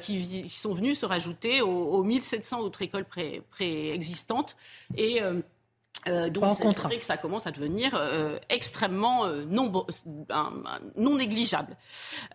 qui, 0.00 0.48
sont 0.48 0.74
venues 0.74 0.94
se 0.94 1.06
rajouter 1.06 1.60
aux, 1.60 2.02
1700 2.02 2.60
autres 2.60 2.82
écoles 2.82 3.04
préexistantes. 3.50 4.56
et 4.96 5.20
euh, 6.08 6.28
donc 6.30 6.56
c'est 6.58 6.78
vrai 6.78 6.98
que 6.98 7.04
ça 7.04 7.16
commence 7.16 7.46
à 7.46 7.50
devenir 7.50 7.94
euh, 7.94 8.38
extrêmement 8.48 9.26
euh, 9.26 9.44
non, 9.48 9.86
non 10.96 11.16
négligeable. 11.16 11.76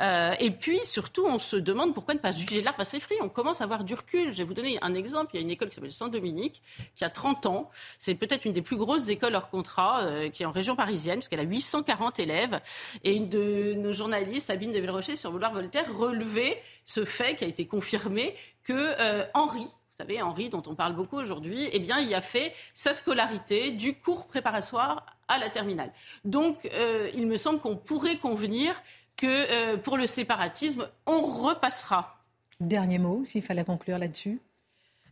Euh, 0.01 0.33
et 0.39 0.51
puis 0.51 0.79
surtout, 0.85 1.25
on 1.25 1.39
se 1.39 1.55
demande 1.55 1.93
pourquoi 1.93 2.13
ne 2.13 2.19
pas 2.19 2.31
juger 2.31 2.61
l'arbre 2.61 2.81
à 2.81 2.85
ses 2.85 2.99
fruits. 2.99 3.17
On 3.21 3.29
commence 3.29 3.61
à 3.61 3.65
avoir 3.65 3.83
du 3.83 3.93
recul. 3.93 4.31
Je 4.31 4.39
vais 4.39 4.43
vous 4.43 4.53
donner 4.53 4.77
un 4.81 4.93
exemple. 4.93 5.31
Il 5.33 5.37
y 5.37 5.39
a 5.39 5.41
une 5.41 5.51
école 5.51 5.69
qui 5.69 5.75
s'appelle 5.75 5.91
Saint-Dominique, 5.91 6.61
qui 6.95 7.05
a 7.05 7.09
30 7.09 7.45
ans. 7.45 7.69
C'est 7.99 8.15
peut-être 8.15 8.45
une 8.45 8.53
des 8.53 8.61
plus 8.61 8.77
grosses 8.77 9.09
écoles 9.09 9.35
hors 9.35 9.49
contrat, 9.49 10.03
qui 10.33 10.43
est 10.43 10.45
en 10.45 10.51
région 10.51 10.75
parisienne, 10.75 11.19
puisqu'elle 11.19 11.39
a 11.39 11.43
840 11.43 12.19
élèves. 12.19 12.59
Et 13.03 13.15
une 13.15 13.29
de 13.29 13.73
nos 13.75 13.93
journalistes, 13.93 14.47
Sabine 14.47 14.71
de 14.71 14.79
Villerocher, 14.79 15.15
sur 15.15 15.31
Boulevard 15.31 15.53
Voltaire, 15.53 15.85
relevait 15.95 16.61
ce 16.85 17.05
fait 17.05 17.35
qui 17.35 17.43
a 17.43 17.47
été 17.47 17.67
confirmé 17.67 18.35
que 18.63 18.93
Henri, 19.33 19.59
vous 19.61 19.78
savez, 19.99 20.21
Henri, 20.21 20.49
dont 20.49 20.63
on 20.65 20.75
parle 20.75 20.93
beaucoup 20.93 21.17
aujourd'hui, 21.17 21.67
eh 21.73 21.79
bien, 21.79 21.99
il 21.99 22.13
a 22.15 22.21
fait 22.21 22.53
sa 22.73 22.93
scolarité 22.93 23.71
du 23.71 23.95
cours 23.95 24.27
préparatoire 24.27 25.05
à 25.27 25.37
la 25.37 25.49
terminale. 25.49 25.91
Donc, 26.23 26.69
euh, 26.73 27.09
il 27.15 27.27
me 27.27 27.35
semble 27.35 27.59
qu'on 27.59 27.75
pourrait 27.75 28.15
convenir 28.15 28.81
que 29.17 29.27
euh, 29.27 29.77
pour 29.77 29.97
le 29.97 30.07
séparatisme, 30.07 30.87
on 31.05 31.21
repassera. 31.21 32.23
Dernier 32.61 32.97
mot, 32.97 33.25
s'il 33.25 33.41
fallait 33.41 33.65
conclure 33.65 33.97
là-dessus. 33.97 34.39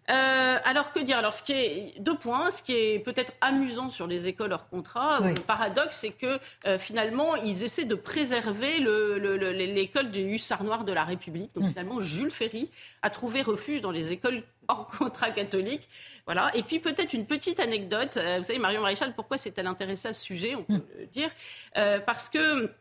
Euh, 0.09 0.57
alors 0.63 0.93
que 0.93 0.99
dire? 0.99 1.17
Alors 1.17 1.33
ce 1.33 1.43
qui 1.43 1.51
est 1.51 1.99
deux 1.99 2.17
points, 2.17 2.49
ce 2.49 2.61
qui 2.61 2.73
est 2.73 2.99
peut-être 2.99 3.33
amusant 3.41 3.89
sur 3.89 4.07
les 4.07 4.29
écoles 4.29 4.53
hors 4.53 4.69
contrat, 4.69 5.19
le 5.19 5.33
paradoxe, 5.33 5.97
c'est 5.99 6.11
que 6.11 6.39
euh, 6.65 6.79
finalement 6.79 7.35
ils 7.35 7.65
essaient 7.65 7.83
de 7.83 7.95
préserver 7.95 8.79
l'école 8.79 10.11
du 10.11 10.21
hussard 10.21 10.63
noir 10.63 10.85
de 10.85 10.93
la 10.93 11.03
République. 11.03 11.51
Donc 11.55 11.65
hmm. 11.65 11.69
finalement 11.69 11.99
Jules 11.99 12.31
Ferry 12.31 12.71
a 13.01 13.09
trouvé 13.09 13.41
refuge 13.41 13.81
dans 13.81 13.91
les 13.91 14.13
écoles 14.13 14.43
hors 14.67 14.87
contrat 14.97 15.31
catholiques. 15.31 15.89
Voilà. 16.25 16.51
Et 16.55 16.63
puis 16.63 16.79
peut-être 16.79 17.13
une 17.13 17.25
petite 17.25 17.59
anecdote. 17.59 18.17
Euh, 18.17 18.37
vous 18.37 18.43
savez 18.43 18.59
Marion 18.59 18.81
Maréchal, 18.81 19.13
pourquoi 19.15 19.37
s'est-elle 19.37 19.67
intéressée 19.67 20.09
à 20.09 20.13
ce 20.13 20.23
sujet 20.23 20.55
On 20.55 20.63
peut 20.63 20.73
hmm. 20.73 20.87
le 20.99 21.05
dire 21.07 21.29
parce 22.05 22.29
que 22.29 22.71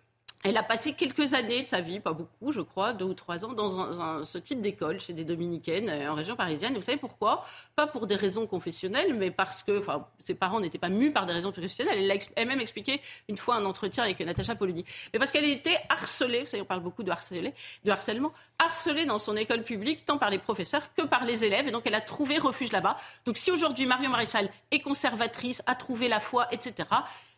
elle 0.44 0.56
a 0.56 0.62
passé 0.62 0.92
quelques 0.92 1.34
années 1.34 1.62
de 1.64 1.68
sa 1.68 1.80
vie, 1.80 1.98
pas 1.98 2.12
beaucoup, 2.12 2.52
je 2.52 2.60
crois, 2.60 2.92
deux 2.92 3.04
ou 3.04 3.14
trois 3.14 3.44
ans, 3.44 3.52
dans 3.52 4.22
ce 4.22 4.38
type 4.38 4.60
d'école 4.60 5.00
chez 5.00 5.12
des 5.12 5.24
dominicaines 5.24 5.88
euh, 5.88 6.10
en 6.10 6.14
région 6.14 6.36
parisienne. 6.36 6.74
Vous 6.74 6.82
savez 6.82 6.98
pourquoi? 6.98 7.44
Pas 7.74 7.86
pour 7.86 8.06
des 8.06 8.14
raisons 8.14 8.46
confessionnelles, 8.46 9.14
mais 9.14 9.30
parce 9.30 9.62
que 9.62 9.82
ses 10.18 10.34
parents 10.34 10.60
n'étaient 10.60 10.78
pas 10.78 10.88
mus 10.88 11.10
par 11.10 11.26
des 11.26 11.32
raisons 11.32 11.52
professionnelles. 11.52 11.98
Elle 11.98 12.06
l'a 12.06 12.44
même 12.44 12.60
expliqué 12.60 13.00
une 13.28 13.36
fois 13.36 13.56
un 13.56 13.64
entretien 13.64 14.04
avec 14.04 14.20
Natacha 14.20 14.54
Polony. 14.54 14.84
Mais 15.12 15.18
parce 15.18 15.32
qu'elle 15.32 15.48
était 15.48 15.78
harcelée, 15.88 16.40
vous 16.40 16.46
savez, 16.46 16.62
on 16.62 16.66
parle 16.66 16.80
beaucoup 16.80 17.02
de, 17.02 17.10
de 17.10 17.90
harcèlement, 17.90 18.32
harcelée 18.58 19.04
dans 19.04 19.18
son 19.18 19.36
école 19.36 19.62
publique, 19.62 20.04
tant 20.04 20.18
par 20.18 20.30
les 20.30 20.38
professeurs 20.38 20.94
que 20.94 21.02
par 21.02 21.24
les 21.24 21.44
élèves. 21.44 21.66
Et 21.66 21.70
donc, 21.70 21.82
elle 21.86 21.94
a 21.94 22.00
trouvé 22.00 22.38
refuge 22.38 22.72
là-bas. 22.72 22.96
Donc, 23.24 23.36
si 23.36 23.50
aujourd'hui 23.50 23.86
Marion 23.86 24.10
Maréchal 24.10 24.48
est 24.70 24.80
conservatrice, 24.80 25.62
a 25.66 25.74
trouvé 25.74 26.08
la 26.08 26.20
foi, 26.20 26.46
etc., 26.52 26.88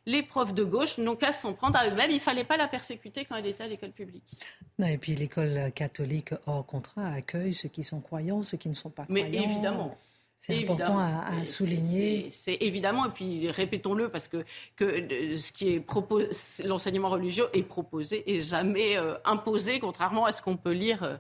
les 0.07 0.23
profs 0.23 0.55
de 0.55 0.65
gauche 0.65 0.99
n'ont 0.99 1.17
qu'à 1.17 1.33
s'en 1.33 1.53
prendre 1.53 1.77
à 1.77 1.89
eux-mêmes. 1.89 2.11
Il 2.11 2.17
ne 2.17 2.21
fallait 2.21 2.45
pas 2.45 2.57
la 2.57 2.69
persécuter 2.69 3.25
quand 3.25 3.37
elle 3.37 3.47
était 3.47 3.65
à 3.65 3.69
l'école 3.69 3.93
publique. 3.93 4.37
et 4.85 4.99
puis 4.99 5.15
l'école 5.15 5.73
catholique 5.75 6.31
hors 6.47 6.65
contrat 6.65 7.09
accueille 7.09 7.55
ceux 7.55 7.69
qui 7.69 7.85
sont 7.85 8.01
croyants, 8.01 8.43
ceux 8.43 8.57
qui 8.57 8.69
ne 8.69 8.75
sont 8.75 8.91
pas 8.91 9.05
croyants. 9.05 9.29
Mais 9.31 9.37
évidemment. 9.37 9.99
C'est 10.39 10.63
important 10.63 10.99
à, 10.99 11.45
souligner. 11.47 12.29
C'est 12.31 12.59
évidemment, 12.61 13.07
et 13.07 13.11
puis 13.11 13.51
répétons-le, 13.51 14.09
parce 14.09 14.29
que, 14.29 14.45
que 14.77 15.37
ce 15.37 15.51
qui 15.51 15.71
est 15.75 15.81
proposé, 15.81 16.29
l'enseignement 16.65 17.11
religieux 17.11 17.49
est 17.53 17.65
proposé 17.65 18.23
et 18.33 18.41
jamais 18.41 18.97
euh, 18.97 19.15
imposé, 19.25 19.81
contrairement 19.81 20.27
à 20.27 20.33
ce 20.33 20.41
qu'on 20.41 20.57
peut 20.57 20.73
lire. 20.73 21.03
Euh, 21.03 21.17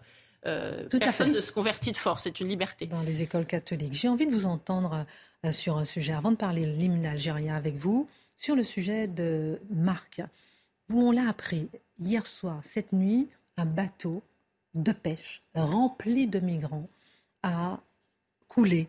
euh 0.46 0.88
personne 1.00 1.32
ne 1.32 1.40
se 1.40 1.50
convertit 1.50 1.90
de 1.90 1.96
force, 1.96 2.22
c'est 2.22 2.38
une 2.38 2.48
liberté. 2.48 2.86
Dans 2.86 3.02
les 3.02 3.22
écoles 3.22 3.46
catholiques. 3.46 3.94
J'ai 3.94 4.08
envie 4.08 4.26
de 4.26 4.32
vous 4.32 4.46
entendre 4.46 5.04
euh, 5.44 5.50
sur 5.50 5.78
un 5.78 5.84
sujet, 5.84 6.12
avant 6.12 6.30
de 6.30 6.36
parler 6.36 6.64
de 6.64 6.72
l'hymne 6.72 7.04
algérien 7.04 7.56
avec 7.56 7.76
vous 7.76 8.08
sur 8.38 8.56
le 8.56 8.64
sujet 8.64 9.08
de 9.08 9.60
Marc, 9.68 10.22
où 10.88 11.02
on 11.02 11.10
l'a 11.10 11.28
appris 11.28 11.68
hier 12.00 12.26
soir, 12.26 12.60
cette 12.62 12.92
nuit, 12.92 13.28
un 13.56 13.66
bateau 13.66 14.22
de 14.74 14.92
pêche 14.92 15.42
rempli 15.54 16.26
de 16.26 16.38
migrants 16.38 16.88
a 17.42 17.80
coulé 18.46 18.88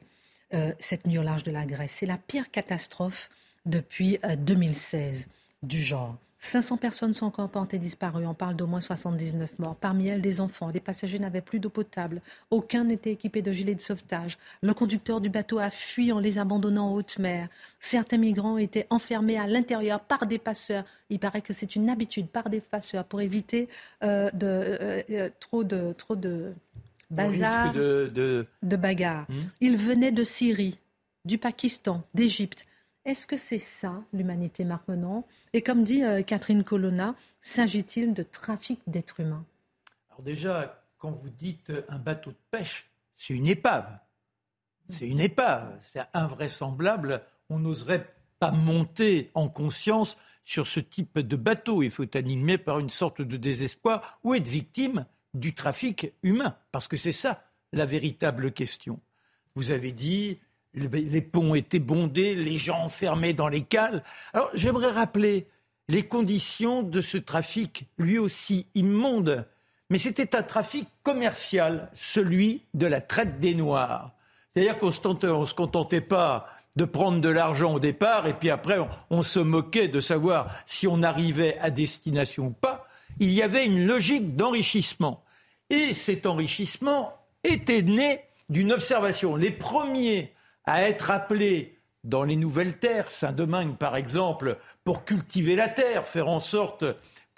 euh, 0.54 0.74
cette 0.80 1.06
nuit 1.06 1.18
au 1.18 1.24
large 1.24 1.44
de 1.44 1.52
la 1.52 1.66
Grèce. 1.66 1.92
C'est 1.92 2.06
la 2.06 2.18
pire 2.18 2.52
catastrophe 2.52 3.30
depuis 3.66 4.20
2016 4.38 5.28
euh, 5.28 5.68
du 5.68 5.80
genre. 5.80 6.18
500 6.40 6.78
personnes 6.78 7.14
sont 7.14 7.26
encore 7.26 7.50
portées 7.50 7.78
disparues. 7.78 8.26
On 8.26 8.34
parle 8.34 8.56
d'au 8.56 8.66
moins 8.66 8.80
79 8.80 9.60
morts. 9.60 9.76
Parmi 9.76 10.08
elles, 10.08 10.22
des 10.22 10.40
enfants. 10.40 10.72
Les 10.74 10.80
passagers 10.80 11.20
n'avaient 11.20 11.42
plus 11.42 11.60
d'eau 11.60 11.70
potable. 11.70 12.22
Aucun 12.50 12.86
n'était 12.86 13.12
équipé 13.12 13.42
de 13.42 13.52
gilets 13.52 13.76
de 13.76 13.82
sauvetage. 13.82 14.38
Le 14.62 14.74
conducteur 14.74 15.20
du 15.20 15.30
bateau 15.30 15.60
a 15.60 15.70
fui 15.70 16.14
en 16.14 16.20
les 16.20 16.38
abandonnant 16.38 16.88
en 16.88 16.94
haute 16.94 17.20
mer. 17.20 17.50
Certains 17.82 18.18
migrants 18.18 18.58
étaient 18.58 18.88
enfermés 18.90 19.38
à 19.38 19.48
l'intérieur 19.48 20.00
par 20.00 20.26
des 20.26 20.40
passeurs. 20.40 20.86
Il 21.10 21.20
paraît 21.20 21.42
que 21.42 21.52
c'est 21.52 21.76
une 21.76 21.90
habitude 21.90 22.28
par 22.28 22.50
des 22.50 22.62
passeurs 22.62 23.04
pour 23.04 23.20
éviter 23.20 23.68
euh, 24.04 24.32
de, 24.32 24.48
euh, 24.48 25.02
euh, 25.10 25.30
trop 25.42 25.66
de 25.66 25.94
trop 25.98 26.16
de 26.16 26.54
bazar, 27.12 27.74
de, 27.74 28.46
de... 28.64 28.76
bagarres. 28.78 29.26
Hmm. 29.28 29.50
Ils 29.60 29.76
venaient 29.76 30.12
de 30.12 30.24
Syrie, 30.24 30.80
du 31.26 31.38
Pakistan, 31.38 32.04
d'Égypte. 32.14 32.66
Est-ce 33.10 33.26
que 33.26 33.38
c'est 33.38 33.58
ça 33.58 34.04
l'humanité, 34.14 34.64
Marc 34.64 34.84
Et 35.54 35.64
comme 35.64 35.84
dit 35.84 36.04
euh, 36.04 36.22
Catherine 36.22 36.64
Colonna, 36.64 37.16
s'agit-il 37.42 38.14
de 38.14 38.22
trafic 38.22 38.82
d'êtres 38.86 39.22
humains? 39.22 39.44
Alors 40.12 40.22
déjà, 40.22 40.84
quand 41.00 41.10
vous 41.10 41.32
dites 41.32 41.74
un 41.88 41.98
bateau 41.98 42.30
de 42.30 42.38
pêche, 42.52 42.92
c'est 43.16 43.34
une 43.34 43.48
épave. 43.48 43.98
C'est 44.90 45.08
une 45.08 45.20
épave. 45.20 45.76
C'est 45.82 46.04
invraisemblable. 46.14 47.24
On 47.50 47.58
n'oserait 47.58 48.14
pas 48.38 48.52
monter 48.52 49.32
en 49.34 49.50
conscience 49.50 50.16
sur 50.44 50.68
ce 50.68 50.80
type 50.80 51.18
de 51.18 51.36
bateau. 51.36 51.82
Il 51.82 51.90
faut 51.90 52.04
être 52.04 52.16
animé 52.16 52.60
par 52.60 52.78
une 52.78 52.92
sorte 52.92 53.24
de 53.24 53.38
désespoir 53.38 54.20
ou 54.24 54.36
être 54.36 54.48
victime 54.48 55.08
du 55.34 55.56
trafic 55.56 56.14
humain. 56.22 56.56
Parce 56.72 56.88
que 56.88 56.96
c'est 56.96 57.12
ça 57.12 57.44
la 57.74 57.88
véritable 57.88 58.52
question. 58.52 59.00
Vous 59.56 59.72
avez 59.72 59.94
dit 59.94 60.38
les 60.74 61.22
ponts 61.22 61.56
étaient 61.56 61.80
bondés, 61.80 62.36
les 62.36 62.58
gens 62.58 62.84
enfermés 62.84 63.34
dans 63.34 63.48
les 63.48 63.62
cales. 63.62 64.04
Alors 64.34 64.50
j'aimerais 64.54 64.92
rappeler 64.92 65.48
les 65.90 66.04
conditions 66.04 66.84
de 66.84 67.02
ce 67.02 67.18
trafic, 67.18 67.88
lui 67.98 68.20
aussi 68.20 68.68
immonde. 68.76 69.46
Mais 69.90 69.98
c'était 69.98 70.36
un 70.36 70.44
trafic 70.44 70.88
commercial, 71.02 71.90
celui 71.94 72.62
de 72.76 72.86
la 72.86 73.02
traite 73.02 73.40
des 73.40 73.56
Noirs. 73.56 74.12
C'est-à-dire 74.54 74.78
qu'on 74.78 74.88
ne 74.88 75.46
se 75.46 75.54
contentait 75.56 76.02
pas 76.02 76.46
de 76.76 76.86
prendre 76.86 77.20
de 77.20 77.30
l'argent 77.30 77.74
au 77.74 77.80
départ 77.80 78.28
et 78.28 78.34
puis 78.34 78.52
après 78.52 78.78
on, 79.10 79.24
se 79.24 79.40
moquait 79.40 79.88
de 79.88 80.00
savoir 80.00 80.54
si 80.68 80.88
on 80.88 81.02
arrivait 81.02 81.58
à 81.60 81.72
destination 81.72 82.48
ou 82.48 82.52
pas. 82.52 82.88
Il 83.20 83.32
y 83.32 83.42
avait 83.42 83.66
une 83.66 83.88
logique 83.88 84.36
d'enrichissement. 84.36 85.24
Et 85.72 85.94
cet 85.94 86.28
enrichissement 86.28 87.12
était 87.44 87.82
né 87.82 88.22
d'une 88.50 88.72
observation. 88.72 89.36
Les 89.36 89.52
premiers 89.52 90.34
à 90.70 90.84
être 90.84 91.10
appelés 91.10 91.80
dans 92.04 92.24
les 92.24 92.36
nouvelles 92.36 92.78
terres, 92.78 93.10
Saint-Domingue 93.10 93.76
par 93.76 93.96
exemple, 93.96 94.58
pour 94.84 95.04
cultiver 95.04 95.56
la 95.56 95.68
terre, 95.68 96.06
faire 96.06 96.30
en 96.30 96.40
sorte 96.40 96.86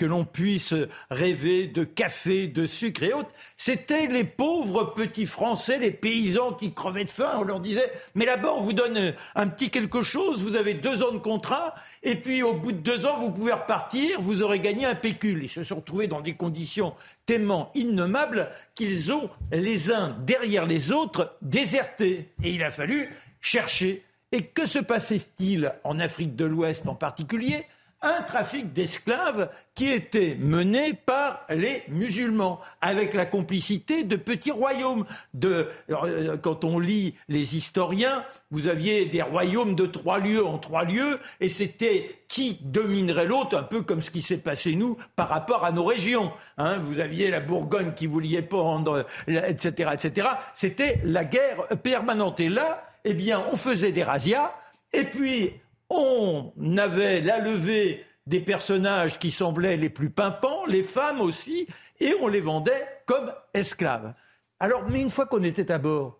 que 0.02 0.06
l'on 0.08 0.26
puisse 0.26 0.74
rêver 1.12 1.68
de 1.68 1.84
café, 1.84 2.47
de 2.47 2.66
sucre 2.66 3.04
et 3.04 3.14
autres. 3.14 3.30
C'était 3.56 4.08
les 4.08 4.24
pauvres 4.24 4.95
petits 4.95 5.28
Français, 5.28 5.78
les 5.78 5.91
paysans 5.91 6.54
qui 6.54 6.74
crevaient 6.74 7.06
de 7.06 7.12
faim. 7.12 7.34
On 7.38 7.43
leur 7.43 7.60
disait, 7.60 7.91
mais 8.16 8.26
là-bas, 8.26 8.52
on 8.58 8.62
vous 8.62 8.74
donne 8.74 9.14
un 9.36 9.47
petit 9.47 9.70
quelque 9.70 10.02
chose, 10.02 10.43
vous 10.43 10.56
avez 10.56 10.74
deux 10.74 11.04
ans 11.04 11.12
de 11.12 11.20
contrat, 11.20 11.76
et 12.02 12.16
puis 12.16 12.41
au 12.41 12.56
bout 12.56 12.72
de 12.72 12.80
deux 12.80 13.06
ans, 13.06 13.20
vous 13.20 13.30
pouvez 13.30 13.54
repartir, 13.54 14.20
vous 14.20 14.41
aurez 14.41 14.60
gagné 14.60 14.88
un 14.88 14.95
pécule. 14.95 15.43
Ils 15.43 15.49
se 15.49 15.64
sont 15.64 15.76
retrouvés 15.76 16.08
dans 16.08 16.22
des 16.22 16.34
conditions 16.34 16.95
tellement 17.28 17.70
innommables 17.76 18.49
qu'ils 18.74 19.12
ont 19.12 19.30
les 19.52 19.91
uns 19.91 20.18
derrière 20.26 20.66
les 20.66 20.91
autres 20.91 21.38
désertés. 21.43 22.32
Et 22.43 22.49
il 22.49 22.64
a 22.64 22.72
fallu 22.72 23.08
chercher. 23.39 24.04
Et 24.32 24.45
que 24.45 24.66
se 24.66 24.80
passait-il 24.80 25.72
en 25.84 25.99
Afrique 25.99 26.36
de 26.36 26.45
l'Ouest 26.45 26.88
en 26.88 26.95
particulier? 26.95 27.68
Un 28.02 28.22
trafic 28.24 28.74
d'esclaves 28.74 29.49
qui 29.76 29.91
était 29.91 30.36
mené 30.39 30.93
par 30.93 31.45
les 31.49 31.84
musulmans, 31.88 32.60
avec 32.82 33.14
la 33.14 33.26
complicité 33.26 34.04
de 34.04 34.16
petits 34.16 34.52
royaumes. 34.52 35.06
De, 35.34 35.70
euh, 35.89 36.38
quand 36.38 36.64
on 36.64 36.80
lit 36.80 37.16
les 37.30 37.56
historiens, 37.56 38.26
vous 38.49 38.68
aviez 38.68 39.06
des 39.06 39.22
royaumes 39.22 39.76
de 39.76 39.86
trois 39.86 40.20
lieux 40.20 40.45
en 40.45 40.58
trois 40.58 40.84
lieux, 40.84 41.20
et 41.39 41.47
c'était 41.47 42.24
qui 42.28 42.58
dominerait 42.62 43.28
l'autre, 43.28 43.58
un 43.58 43.64
peu 43.64 43.82
comme 43.82 44.02
ce 44.02 44.12
qui 44.12 44.22
s'est 44.22 44.38
passé 44.38 44.76
nous 44.76 44.97
par 45.16 45.30
rapport 45.30 45.64
à 45.64 45.72
nos 45.72 45.84
régions. 45.84 46.32
Hein. 46.58 46.78
vous 46.78 46.99
aviez 46.99 47.30
la 47.30 47.39
Bourgogne 47.39 47.93
qui 47.93 48.08
vouliez 48.08 48.41
prendre, 48.41 49.06
etc., 49.28 49.91
etc. 49.93 50.28
C'était 50.54 51.02
la 51.04 51.24
guerre 51.24 51.68
permanente. 51.84 52.39
Et 52.39 52.49
là, 52.49 52.84
eh 53.04 53.14
bien, 53.14 53.43
on 53.52 53.56
faisait 53.56 53.91
des 53.91 54.04
razzias, 54.04 54.54
et 54.93 55.04
puis 55.04 55.54
on 55.91 56.53
avait 56.77 57.21
la 57.21 57.39
levée 57.39 58.05
des 58.25 58.39
personnages 58.39 59.19
qui 59.19 59.29
semblaient 59.29 59.77
les 59.77 59.89
plus 59.89 60.09
pimpants, 60.09 60.65
les 60.65 60.83
femmes 60.83 61.21
aussi, 61.21 61.67
et 61.99 62.15
on 62.21 62.27
les 62.27 62.41
vendait 62.41 62.87
comme 63.05 63.33
esclaves. 63.53 64.13
Alors, 64.59 64.87
mais 64.89 65.01
une 65.01 65.09
fois 65.09 65.25
qu'on 65.25 65.43
était 65.43 65.71
à 65.71 65.77
bord, 65.77 66.19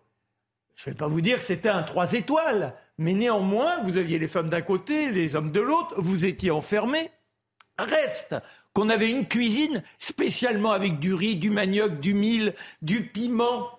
je 0.74 0.88
ne 0.88 0.94
vais 0.94 0.98
pas 0.98 1.06
vous 1.06 1.20
dire 1.20 1.38
que 1.38 1.44
c'était 1.44 1.68
un 1.68 1.82
trois 1.82 2.12
étoiles, 2.12 2.74
mais 2.98 3.14
néanmoins, 3.14 3.82
vous 3.84 3.96
aviez 3.96 4.18
les 4.18 4.28
femmes 4.28 4.50
d'un 4.50 4.62
côté, 4.62 5.10
les 5.10 5.36
hommes 5.36 5.52
de 5.52 5.60
l'autre, 5.60 5.94
vous 5.96 6.26
étiez 6.26 6.50
enfermés. 6.50 7.10
Reste 7.78 8.36
qu'on 8.74 8.88
avait 8.88 9.10
une 9.10 9.26
cuisine 9.26 9.82
spécialement 9.98 10.72
avec 10.72 10.98
du 10.98 11.14
riz, 11.14 11.36
du 11.36 11.50
manioc, 11.50 12.00
du 12.00 12.14
mil, 12.14 12.54
du 12.82 13.06
piment, 13.06 13.70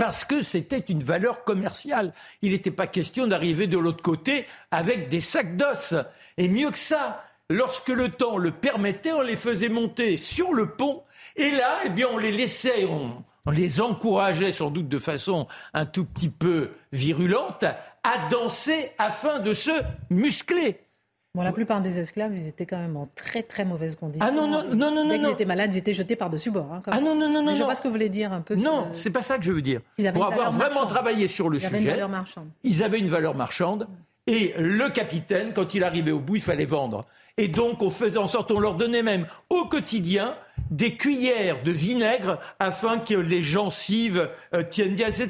parce 0.00 0.24
que 0.24 0.40
c'était 0.40 0.78
une 0.78 1.02
valeur 1.02 1.44
commerciale. 1.44 2.14
Il 2.40 2.52
n'était 2.52 2.70
pas 2.70 2.86
question 2.86 3.26
d'arriver 3.26 3.66
de 3.66 3.76
l'autre 3.76 4.02
côté 4.02 4.46
avec 4.70 5.10
des 5.10 5.20
sacs 5.20 5.58
d'os. 5.58 5.94
Et 6.38 6.48
mieux 6.48 6.70
que 6.70 6.78
ça, 6.78 7.22
lorsque 7.50 7.90
le 7.90 8.08
temps 8.08 8.38
le 8.38 8.50
permettait, 8.50 9.12
on 9.12 9.20
les 9.20 9.36
faisait 9.36 9.68
monter 9.68 10.16
sur 10.16 10.54
le 10.54 10.70
pont. 10.70 11.02
Et 11.36 11.50
là, 11.50 11.80
eh 11.84 11.90
bien, 11.90 12.06
on 12.10 12.16
les 12.16 12.32
laissait, 12.32 12.86
on, 12.86 13.22
on 13.44 13.50
les 13.50 13.82
encourageait 13.82 14.52
sans 14.52 14.70
doute 14.70 14.88
de 14.88 14.98
façon 14.98 15.46
un 15.74 15.84
tout 15.84 16.06
petit 16.06 16.30
peu 16.30 16.70
virulente 16.92 17.64
à 17.64 18.28
danser 18.30 18.92
afin 18.96 19.38
de 19.38 19.52
se 19.52 19.82
muscler. 20.08 20.80
Bon, 21.34 21.42
la 21.42 21.52
plupart 21.52 21.80
des 21.80 21.98
esclaves, 22.00 22.34
ils 22.36 22.48
étaient 22.48 22.66
quand 22.66 22.78
même 22.78 22.96
en 22.96 23.08
très 23.14 23.44
très 23.44 23.64
mauvaise 23.64 23.94
condition. 23.94 24.26
Ah 24.28 24.32
non, 24.32 24.48
non, 24.48 24.64
non, 24.74 24.90
non, 24.90 25.06
Dès 25.08 25.16
non. 25.18 25.24
qu'ils 25.26 25.32
étaient 25.34 25.44
malades, 25.44 25.72
ils 25.72 25.78
étaient 25.78 25.94
jetés 25.94 26.16
par-dessus 26.16 26.50
bord. 26.50 26.72
hein, 26.72 26.82
Ah 26.90 27.00
non, 27.00 27.14
non, 27.14 27.28
non, 27.30 27.40
non. 27.44 27.54
Je 27.54 27.60
non. 27.60 27.66
vois 27.66 27.76
ce 27.76 27.82
que 27.82 27.86
vous 27.86 27.94
voulez 27.94 28.08
dire 28.08 28.32
un 28.32 28.40
peu. 28.40 28.56
Non, 28.56 28.90
que- 28.90 28.96
c'est 28.96 29.10
pas 29.10 29.22
ça 29.22 29.38
que 29.38 29.44
je 29.44 29.52
veux 29.52 29.62
dire. 29.62 29.80
Ils 29.96 30.08
avaient 30.08 30.14
Pour 30.18 30.26
avoir 30.26 30.50
vraiment 30.50 30.70
marchande. 30.70 30.88
travaillé 30.88 31.28
sur 31.28 31.48
le 31.48 31.58
Il 31.58 31.62
y 31.62 31.66
avait 31.66 31.76
une 31.76 31.82
sujet, 31.82 31.92
valeur 31.92 32.08
marchande. 32.08 32.48
ils 32.64 32.82
avaient 32.82 32.98
une 32.98 33.08
valeur 33.08 33.36
marchande. 33.36 33.86
Et 34.26 34.54
le 34.58 34.88
capitaine, 34.90 35.52
quand 35.54 35.72
il 35.74 35.84
arrivait 35.84 36.10
au 36.10 36.18
bout, 36.20 36.36
il 36.36 36.42
fallait 36.42 36.64
vendre. 36.64 37.06
Et 37.36 37.46
donc, 37.48 37.80
on 37.80 37.90
faisait 37.90 38.18
en 38.18 38.26
sorte, 38.26 38.50
on 38.50 38.58
leur 38.58 38.74
donnait 38.74 39.02
même 39.04 39.26
au 39.50 39.64
quotidien 39.66 40.34
des 40.72 40.96
cuillères 40.96 41.62
de 41.62 41.70
vinaigre 41.70 42.38
afin 42.58 42.98
que 42.98 43.14
les 43.14 43.42
gencives 43.42 44.28
euh, 44.54 44.62
tiennent 44.64 44.94
bien, 44.96 45.06
etc. 45.08 45.28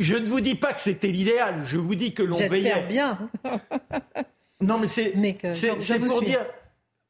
Je 0.00 0.16
ne 0.16 0.26
vous 0.26 0.40
dis 0.40 0.56
pas 0.56 0.72
que 0.72 0.80
c'était 0.80 1.08
l'idéal. 1.08 1.62
Je 1.64 1.78
vous 1.78 1.94
dis 1.94 2.12
que 2.12 2.22
l'on 2.24 2.36
veillait. 2.48 2.86
bien. 2.88 3.18
Non, 4.60 4.78
mais 4.78 4.88
c'est 4.88 5.12
pour 5.98 6.18
suis. 6.18 6.26
dire, 6.26 6.46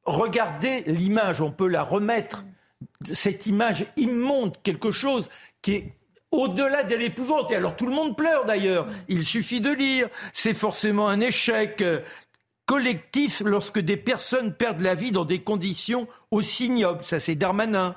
regardez 0.05 0.83
l'image, 0.87 1.41
on 1.41 1.51
peut 1.51 1.69
la 1.69 1.83
remettre. 1.83 2.45
Cette 3.05 3.47
image 3.47 3.87
immonde, 3.97 4.57
quelque 4.63 4.91
chose 4.91 5.31
qui 5.63 5.75
est 5.75 5.93
au-delà 6.31 6.83
de 6.83 6.97
l'épouvante. 6.97 7.51
Et 7.51 7.57
alors 7.57 7.77
tout 7.77 7.87
le 7.87 7.95
monde 7.95 8.17
pleure 8.17 8.45
d'ailleurs. 8.45 8.87
Il 9.09 9.25
suffit 9.25 9.61
de 9.61 9.71
lire. 9.71 10.09
C'est 10.33 10.55
forcément 10.55 11.09
un 11.09 11.21
échec 11.21 11.81
euh, 11.81 12.01
collectif 12.67 13.43
lorsque 13.45 13.79
des 13.79 13.97
personnes 13.97 14.53
perdent 14.53 14.81
la 14.81 14.95
vie 14.95 15.13
dans 15.13 15.25
des 15.25 15.41
conditions 15.41 16.09
aussi 16.31 16.67
ignobles. 16.67 17.05
Ça, 17.05 17.21
c'est 17.21 17.35
Darmanin. 17.35 17.95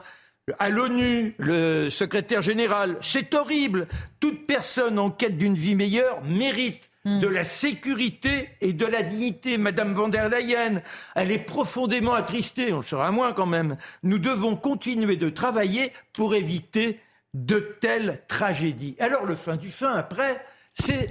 À 0.57 0.69
l'ONU, 0.69 1.35
le 1.37 1.89
secrétaire 1.89 2.41
général, 2.41 2.97
c'est 3.01 3.33
horrible. 3.35 3.87
Toute 4.19 4.47
personne 4.47 4.97
en 4.97 5.11
quête 5.11 5.37
d'une 5.37 5.53
vie 5.53 5.75
meilleure 5.75 6.23
mérite 6.23 6.88
de 7.05 7.27
la 7.27 7.43
sécurité 7.43 8.49
et 8.61 8.73
de 8.73 8.85
la 8.85 9.01
dignité. 9.03 9.57
Madame 9.57 9.93
van 9.93 10.09
der 10.09 10.29
Leyen, 10.29 10.81
elle 11.15 11.31
est 11.31 11.39
profondément 11.39 12.13
attristée, 12.13 12.73
on 12.73 12.77
le 12.77 12.83
sera 12.83 13.11
moins 13.11 13.33
quand 13.33 13.45
même. 13.45 13.77
Nous 14.03 14.19
devons 14.19 14.55
continuer 14.55 15.15
de 15.15 15.29
travailler 15.29 15.93
pour 16.13 16.35
éviter 16.35 16.99
de 17.33 17.59
telles 17.59 18.23
tragédies. 18.27 18.95
Alors 18.99 19.25
le 19.25 19.35
fin 19.35 19.55
du 19.55 19.69
fin, 19.69 19.95
après, 19.95 20.43
c'est 20.73 21.07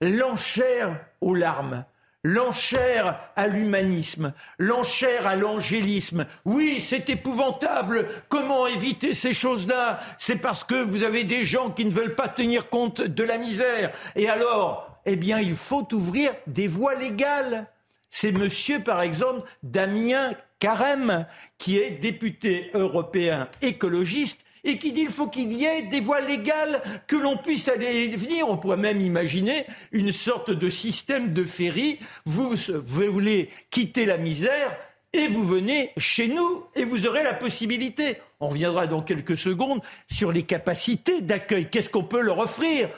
l'enchère 0.00 0.98
aux 1.20 1.34
larmes. 1.34 1.84
L'enchère 2.24 3.20
à 3.36 3.46
l'humanisme, 3.46 4.32
l'enchère 4.58 5.28
à 5.28 5.36
l'angélisme. 5.36 6.26
Oui, 6.44 6.80
c'est 6.80 7.08
épouvantable. 7.10 8.08
Comment 8.28 8.66
éviter 8.66 9.14
ces 9.14 9.32
choses-là? 9.32 10.00
C'est 10.18 10.36
parce 10.36 10.64
que 10.64 10.82
vous 10.82 11.04
avez 11.04 11.22
des 11.22 11.44
gens 11.44 11.70
qui 11.70 11.84
ne 11.84 11.92
veulent 11.92 12.16
pas 12.16 12.26
tenir 12.26 12.68
compte 12.68 13.00
de 13.00 13.22
la 13.22 13.38
misère. 13.38 13.92
Et 14.16 14.28
alors, 14.28 14.87
eh 15.08 15.16
bien, 15.16 15.40
il 15.40 15.54
faut 15.54 15.86
ouvrir 15.92 16.34
des 16.46 16.66
voies 16.66 16.94
légales. 16.94 17.66
C'est 18.10 18.32
monsieur, 18.32 18.82
par 18.82 19.02
exemple, 19.02 19.42
Damien 19.62 20.32
Carême, 20.58 21.26
qui 21.56 21.78
est 21.78 21.90
député 21.90 22.70
européen 22.74 23.48
écologiste 23.62 24.40
et 24.64 24.78
qui 24.78 24.92
dit 24.92 25.02
qu'il 25.02 25.10
faut 25.10 25.28
qu'il 25.28 25.52
y 25.52 25.64
ait 25.64 25.82
des 25.82 26.00
voies 26.00 26.20
légales, 26.20 26.82
que 27.06 27.16
l'on 27.16 27.36
puisse 27.36 27.68
aller 27.68 27.86
et 27.86 28.16
venir. 28.16 28.48
On 28.48 28.56
pourrait 28.56 28.76
même 28.76 29.00
imaginer 29.00 29.66
une 29.92 30.12
sorte 30.12 30.50
de 30.50 30.68
système 30.68 31.32
de 31.32 31.44
ferry. 31.44 31.98
Vous, 32.24 32.54
vous 32.68 33.12
voulez 33.12 33.50
quitter 33.70 34.04
la 34.04 34.18
misère 34.18 34.76
et 35.12 35.28
vous 35.28 35.44
venez 35.44 35.92
chez 35.96 36.28
nous 36.28 36.64
et 36.74 36.84
vous 36.84 37.06
aurez 37.06 37.22
la 37.22 37.34
possibilité. 37.34 38.18
On 38.40 38.48
reviendra 38.48 38.86
dans 38.86 39.02
quelques 39.02 39.36
secondes 39.36 39.80
sur 40.10 40.32
les 40.32 40.42
capacités 40.42 41.22
d'accueil. 41.22 41.70
Qu'est-ce 41.70 41.88
qu'on 41.88 42.04
peut 42.04 42.20
leur 42.20 42.38
offrir? 42.38 42.90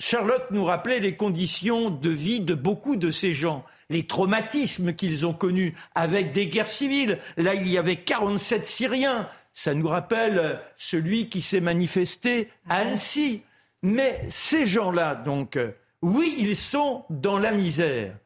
Charlotte 0.00 0.50
nous 0.50 0.64
rappelait 0.64 0.98
les 0.98 1.14
conditions 1.14 1.90
de 1.90 2.08
vie 2.08 2.40
de 2.40 2.54
beaucoup 2.54 2.96
de 2.96 3.10
ces 3.10 3.34
gens, 3.34 3.66
les 3.90 4.06
traumatismes 4.06 4.94
qu'ils 4.94 5.26
ont 5.26 5.34
connus 5.34 5.74
avec 5.94 6.32
des 6.32 6.46
guerres 6.46 6.66
civiles. 6.66 7.18
Là, 7.36 7.52
il 7.52 7.68
y 7.68 7.76
avait 7.76 7.96
47 7.96 8.64
Syriens. 8.64 9.28
Ça 9.52 9.74
nous 9.74 9.88
rappelle 9.88 10.58
celui 10.78 11.28
qui 11.28 11.42
s'est 11.42 11.60
manifesté 11.60 12.48
à 12.66 12.76
Annecy. 12.76 13.42
Mais 13.82 14.24
ces 14.28 14.64
gens-là, 14.64 15.14
donc, 15.14 15.56
euh, 15.56 15.72
oui, 16.00 16.34
ils 16.38 16.56
sont 16.56 17.04
dans 17.10 17.38
la 17.38 17.52
misère. 17.52 18.16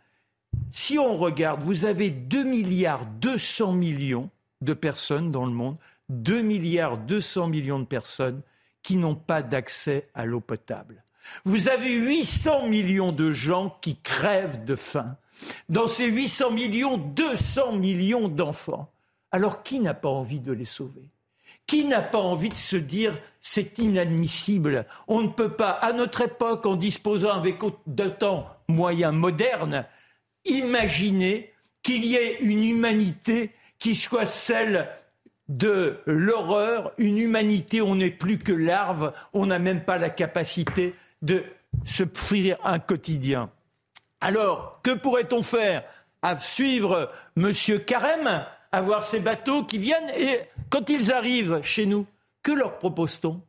Si 0.70 0.97
on 0.97 1.16
regarde, 1.16 1.61
vous 1.62 1.87
avez 1.87 2.09
2 2.09 2.45
milliards 2.45 3.05
200 3.20 3.72
millions 3.72 4.31
de 4.61 4.75
personnes 4.75 5.33
dans 5.33 5.45
le 5.45 5.53
monde, 5.53 5.77
2 6.09 6.41
milliards 6.41 6.99
200 6.99 7.49
millions 7.49 7.81
de 7.81 7.85
personnes 7.85 8.43
qui 8.85 8.95
n'ont 8.95 9.16
pas 9.16 9.43
d'accès 9.43 10.09
à 10.14 10.25
l'eau 10.25 10.41
potable. 10.41 11.04
Vous 11.45 11.68
avez 11.68 11.93
800 11.93 12.68
millions 12.68 13.12
de 13.12 13.33
gens 13.33 13.77
qui 13.81 13.97
crèvent 13.97 14.64
de 14.64 14.75
faim. 14.75 15.16
Dans 15.68 15.89
ces 15.89 16.07
800 16.07 16.51
millions, 16.51 16.97
200 16.97 17.72
millions 17.72 18.29
d'enfants. 18.29 18.91
Alors 19.33 19.62
qui 19.62 19.81
n'a 19.81 19.95
pas 19.95 20.09
envie 20.09 20.41
de 20.41 20.53
les 20.53 20.64
sauver? 20.64 21.03
Qui 21.66 21.85
n'a 21.85 22.03
pas 22.03 22.18
envie 22.18 22.51
de 22.51 22.57
se 22.57 22.77
dire 22.77 23.18
c'est 23.41 23.79
inadmissible 23.79 24.87
On 25.09 25.22
ne 25.22 25.29
peut 25.29 25.53
pas, 25.53 25.70
à 25.70 25.93
notre 25.93 26.22
époque, 26.22 26.66
en 26.66 26.77
disposant 26.77 27.33
avec 27.33 27.59
d'autant 27.87 28.47
moyens 28.68 29.14
modernes, 29.14 29.87
imaginer 30.45 31.53
qu'il 31.83 32.05
y 32.05 32.16
ait 32.16 32.39
une 32.41 32.64
humanité 32.64 33.51
qui 33.79 33.95
soit 33.95 34.27
celle 34.27 34.89
de 35.49 36.01
l'horreur, 36.07 36.93
une 36.97 37.18
humanité 37.18 37.81
où 37.81 37.87
on 37.87 37.97
n'est 37.97 38.11
plus 38.11 38.39
que 38.39 38.53
larve, 38.53 39.12
on 39.33 39.47
n'a 39.47 39.59
même 39.59 39.85
pas 39.85 39.99
la 39.99 40.11
capacité 40.11 40.95
de 41.25 41.43
se 41.85 42.05
offrir 42.05 42.57
un 42.64 42.79
quotidien. 42.79 43.51
Alors, 44.20 44.81
que 44.83 44.93
pourrait-on 44.93 45.43
faire 45.43 45.83
À 46.22 46.37
suivre 46.37 47.11
M. 47.37 47.53
Carême, 47.85 48.47
à 48.72 48.81
voir 48.81 49.05
ces 49.05 49.20
bateaux 49.20 49.64
qui 49.64 49.79
viennent, 49.79 50.11
et 50.16 50.41
quand 50.70 50.89
ils 50.89 51.12
arrivent 51.12 51.61
chez 51.62 51.87
nous, 51.87 52.07
que 52.43 52.53
leur 52.53 52.79
propose-t-on? 52.79 53.41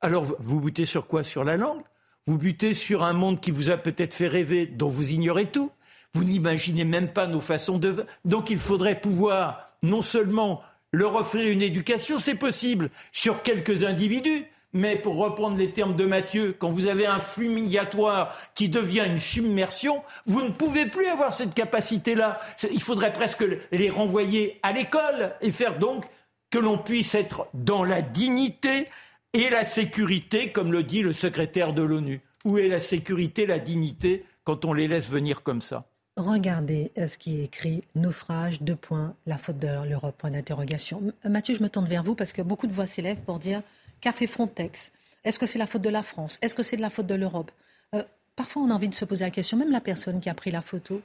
Alors, 0.00 0.24
vous 0.38 0.60
butez 0.60 0.84
sur 0.84 1.06
quoi? 1.06 1.24
Sur 1.24 1.44
la 1.44 1.56
langue? 1.56 1.82
Vous 2.26 2.38
butez 2.38 2.74
sur 2.74 3.02
un 3.02 3.12
monde 3.12 3.40
qui 3.40 3.50
vous 3.50 3.70
a 3.70 3.76
peut-être 3.76 4.14
fait 4.14 4.28
rêver, 4.28 4.66
dont 4.66 4.88
vous 4.88 5.10
ignorez 5.10 5.46
tout? 5.46 5.70
Vous 6.14 6.24
n'imaginez 6.24 6.84
même 6.84 7.12
pas 7.12 7.26
nos 7.26 7.40
façons 7.40 7.78
de... 7.78 8.06
Donc, 8.24 8.50
il 8.50 8.58
faudrait 8.58 9.00
pouvoir 9.00 9.68
non 9.82 10.00
seulement 10.00 10.62
leur 10.92 11.14
offrir 11.14 11.50
une 11.50 11.62
éducation, 11.62 12.18
c'est 12.18 12.34
possible, 12.34 12.90
sur 13.12 13.42
quelques 13.42 13.82
individus, 13.84 14.44
mais 14.72 14.96
pour 14.96 15.16
reprendre 15.16 15.56
les 15.56 15.70
termes 15.70 15.96
de 15.96 16.04
Mathieu, 16.04 16.54
quand 16.58 16.70
vous 16.70 16.86
avez 16.86 17.06
un 17.06 17.18
flux 17.18 17.48
migratoire 17.48 18.36
qui 18.54 18.68
devient 18.68 19.04
une 19.06 19.18
submersion, 19.18 20.02
vous 20.26 20.42
ne 20.42 20.50
pouvez 20.50 20.86
plus 20.86 21.06
avoir 21.06 21.32
cette 21.32 21.54
capacité-là. 21.54 22.40
Il 22.70 22.82
faudrait 22.82 23.12
presque 23.12 23.44
les 23.70 23.90
renvoyer 23.90 24.58
à 24.62 24.72
l'école 24.72 25.34
et 25.40 25.50
faire 25.50 25.78
donc 25.78 26.06
que 26.50 26.58
l'on 26.58 26.78
puisse 26.78 27.14
être 27.14 27.46
dans 27.54 27.84
la 27.84 28.02
dignité 28.02 28.88
et 29.32 29.48
la 29.50 29.64
sécurité, 29.64 30.52
comme 30.52 30.72
le 30.72 30.82
dit 30.82 31.02
le 31.02 31.12
secrétaire 31.12 31.72
de 31.72 31.82
l'ONU. 31.82 32.20
Où 32.44 32.58
est 32.58 32.68
la 32.68 32.80
sécurité, 32.80 33.46
la 33.46 33.58
dignité, 33.58 34.24
quand 34.44 34.64
on 34.64 34.72
les 34.72 34.88
laisse 34.88 35.08
venir 35.08 35.42
comme 35.42 35.60
ça? 35.60 35.84
Regardez 36.16 36.92
ce 36.96 37.16
qui 37.16 37.40
est 37.40 37.44
écrit 37.44 37.84
naufrage, 37.94 38.60
deux 38.60 38.76
points, 38.76 39.14
la 39.26 39.38
faute 39.38 39.58
de 39.58 39.68
l'Europe, 39.88 40.14
point 40.18 40.30
d'interrogation. 40.30 41.00
Mathieu, 41.24 41.54
je 41.54 41.62
me 41.62 41.70
tourne 41.70 41.86
vers 41.86 42.02
vous 42.02 42.14
parce 42.14 42.34
que 42.34 42.42
beaucoup 42.42 42.66
de 42.66 42.72
voix 42.72 42.86
s'élèvent 42.86 43.22
pour 43.24 43.38
dire 43.38 43.62
qu'a 44.02 44.12
fait 44.12 44.26
Frontex 44.26 44.92
Est-ce 45.24 45.38
que 45.38 45.46
c'est 45.46 45.58
la 45.58 45.66
faute 45.66 45.80
de 45.82 45.88
la 45.88 46.02
France? 46.02 46.38
Est-ce 46.42 46.54
que 46.54 46.62
c'est 46.62 46.76
de 46.76 46.82
la 46.82 46.90
faute 46.90 47.06
de 47.06 47.14
l'Europe? 47.14 47.50
Euh, 47.94 48.02
Parfois, 48.36 48.62
on 48.62 48.70
a 48.70 48.74
envie 48.74 48.88
de 48.88 48.94
se 48.94 49.04
poser 49.04 49.24
la 49.24 49.30
question, 49.30 49.56
même 49.56 49.70
la 49.70 49.80
personne 49.80 50.20
qui 50.20 50.28
a 50.30 50.34
pris 50.34 50.50
la 50.50 50.62
photo, 50.62 51.02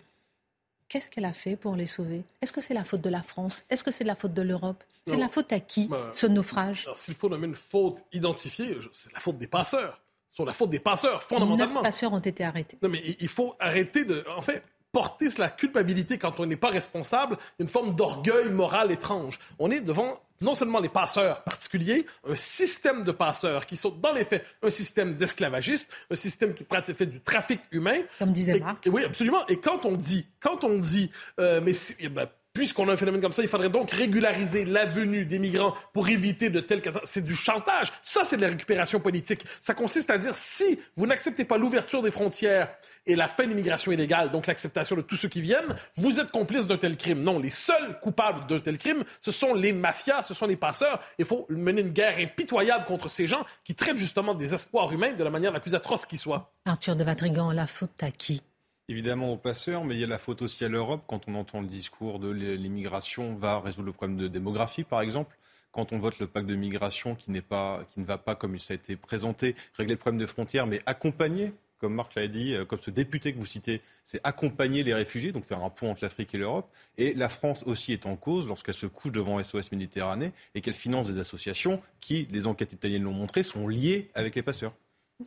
qu'est-ce 0.87 1.09
qu'elle 1.09 1.25
a 1.25 1.33
fait 1.33 1.57
pour 1.57 1.75
les 1.75 1.85
sauver? 1.85 2.23
Est-ce 2.41 2.53
que 2.53 2.61
c'est 2.61 2.73
la 2.73 2.85
faute 2.85 3.01
de 3.01 3.09
la 3.09 3.21
France? 3.21 3.65
Est-ce 3.69 3.83
que 3.83 3.91
c'est 3.91 4.05
de 4.05 4.07
la 4.07 4.15
faute 4.15 4.33
de 4.33 4.41
l'Europe? 4.41 4.81
C'est 5.05 5.15
de 5.15 5.21
la 5.21 5.27
faute 5.27 5.51
à 5.51 5.59
qui, 5.59 5.87
bah, 5.87 6.11
ce 6.13 6.27
naufrage? 6.27 6.87
S'il 6.93 7.15
faut 7.15 7.29
nommer 7.29 7.47
une 7.47 7.53
faute 7.55 7.97
identifiée, 8.13 8.77
c'est 8.93 9.11
la 9.13 9.19
faute 9.19 9.37
des 9.37 9.47
passeurs. 9.47 10.01
C'est 10.35 10.45
la 10.45 10.53
faute 10.53 10.69
des 10.69 10.79
passeurs, 10.79 11.23
fondamentalement. 11.23 11.81
Neuf 11.81 11.83
passeurs 11.83 12.13
ont 12.13 12.19
été 12.19 12.43
arrêtés. 12.43 12.77
Non, 12.81 12.89
mais 12.89 13.01
il 13.19 13.27
faut 13.27 13.55
arrêter 13.59 14.05
de... 14.05 14.23
En 14.37 14.41
fait, 14.41 14.63
porter 14.91 15.27
la 15.37 15.49
culpabilité 15.49 16.17
quand 16.17 16.39
on 16.39 16.45
n'est 16.45 16.55
pas 16.55 16.69
responsable, 16.69 17.37
une 17.59 17.67
forme 17.67 17.95
d'orgueil 17.95 18.49
moral 18.49 18.91
étrange. 18.91 19.39
On 19.59 19.69
est 19.69 19.81
devant 19.81 20.19
non 20.41 20.55
seulement 20.55 20.79
les 20.79 20.89
passeurs 20.89 21.43
particuliers, 21.43 22.05
un 22.27 22.35
système 22.35 23.03
de 23.03 23.11
passeurs 23.11 23.65
qui 23.65 23.77
sont 23.77 23.89
dans 23.89 24.13
les 24.13 24.25
faits 24.25 24.45
un 24.63 24.69
système 24.69 25.13
d'esclavagistes, 25.15 25.89
un 26.11 26.15
système 26.15 26.53
qui 26.53 26.63
pratique 26.63 26.95
fait 26.95 27.05
du 27.05 27.19
trafic 27.21 27.59
humain. 27.71 28.01
Comme 28.19 28.31
disait 28.33 28.57
Et- 28.57 28.59
Marc. 28.59 28.87
Oui, 28.91 29.03
absolument. 29.03 29.45
Et 29.47 29.57
quand 29.59 29.85
on 29.85 29.93
dit, 29.93 30.27
quand 30.39 30.63
on 30.63 30.77
dit, 30.77 31.09
euh, 31.39 31.61
mais 31.63 31.73
si- 31.73 31.95
eh 31.99 32.09
ben, 32.09 32.27
puisqu'on 32.57 32.89
a 32.89 32.93
un 32.93 32.97
phénomène 32.97 33.21
comme 33.21 33.33
ça, 33.33 33.43
il 33.43 33.47
faudrait 33.47 33.69
donc 33.69 33.91
régulariser 33.91 34.65
la 34.65 34.85
venue 34.85 35.25
des 35.25 35.37
migrants 35.37 35.75
pour 35.93 36.09
éviter 36.09 36.49
de 36.49 36.59
telles 36.59 36.81
catastrophes. 36.81 37.07
C'est 37.07 37.21
du 37.21 37.35
chantage. 37.35 37.93
Ça, 38.01 38.23
c'est 38.25 38.35
de 38.35 38.41
la 38.41 38.47
récupération 38.47 38.99
politique. 38.99 39.41
Ça 39.61 39.75
consiste 39.75 40.09
à 40.09 40.17
dire 40.17 40.33
si 40.33 40.79
vous 40.95 41.05
n'acceptez 41.05 41.45
pas 41.45 41.59
l'ouverture 41.59 42.01
des 42.01 42.09
frontières 42.09 42.69
et 43.05 43.15
la 43.15 43.27
fin 43.27 43.43
de 43.43 43.49
l'immigration 43.49 43.91
illégale, 43.91 44.31
donc 44.31 44.47
l'acceptation 44.47 44.95
de 44.95 45.03
tous 45.03 45.17
ceux 45.17 45.27
qui 45.27 45.39
viennent, 45.39 45.75
vous 45.97 46.19
êtes 46.19 46.31
complice 46.31 46.65
d'un 46.65 46.77
tel 46.77 46.97
crime. 46.97 47.21
Non, 47.21 47.37
les 47.37 47.51
seuls 47.51 47.99
coupables 48.01 48.47
d'un 48.47 48.59
tel 48.59 48.79
crime, 48.79 49.03
ce 49.21 49.31
sont 49.31 49.53
les 49.53 49.71
mafias, 49.71 50.23
ce 50.23 50.33
sont 50.33 50.47
les 50.47 50.57
passeurs. 50.57 50.99
Il 51.19 51.25
faut 51.25 51.45
mener 51.49 51.81
une 51.81 51.91
guerre 51.91 52.17
impitoyable 52.17 52.85
contre 52.85 53.07
ces 53.07 53.27
gens 53.27 53.45
qui 53.63 53.75
traitent 53.75 53.99
justement 53.99 54.33
des 54.33 54.55
espoirs 54.55 54.91
humains 54.91 55.13
de 55.13 55.23
la 55.23 55.29
manière 55.29 55.51
la 55.51 55.59
plus 55.59 55.75
atroce 55.75 56.07
qui 56.07 56.17
soit. 56.17 56.51
Arthur 56.65 56.95
de 56.95 57.03
Vatrigan, 57.03 57.51
la 57.51 57.67
faute 57.67 58.01
à 58.01 58.09
qui? 58.09 58.41
Évidemment 58.89 59.33
aux 59.33 59.37
passeurs, 59.37 59.83
mais 59.83 59.95
il 59.95 60.01
y 60.01 60.03
a 60.03 60.07
la 60.07 60.17
faute 60.17 60.41
aussi 60.41 60.63
à 60.63 60.69
l'Europe 60.69 61.03
quand 61.07 61.27
on 61.27 61.35
entend 61.35 61.59
le 61.59 61.67
discours 61.67 62.19
de 62.19 62.29
l'immigration 62.29 63.35
va 63.35 63.59
résoudre 63.59 63.87
le 63.87 63.93
problème 63.93 64.17
de 64.17 64.27
démographie, 64.27 64.83
par 64.83 65.01
exemple 65.01 65.37
quand 65.73 65.93
on 65.93 65.99
vote 65.99 66.17
le 66.17 66.25
pacte 66.25 66.47
de 66.47 66.55
migration 66.55 67.13
qui, 67.13 67.29
pas, 67.41 67.81
qui 67.89 67.99
ne 67.99 68.05
va 68.05 68.17
pas 68.17 68.33
comme 68.33 68.57
ça 68.57 68.73
a 68.73 68.75
été 68.75 68.95
présenté, 68.95 69.55
régler 69.75 69.93
le 69.93 69.99
problème 69.99 70.19
de 70.19 70.25
frontières, 70.25 70.65
mais 70.65 70.81
accompagner 70.87 71.53
comme 71.79 71.93
Marc 71.93 72.15
l'a 72.15 72.27
dit, 72.27 72.55
euh, 72.55 72.65
comme 72.65 72.79
ce 72.79 72.89
député 72.89 73.33
que 73.33 73.37
vous 73.37 73.45
citez, 73.45 73.81
c'est 74.03 74.19
accompagner 74.23 74.83
les 74.83 74.95
réfugiés, 74.95 75.31
donc 75.31 75.43
faire 75.43 75.63
un 75.63 75.69
pont 75.69 75.91
entre 75.91 76.03
l'Afrique 76.03 76.33
et 76.33 76.37
l'Europe. 76.39 76.67
Et 76.97 77.13
la 77.13 77.29
France 77.29 77.63
aussi 77.67 77.93
est 77.93 78.05
en 78.05 78.15
cause 78.15 78.47
lorsqu'elle 78.47 78.73
se 78.73 78.87
couche 78.87 79.11
devant 79.11 79.41
SOS 79.41 79.71
Méditerranée 79.71 80.31
et 80.55 80.61
qu'elle 80.61 80.73
finance 80.73 81.07
des 81.07 81.19
associations 81.19 81.79
qui, 81.99 82.27
les 82.31 82.47
enquêtes 82.47 82.73
italiennes 82.73 83.03
l'ont 83.03 83.13
montré, 83.13 83.43
sont 83.43 83.67
liées 83.67 84.09
avec 84.15 84.35
les 84.35 84.41
passeurs. 84.41 84.73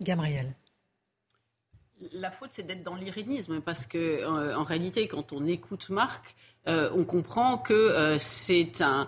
Gabriel. 0.00 0.54
La 2.12 2.30
faute, 2.30 2.50
c'est 2.52 2.66
d'être 2.66 2.82
dans 2.82 2.94
l'irénisme, 2.94 3.60
parce 3.60 3.84
que 3.84 3.98
euh, 3.98 4.56
en 4.56 4.62
réalité, 4.62 5.06
quand 5.06 5.32
on 5.32 5.46
écoute 5.46 5.90
Marc, 5.90 6.34
euh, 6.66 6.90
on 6.94 7.04
comprend 7.04 7.58
que 7.58 8.16
c'est 8.18 8.82
un, 8.82 9.06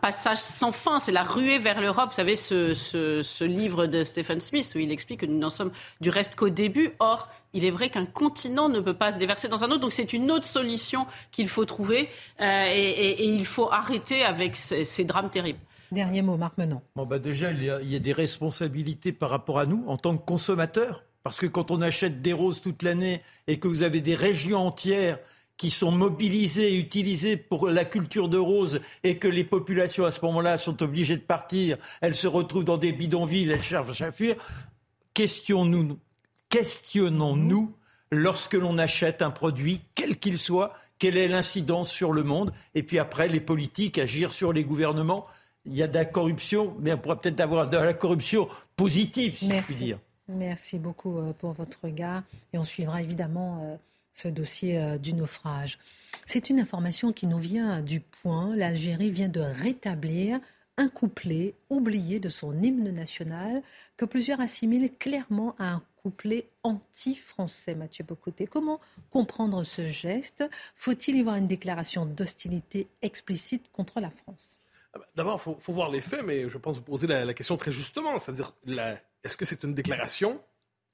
passage 0.00 0.38
sans 0.38 0.72
fin, 0.72 0.98
c'est 0.98 1.12
la 1.12 1.22
ruée 1.22 1.58
vers 1.58 1.80
l'Europe. 1.80 2.10
Vous 2.10 2.16
savez, 2.16 2.36
ce, 2.36 3.44
livre 3.44 3.86
de 3.86 4.04
Stephen 4.04 4.40
Smith 4.40 4.72
où 4.74 4.78
il 4.78 4.90
explique 4.90 5.20
que 5.20 5.26
nous 5.26 5.38
n'en 5.38 5.50
sommes 5.50 5.70
du 6.00 6.10
reste 6.10 6.34
qu'au 6.34 6.48
début. 6.48 6.92
Or, 6.98 7.28
il 7.52 7.64
est 7.64 7.70
vrai 7.70 7.88
qu'un 7.88 8.06
continent 8.06 8.68
ne 8.68 8.80
peut 8.80 8.94
pas 8.94 9.12
se 9.12 9.18
déverser 9.18 9.48
dans 9.48 9.64
un 9.64 9.70
autre. 9.70 9.80
Donc 9.80 9.92
c'est 9.92 10.12
une 10.12 10.30
autre 10.30 10.44
solution 10.44 11.06
qu'il 11.30 11.48
faut 11.48 11.64
trouver 11.64 12.08
euh, 12.40 12.64
et, 12.68 13.24
il 13.24 13.46
faut 13.46 13.70
arrêter 13.70 14.22
avec 14.24 14.56
ces, 14.56 15.04
drames 15.04 15.30
terribles. 15.30 15.58
Dernier 15.90 16.22
mot, 16.22 16.36
Marc 16.36 16.58
Menon. 16.58 16.82
Bon, 16.96 17.06
bah 17.06 17.18
déjà, 17.18 17.50
il 17.50 17.64
y, 17.64 17.96
a, 17.96 17.98
des 17.98 18.12
responsabilités 18.12 19.12
par 19.12 19.30
rapport 19.30 19.58
à 19.58 19.66
nous 19.66 19.84
en 19.86 19.96
tant 19.96 20.16
que 20.16 20.24
consommateurs. 20.24 21.04
Parce 21.22 21.38
que 21.38 21.46
quand 21.46 21.70
on 21.70 21.82
achète 21.82 22.22
des 22.22 22.32
roses 22.32 22.60
toute 22.60 22.82
l'année 22.82 23.22
et 23.46 23.58
que 23.58 23.68
vous 23.68 23.82
avez 23.82 24.00
des 24.00 24.14
régions 24.14 24.66
entières 24.66 25.18
qui 25.56 25.70
sont 25.70 25.90
mobilisés 25.90 26.74
et 26.74 26.78
utilisés 26.78 27.36
pour 27.36 27.68
la 27.68 27.84
culture 27.84 28.28
de 28.28 28.38
rose 28.38 28.80
et 29.02 29.18
que 29.18 29.26
les 29.26 29.44
populations 29.44 30.04
à 30.04 30.10
ce 30.12 30.24
moment-là 30.24 30.56
sont 30.56 30.82
obligées 30.82 31.16
de 31.16 31.22
partir, 31.22 31.76
elles 32.00 32.14
se 32.14 32.28
retrouvent 32.28 32.64
dans 32.64 32.78
des 32.78 32.92
bidonvilles, 32.92 33.50
elles 33.50 33.62
cherchent 33.62 34.00
à 34.00 34.12
fuir. 34.12 34.36
Questionnons-nous, 35.14 35.98
questionnons-nous 36.48 37.74
lorsque 38.12 38.54
l'on 38.54 38.78
achète 38.78 39.20
un 39.20 39.30
produit, 39.30 39.80
quel 39.96 40.16
qu'il 40.18 40.38
soit, 40.38 40.74
quelle 40.98 41.16
est 41.16 41.28
l'incidence 41.28 41.90
sur 41.90 42.12
le 42.12 42.22
monde, 42.22 42.52
et 42.74 42.84
puis 42.84 43.00
après 43.00 43.28
les 43.28 43.40
politiques 43.40 43.98
agir 43.98 44.32
sur 44.32 44.52
les 44.52 44.64
gouvernements. 44.64 45.26
Il 45.68 45.76
y 45.76 45.82
a 45.82 45.88
de 45.88 45.94
la 45.94 46.04
corruption, 46.04 46.74
mais 46.80 46.92
on 46.92 46.98
pourrait 46.98 47.16
peut-être 47.16 47.40
avoir 47.40 47.68
de 47.68 47.76
la 47.76 47.94
corruption 47.94 48.48
positive, 48.76 49.36
si 49.36 49.50
je 49.50 49.62
puis 49.62 49.74
dire. 49.74 49.98
Merci 50.28 50.78
beaucoup 50.78 51.18
euh, 51.18 51.32
pour 51.32 51.52
votre 51.52 51.78
regard, 51.82 52.22
et 52.52 52.58
on 52.58 52.64
suivra 52.64 53.02
évidemment 53.02 53.62
euh, 53.62 53.76
ce 54.14 54.28
dossier 54.28 54.78
euh, 54.78 54.98
du 54.98 55.14
naufrage. 55.14 55.78
C'est 56.26 56.50
une 56.50 56.60
information 56.60 57.12
qui 57.12 57.26
nous 57.26 57.38
vient 57.38 57.80
du 57.80 58.00
point. 58.00 58.54
L'Algérie 58.54 59.10
vient 59.10 59.28
de 59.28 59.40
rétablir 59.40 60.40
un 60.76 60.88
couplet 60.88 61.54
oublié 61.70 62.20
de 62.20 62.28
son 62.28 62.62
hymne 62.62 62.90
national 62.90 63.62
que 63.96 64.04
plusieurs 64.04 64.40
assimilent 64.40 64.92
clairement 64.98 65.54
à 65.58 65.72
un 65.72 65.82
couplet 65.96 66.48
anti-français, 66.62 67.74
Mathieu 67.74 68.04
Bocoté. 68.04 68.46
Comment 68.46 68.80
comprendre 69.10 69.64
ce 69.64 69.86
geste? 69.86 70.44
Faut-il 70.76 71.16
y 71.16 71.22
voir 71.22 71.36
une 71.36 71.48
déclaration 71.48 72.06
d'hostilité 72.06 72.86
explicite 73.02 73.70
contre 73.72 74.00
la 74.00 74.10
France? 74.10 74.57
D'abord, 75.14 75.40
il 75.46 75.60
faut, 75.60 75.72
voir 75.72 75.90
les 75.90 76.00
faits, 76.00 76.24
mais 76.24 76.48
je 76.48 76.58
pense 76.58 76.76
vous 76.76 76.82
poser 76.82 77.06
la, 77.06 77.24
la 77.24 77.34
question 77.34 77.56
très 77.56 77.70
justement, 77.70 78.18
c'est-à-dire 78.18 78.52
est-ce 79.22 79.36
que 79.36 79.44
c'est 79.44 79.62
une 79.64 79.74
déclaration 79.74 80.40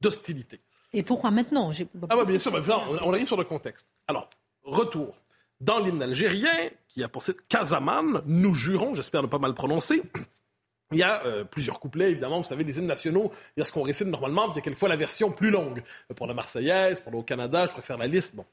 d'hostilité? 0.01 0.61
Et 0.93 1.03
pourquoi 1.03 1.31
maintenant? 1.31 1.73
Ah 2.09 2.17
oui, 2.17 2.25
bien 2.25 2.39
sûr, 2.39 2.55
on, 2.55 3.13
arrive 3.13 3.27
sur 3.27 3.37
le 3.37 3.45
contexte. 3.45 3.89
Alors, 4.07 4.31
retour. 4.63 5.21
Dans 5.61 5.81
l'hymne 5.81 6.03
algérien, 6.03 6.71
qui 6.89 7.03
a 7.03 7.09
pour 7.09 7.23
Casaman, 7.49 8.23
nous 8.27 8.55
jurons, 8.55 8.95
j'espère 8.95 9.23
ne 9.23 9.27
pas 9.27 9.39
mal 9.39 9.55
prononcer, 9.55 10.03
il 10.93 10.99
y 10.99 11.03
a 11.03 11.25
euh, 11.27 11.45
plusieurs 11.45 11.81
couplets, 11.81 12.11
évidemment. 12.11 12.41
Vous 12.41 12.47
savez, 12.47 12.63
les 12.63 12.79
hymnes 12.79 12.87
nationaux, 12.87 13.33
il 13.57 13.61
y 13.61 13.63
a 13.63 13.65
ce 13.65 13.73
qu'on 13.73 13.83
récite 13.83 14.07
normalement, 14.07 14.45
puis 14.45 14.53
il 14.53 14.57
y 14.57 14.59
a 14.59 14.63
quelquefois 14.63 14.89
la 14.89 14.97
version 14.97 15.33
plus 15.33 15.51
longue. 15.51 15.83
Pour 16.15 16.27
la 16.27 16.35
Marseillaise, 16.35 17.01
pour 17.01 17.13
le 17.13 17.23
Canada, 17.23 17.67
je 17.67 17.73
préfère 17.73 17.99
la 17.99 18.07
liste. 18.07 18.37
Bon. 18.37 18.45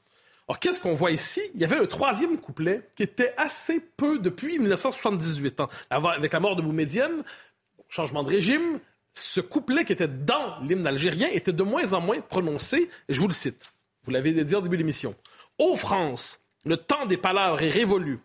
Alors, 0.48 0.58
qu'est-ce 0.58 0.80
qu'on 0.80 0.92
voit 0.92 1.12
ici? 1.12 1.40
Il 1.54 1.60
y 1.60 1.64
avait 1.64 1.78
le 1.78 1.86
troisième 1.86 2.38
couplet 2.38 2.88
qui 2.96 3.02
était 3.02 3.32
assez 3.36 3.80
peu 3.80 4.18
depuis 4.18 4.58
1978. 4.58 5.60
Hein, 5.60 5.68
avec 5.90 6.32
la 6.32 6.40
mort 6.40 6.56
de 6.56 6.62
Boumedienne, 6.62 7.22
changement 7.88 8.22
de 8.22 8.28
régime, 8.28 8.80
ce 9.14 9.40
couplet 9.40 9.84
qui 9.84 9.92
était 9.92 10.08
dans 10.08 10.58
l'hymne 10.60 10.86
algérien 10.86 11.28
était 11.32 11.52
de 11.52 11.62
moins 11.62 11.92
en 11.92 12.00
moins 12.00 12.20
prononcé. 12.20 12.90
Je 13.08 13.20
vous 13.20 13.28
le 13.28 13.34
cite. 13.34 13.72
Vous 14.04 14.10
l'avez 14.10 14.32
dit 14.32 14.54
au 14.54 14.60
début 14.60 14.76
de 14.76 14.82
l'émission. 14.82 15.14
Ô 15.58 15.76
France, 15.76 16.40
le 16.64 16.76
temps 16.76 17.06
des 17.06 17.16
palabres 17.16 17.62
est 17.62 17.70
révolu. 17.70 18.20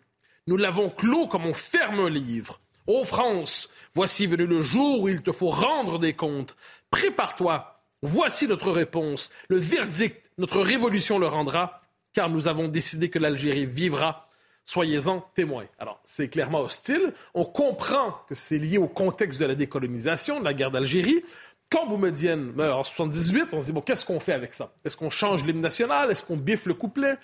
Nous 0.47 0.57
l'avons 0.57 0.89
clos 0.89 1.27
comme 1.27 1.45
on 1.45 1.53
ferme 1.53 1.99
un 1.99 2.09
livre. 2.09 2.59
Ô 2.87 3.03
France, 3.03 3.69
voici 3.93 4.27
venu 4.27 4.47
le 4.47 4.61
jour 4.61 5.01
où 5.01 5.09
il 5.09 5.21
te 5.21 5.31
faut 5.31 5.49
rendre 5.49 5.99
des 5.99 6.13
comptes. 6.13 6.55
Prépare-toi. 6.89 7.81
Voici 8.01 8.47
notre 8.47 8.71
réponse. 8.71 9.29
Le 9.49 9.57
verdict, 9.57 10.31
notre 10.37 10.61
révolution 10.61 11.19
le 11.19 11.27
rendra, 11.27 11.81
car 12.17 12.31
nous 12.31 12.47
avons 12.47 12.67
décidé 12.67 13.11
que 13.11 13.19
l'Algérie 13.19 13.67
vivra 13.67 14.27
Soyez-en 14.65 15.21
témoins. 15.35 15.67
Alors, 15.77 16.01
c'est 16.03 16.29
clairement 16.29 16.61
hostile. 16.61 17.13
On 17.35 17.45
comprend 17.45 18.11
que 18.27 18.33
c'est 18.33 18.57
lié 18.57 18.79
au 18.79 18.87
contexte 18.87 19.39
de 19.39 19.45
la 19.45 19.53
décolonisation, 19.53 20.39
de 20.39 20.43
la 20.43 20.55
guerre 20.55 20.71
d'Algérie. 20.71 21.23
Quand 21.69 21.85
Boumedienne 21.85 22.53
meurt 22.53 22.79
en 22.79 22.83
78, 22.83 23.49
on 23.53 23.61
se 23.61 23.67
dit, 23.67 23.71
bon, 23.71 23.81
qu'est-ce 23.81 24.03
qu'on 24.03 24.19
fait 24.19 24.33
avec 24.33 24.55
ça? 24.55 24.73
Est-ce 24.83 24.97
qu'on 24.97 25.11
change 25.11 25.45
l'hymne 25.45 25.61
national? 25.61 26.09
Est-ce 26.09 26.23
qu'on 26.23 26.37
biffe 26.37 26.65
le 26.65 26.73
couplet? 26.73 27.17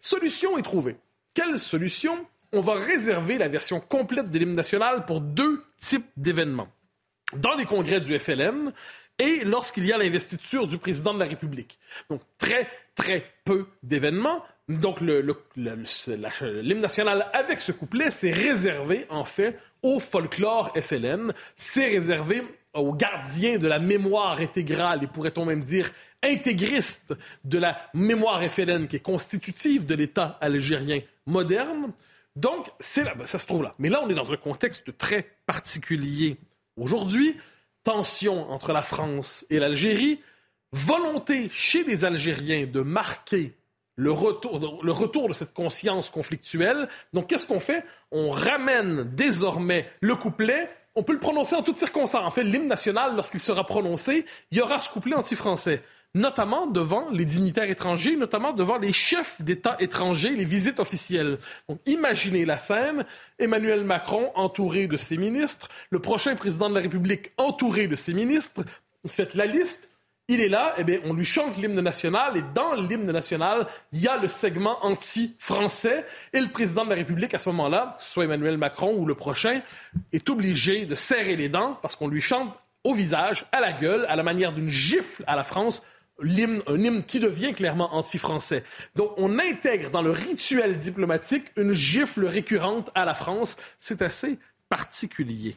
Solution 0.00 0.56
est 0.56 0.62
trouvée. 0.62 0.96
Quelle 1.34 1.58
solution? 1.58 2.26
On 2.54 2.62
va 2.62 2.74
réserver 2.74 3.36
la 3.36 3.48
version 3.48 3.78
complète 3.78 4.30
de 4.30 4.38
l'hymne 4.38 4.54
national 4.54 5.04
pour 5.04 5.20
deux 5.20 5.62
types 5.78 6.08
d'événements. 6.16 6.68
Dans 7.36 7.54
les 7.56 7.66
congrès 7.66 8.00
du 8.00 8.18
FLN 8.18 8.72
et 9.20 9.44
lorsqu'il 9.44 9.86
y 9.86 9.92
a 9.92 9.98
l'investiture 9.98 10.66
du 10.66 10.78
président 10.78 11.14
de 11.14 11.20
la 11.20 11.26
République. 11.26 11.78
Donc, 12.08 12.22
très, 12.38 12.68
très 12.94 13.24
peu 13.44 13.66
d'événements, 13.82 14.42
donc, 14.68 15.00
l'hymne 15.00 16.80
national 16.80 17.28
avec 17.32 17.60
ce 17.60 17.72
couplet, 17.72 18.12
c'est 18.12 18.30
réservé, 18.30 19.04
en 19.08 19.24
fait, 19.24 19.58
au 19.82 19.98
folklore 19.98 20.72
FLN. 20.80 21.32
C'est 21.56 21.86
réservé 21.86 22.42
aux 22.74 22.92
gardiens 22.92 23.58
de 23.58 23.66
la 23.66 23.80
mémoire 23.80 24.38
intégrale 24.40 25.02
et 25.02 25.08
pourrait-on 25.08 25.44
même 25.44 25.62
dire 25.62 25.90
intégriste 26.22 27.14
de 27.44 27.58
la 27.58 27.80
mémoire 27.94 28.40
FLN 28.42 28.86
qui 28.86 28.96
est 28.96 29.00
constitutive 29.00 29.86
de 29.86 29.94
l'État 29.96 30.38
algérien 30.40 31.00
moderne. 31.26 31.92
Donc, 32.36 32.70
c'est 32.78 33.02
là, 33.02 33.16
ben, 33.16 33.26
ça 33.26 33.40
se 33.40 33.46
trouve 33.46 33.64
là. 33.64 33.74
Mais 33.80 33.88
là, 33.88 34.00
on 34.04 34.08
est 34.08 34.14
dans 34.14 34.32
un 34.32 34.36
contexte 34.36 34.96
très 34.96 35.26
particulier 35.46 36.36
aujourd'hui. 36.76 37.36
Tension 37.84 38.50
entre 38.50 38.72
la 38.72 38.82
France 38.82 39.46
et 39.50 39.58
l'Algérie, 39.58 40.20
volonté 40.72 41.48
chez 41.50 41.82
les 41.84 42.04
Algériens 42.04 42.66
de 42.66 42.80
marquer 42.80 43.56
le 43.96 44.12
retour, 44.12 44.82
le 44.82 44.92
retour 44.92 45.28
de 45.28 45.34
cette 45.34 45.52
conscience 45.52 46.10
conflictuelle. 46.10 46.88
Donc, 47.12 47.26
qu'est-ce 47.26 47.46
qu'on 47.46 47.60
fait? 47.60 47.84
On 48.12 48.30
ramène 48.30 49.04
désormais 49.14 49.90
le 50.00 50.14
couplet. 50.14 50.70
On 50.94 51.02
peut 51.02 51.12
le 51.12 51.20
prononcer 51.20 51.54
en 51.54 51.62
toutes 51.62 51.78
circonstances. 51.78 52.24
En 52.24 52.30
fait, 52.30 52.44
l'hymne 52.44 52.68
national, 52.68 53.14
lorsqu'il 53.14 53.40
sera 53.40 53.64
prononcé, 53.64 54.24
il 54.50 54.58
y 54.58 54.60
aura 54.60 54.78
ce 54.78 54.88
couplet 54.88 55.14
anti-français 55.14 55.82
notamment 56.14 56.66
devant 56.66 57.08
les 57.10 57.24
dignitaires 57.24 57.70
étrangers, 57.70 58.16
notamment 58.16 58.52
devant 58.52 58.78
les 58.78 58.92
chefs 58.92 59.40
d'État 59.40 59.76
étrangers, 59.78 60.30
les 60.30 60.44
visites 60.44 60.80
officielles. 60.80 61.38
Donc 61.68 61.78
imaginez 61.86 62.44
la 62.44 62.58
scène, 62.58 63.04
Emmanuel 63.38 63.84
Macron 63.84 64.32
entouré 64.34 64.88
de 64.88 64.96
ses 64.96 65.16
ministres, 65.16 65.68
le 65.90 66.00
prochain 66.00 66.34
président 66.34 66.68
de 66.68 66.74
la 66.74 66.80
République 66.80 67.32
entouré 67.36 67.86
de 67.86 67.96
ses 67.96 68.14
ministres, 68.14 68.64
faites 69.06 69.34
la 69.34 69.46
liste, 69.46 69.88
il 70.30 70.40
est 70.40 70.48
là, 70.48 70.74
eh 70.78 70.84
bien, 70.84 71.00
on 71.04 71.12
lui 71.12 71.24
chante 71.24 71.56
l'hymne 71.56 71.80
national 71.80 72.36
et 72.36 72.44
dans 72.54 72.74
l'hymne 72.74 73.10
national, 73.10 73.66
il 73.92 74.00
y 74.00 74.06
a 74.06 74.16
le 74.16 74.28
segment 74.28 74.78
anti-français. 74.86 76.06
Et 76.32 76.40
le 76.40 76.46
président 76.46 76.84
de 76.84 76.90
la 76.90 76.94
République 76.94 77.34
à 77.34 77.40
ce 77.40 77.48
moment-là, 77.48 77.94
soit 77.98 78.26
Emmanuel 78.26 78.56
Macron 78.56 78.94
ou 78.96 79.06
le 79.06 79.16
prochain, 79.16 79.60
est 80.12 80.30
obligé 80.30 80.86
de 80.86 80.94
serrer 80.94 81.34
les 81.34 81.48
dents 81.48 81.76
parce 81.82 81.96
qu'on 81.96 82.06
lui 82.06 82.20
chante 82.20 82.54
au 82.84 82.94
visage, 82.94 83.44
à 83.50 83.60
la 83.60 83.72
gueule, 83.72 84.06
à 84.08 84.14
la 84.14 84.22
manière 84.22 84.52
d'une 84.52 84.68
gifle 84.68 85.24
à 85.26 85.34
la 85.34 85.42
France, 85.42 85.82
l'hymne, 86.22 86.62
un 86.66 86.78
hymne 86.78 87.02
qui 87.02 87.20
devient 87.20 87.52
clairement 87.52 87.94
anti-français. 87.94 88.64
Donc, 88.96 89.12
on 89.16 89.38
intègre 89.38 89.90
dans 89.90 90.02
le 90.02 90.10
rituel 90.10 90.78
diplomatique 90.78 91.46
une 91.56 91.72
gifle 91.72 92.26
récurrente 92.26 92.90
à 92.94 93.04
la 93.04 93.14
France. 93.14 93.56
C'est 93.78 94.02
assez 94.02 94.38
particulier. 94.68 95.56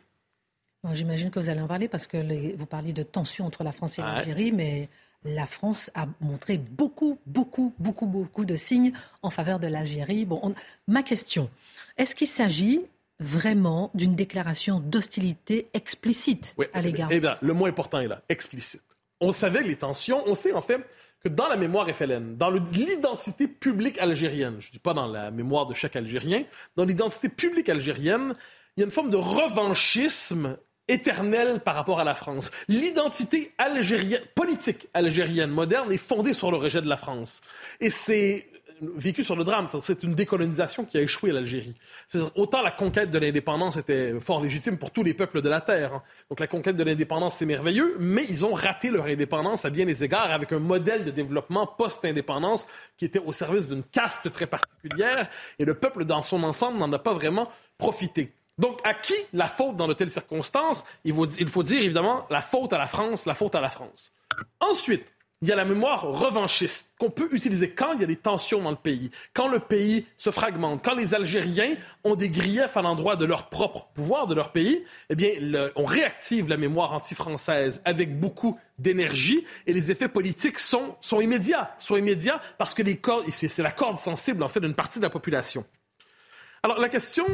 J'imagine 0.92 1.32
que 1.32 1.40
vous 1.40 1.50
allez 1.50 1.62
en 1.62 1.68
parler 1.68 1.88
parce 1.88 2.08
que 2.08 2.56
vous 2.58 2.66
parliez 2.66 2.92
de 2.92 3.04
tension 3.04 3.46
entre 3.46 3.64
la 3.64 3.72
France 3.72 4.00
et 4.00 4.02
l'Algérie, 4.02 4.52
mais 4.52 4.90
la 5.24 5.46
France 5.46 5.90
a 5.96 6.08
montré 6.20 6.58
beaucoup, 6.58 7.20
beaucoup, 7.26 7.74
beaucoup, 7.80 8.06
beaucoup 8.06 8.44
de 8.44 8.58
signes 8.58 8.92
en 9.22 9.30
faveur 9.30 9.60
de 9.60 9.68
l'Algérie. 9.68 10.26
Bon, 10.26 10.54
ma 10.88 11.04
question, 11.04 11.50
est-ce 11.98 12.16
qu'il 12.16 12.28
s'agit 12.28 12.82
vraiment 13.20 13.92
d'une 13.94 14.16
déclaration 14.16 14.82
d'hostilité 14.82 15.70
explicite 15.74 16.56
à 16.74 16.82
l'égard 16.82 17.10
Eh 17.12 17.22
bien, 17.22 17.38
le 17.42 17.54
mot 17.54 17.66
important 17.66 18.00
est 18.00 18.08
là, 18.08 18.22
explicite. 18.28 18.84
On 19.24 19.32
savait 19.32 19.64
les 19.64 19.78
tensions. 19.78 20.22
On 20.28 20.36
sait 20.36 20.52
en 20.52 20.62
fait 20.62 20.82
que 21.24 21.30
dans 21.30 21.48
la 21.48 21.56
mémoire 21.56 21.88
FLN, 21.90 22.36
dans 22.36 22.50
l'identité 22.50 23.48
publique 23.48 23.98
algérienne, 23.98 24.58
je 24.60 24.68
ne 24.68 24.72
dis 24.74 24.80
pas 24.80 24.94
dans 24.94 25.08
la 25.08 25.32
mémoire 25.32 25.66
de 25.66 25.74
chaque 25.74 25.96
Algérien, 25.96 26.44
dans 26.76 26.84
l'identité 26.84 27.30
publique 27.30 27.70
algérienne, 27.70 28.36
il 28.76 28.82
y 28.82 28.84
a 28.84 28.86
une 28.86 28.92
forme 28.92 29.10
de 29.10 29.18
revanchisme 29.18 30.58
éternel 30.90 31.62
par 31.62 31.76
rapport 31.76 32.02
à 32.02 32.04
la 32.04 32.16
France. 32.16 32.52
L'identité 32.68 33.54
politique 34.36 34.90
algérienne 34.94 35.52
moderne 35.52 35.90
est 35.94 35.98
fondée 35.98 36.34
sur 36.34 36.52
le 36.52 36.58
rejet 36.58 36.82
de 36.82 36.90
la 36.90 36.98
France. 36.98 37.40
Et 37.80 37.90
c'est 37.90 38.50
vécu 38.82 39.24
sur 39.24 39.36
le 39.36 39.44
drame. 39.44 39.68
C'est 39.82 40.04
une 40.04 40.14
décolonisation 40.14 40.86
qui 40.86 40.98
a 40.98 41.02
échoué 41.02 41.30
à 41.30 41.34
l'Algérie. 41.34 41.74
Autant 42.36 42.62
la 42.62 42.72
conquête 42.72 43.12
de 43.12 43.20
l'indépendance 43.20 43.78
était 43.78 44.20
fort 44.20 44.42
légitime 44.42 44.78
pour 44.78 44.92
tous 44.92 45.04
les 45.04 45.14
peuples 45.14 45.42
de 45.42 45.50
la 45.50 45.62
Terre. 45.62 45.96
Hein. 45.96 46.04
Donc 46.30 46.40
la 46.40 46.48
conquête 46.48 46.76
de 46.76 46.84
l'indépendance, 46.84 47.38
c'est 47.38 47.46
merveilleux, 47.46 47.96
mais 48.00 48.26
ils 48.30 48.46
ont 48.46 48.54
raté 48.54 48.90
leur 48.90 49.06
indépendance 49.06 49.66
à 49.66 49.70
bien 49.70 49.86
des 49.86 50.04
égards 50.04 50.32
avec 50.32 50.52
un 50.54 50.60
modèle 50.60 51.04
de 51.04 51.12
développement 51.12 51.68
post-indépendance 51.68 52.68
qui 52.98 53.06
était 53.06 53.20
au 53.20 53.34
service 53.34 53.68
d'une 53.68 53.84
caste 53.84 54.32
très 54.32 54.48
particulière 54.48 55.30
et 55.60 55.66
le 55.66 55.74
peuple 55.74 56.06
dans 56.06 56.24
son 56.24 56.44
ensemble 56.44 56.78
n'en 56.78 56.92
a 56.92 57.00
pas 57.00 57.14
vraiment 57.14 57.50
profité. 57.78 58.34
Donc, 58.58 58.80
à 58.84 58.94
qui 58.94 59.16
la 59.34 59.48
faute 59.48 59.76
dans 59.76 59.88
de 59.88 59.94
telles 59.94 60.12
circonstances? 60.12 60.86
Il 61.04 61.14
faut, 61.14 61.26
il 61.26 61.48
faut 61.48 61.64
dire 61.64 61.82
évidemment 61.82 62.28
la 62.30 62.42
faute 62.42 62.72
à 62.74 62.78
la 62.78 62.86
France, 62.86 63.26
la 63.26 63.34
faute 63.34 63.56
à 63.56 63.62
la 63.62 63.70
France. 63.70 64.12
Ensuite, 64.60 65.13
il 65.44 65.50
y 65.50 65.52
a 65.52 65.58
la 65.58 65.66
mémoire 65.66 66.04
revanchiste 66.04 66.94
qu'on 66.98 67.10
peut 67.10 67.28
utiliser 67.34 67.70
quand 67.70 67.92
il 67.92 68.00
y 68.00 68.04
a 68.06 68.08
des 68.08 68.16
tensions 68.16 68.62
dans 68.62 68.70
le 68.70 68.78
pays, 68.78 69.12
quand 69.34 69.50
le 69.50 69.60
pays 69.60 70.06
se 70.18 70.32
fragmente, 70.32 70.82
quand 70.86 70.96
les 70.96 71.14
Algériens 71.14 71.76
ont 72.06 72.16
des 72.16 72.30
griefs 72.30 72.78
à 72.78 72.82
l'endroit 72.82 73.18
de 73.18 73.26
leur 73.26 73.50
propre 73.50 73.90
pouvoir, 73.94 74.28
de 74.28 74.36
leur 74.36 74.54
pays, 74.54 74.86
eh 75.10 75.16
bien, 75.16 75.32
on 75.76 75.84
réactive 75.84 76.48
la 76.48 76.56
mémoire 76.56 76.94
anti-française 76.94 77.82
avec 77.84 78.18
beaucoup 78.18 78.58
d'énergie 78.80 79.44
et 79.68 79.74
les 79.74 79.92
effets 79.92 80.08
politiques 80.08 80.60
sont, 80.60 80.96
immédiats, 81.20 81.76
sont 81.78 81.98
immédiats 81.98 82.40
parce 82.58 82.74
que 82.74 82.82
c'est 83.30 83.64
la 83.64 83.72
corde 83.72 83.98
sensible 83.98 84.44
en 84.44 84.48
fait 84.48 84.62
d'une 84.62 84.74
partie 84.74 85.00
de 85.00 85.04
la 85.04 85.10
population. 85.10 85.66
Alors 86.66 86.80
la 86.80 86.88
question 86.88 87.26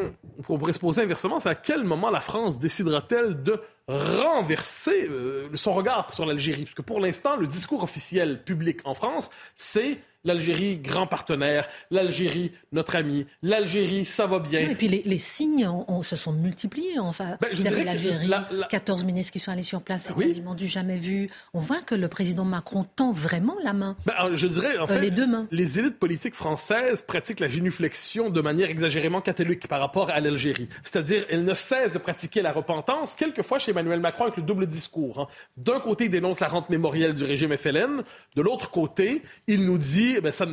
qu'on 0.47 0.57
pourrait 0.57 0.73
se 0.73 0.79
poser 0.79 1.03
inversement, 1.03 1.39
c'est 1.39 1.49
à 1.49 1.53
quel 1.53 1.83
moment 1.83 2.09
la 2.09 2.21
France 2.21 2.57
décidera-t-elle 2.57 3.43
de 3.43 3.61
renverser 3.89 5.07
euh, 5.09 5.49
son 5.55 5.73
regard 5.73 6.13
sur 6.13 6.25
l'Algérie 6.25 6.63
Parce 6.63 6.75
que 6.75 6.81
pour 6.81 6.99
l'instant, 6.99 7.35
le 7.35 7.47
discours 7.47 7.83
officiel 7.83 8.43
public 8.43 8.81
en 8.85 8.93
France, 8.93 9.29
c'est 9.55 9.99
l'Algérie, 10.25 10.77
grand 10.77 11.07
partenaire, 11.07 11.67
l'Algérie, 11.91 12.51
notre 12.71 12.95
ami, 12.95 13.25
l'Algérie, 13.41 14.05
ça 14.05 14.27
va 14.27 14.39
bien. 14.39 14.59
et 14.59 14.75
puis 14.75 14.87
les, 14.87 15.17
signes 15.17 15.69
se 16.03 16.15
sont 16.15 16.33
multipliés. 16.33 16.99
Enfin, 16.99 17.37
ben, 17.39 17.49
l'Algérie, 17.85 18.29
14 18.69 19.03
ministres 19.05 19.31
qui 19.31 19.39
sont 19.39 19.51
allés 19.51 19.63
sur 19.63 19.81
place, 19.81 20.05
c'est 20.05 20.15
ben 20.15 20.27
quasiment 20.27 20.55
du 20.55 20.67
jamais 20.67 20.97
vu. 20.97 21.29
On 21.53 21.59
voit 21.59 21.81
que 21.81 21.95
le 21.95 22.07
président 22.07 22.43
Macron 22.43 22.85
tend 22.95 23.11
vraiment 23.11 23.55
la 23.63 23.73
main. 23.73 23.95
Ben, 24.05 24.13
je 24.33 24.47
dirais, 24.47 24.77
en 24.77 24.83
euh, 24.83 24.87
fait, 24.87 24.99
les 24.99 25.11
deux 25.11 25.27
mains. 25.27 25.47
Les 25.51 25.79
élites 25.79 25.99
politiques 25.99 26.35
françaises 26.35 27.01
pratiquent 27.01 27.39
la 27.39 27.47
génuflexion 27.47 28.29
de 28.29 28.41
manière 28.41 28.69
exagérément 28.69 29.21
catholique 29.21 29.67
par 29.67 29.79
rapport 29.79 30.09
à 30.09 30.19
l'Algérie. 30.19 30.67
C'est-à-dire, 30.83 31.25
elles 31.29 31.43
ne 31.43 31.53
cessent 31.53 31.93
de 31.93 31.97
pratiquer 31.97 32.41
la 32.41 32.51
repentance, 32.51 33.15
quelquefois 33.15 33.59
chez 33.59 33.73
Emmanuel 33.79 33.99
Macron 33.99 34.25
avec 34.25 34.37
le 34.37 34.43
double 34.43 34.67
discours. 34.67 35.19
Hein. 35.19 35.27
D'un 35.57 35.79
côté, 35.79 36.05
il 36.05 36.11
dénonce 36.11 36.39
la 36.39 36.47
rente 36.47 36.69
mémorielle 36.69 37.13
du 37.13 37.23
régime 37.23 37.55
FLN. 37.55 38.03
De 38.35 38.41
l'autre 38.41 38.69
côté, 38.71 39.21
il 39.47 39.65
nous 39.65 39.77
dit 39.77 40.15
eh 40.17 40.21
ben, 40.21 40.31
ça 40.31 40.45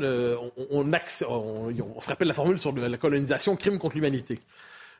on, 0.70 0.84
se 0.92 2.08
rappelle 2.08 2.28
la 2.28 2.34
formule 2.34 2.58
sur 2.58 2.72
la 2.72 2.96
colonisation, 2.96 3.56
crime 3.56 3.78
contre 3.78 3.96
l'humanité. 3.96 4.38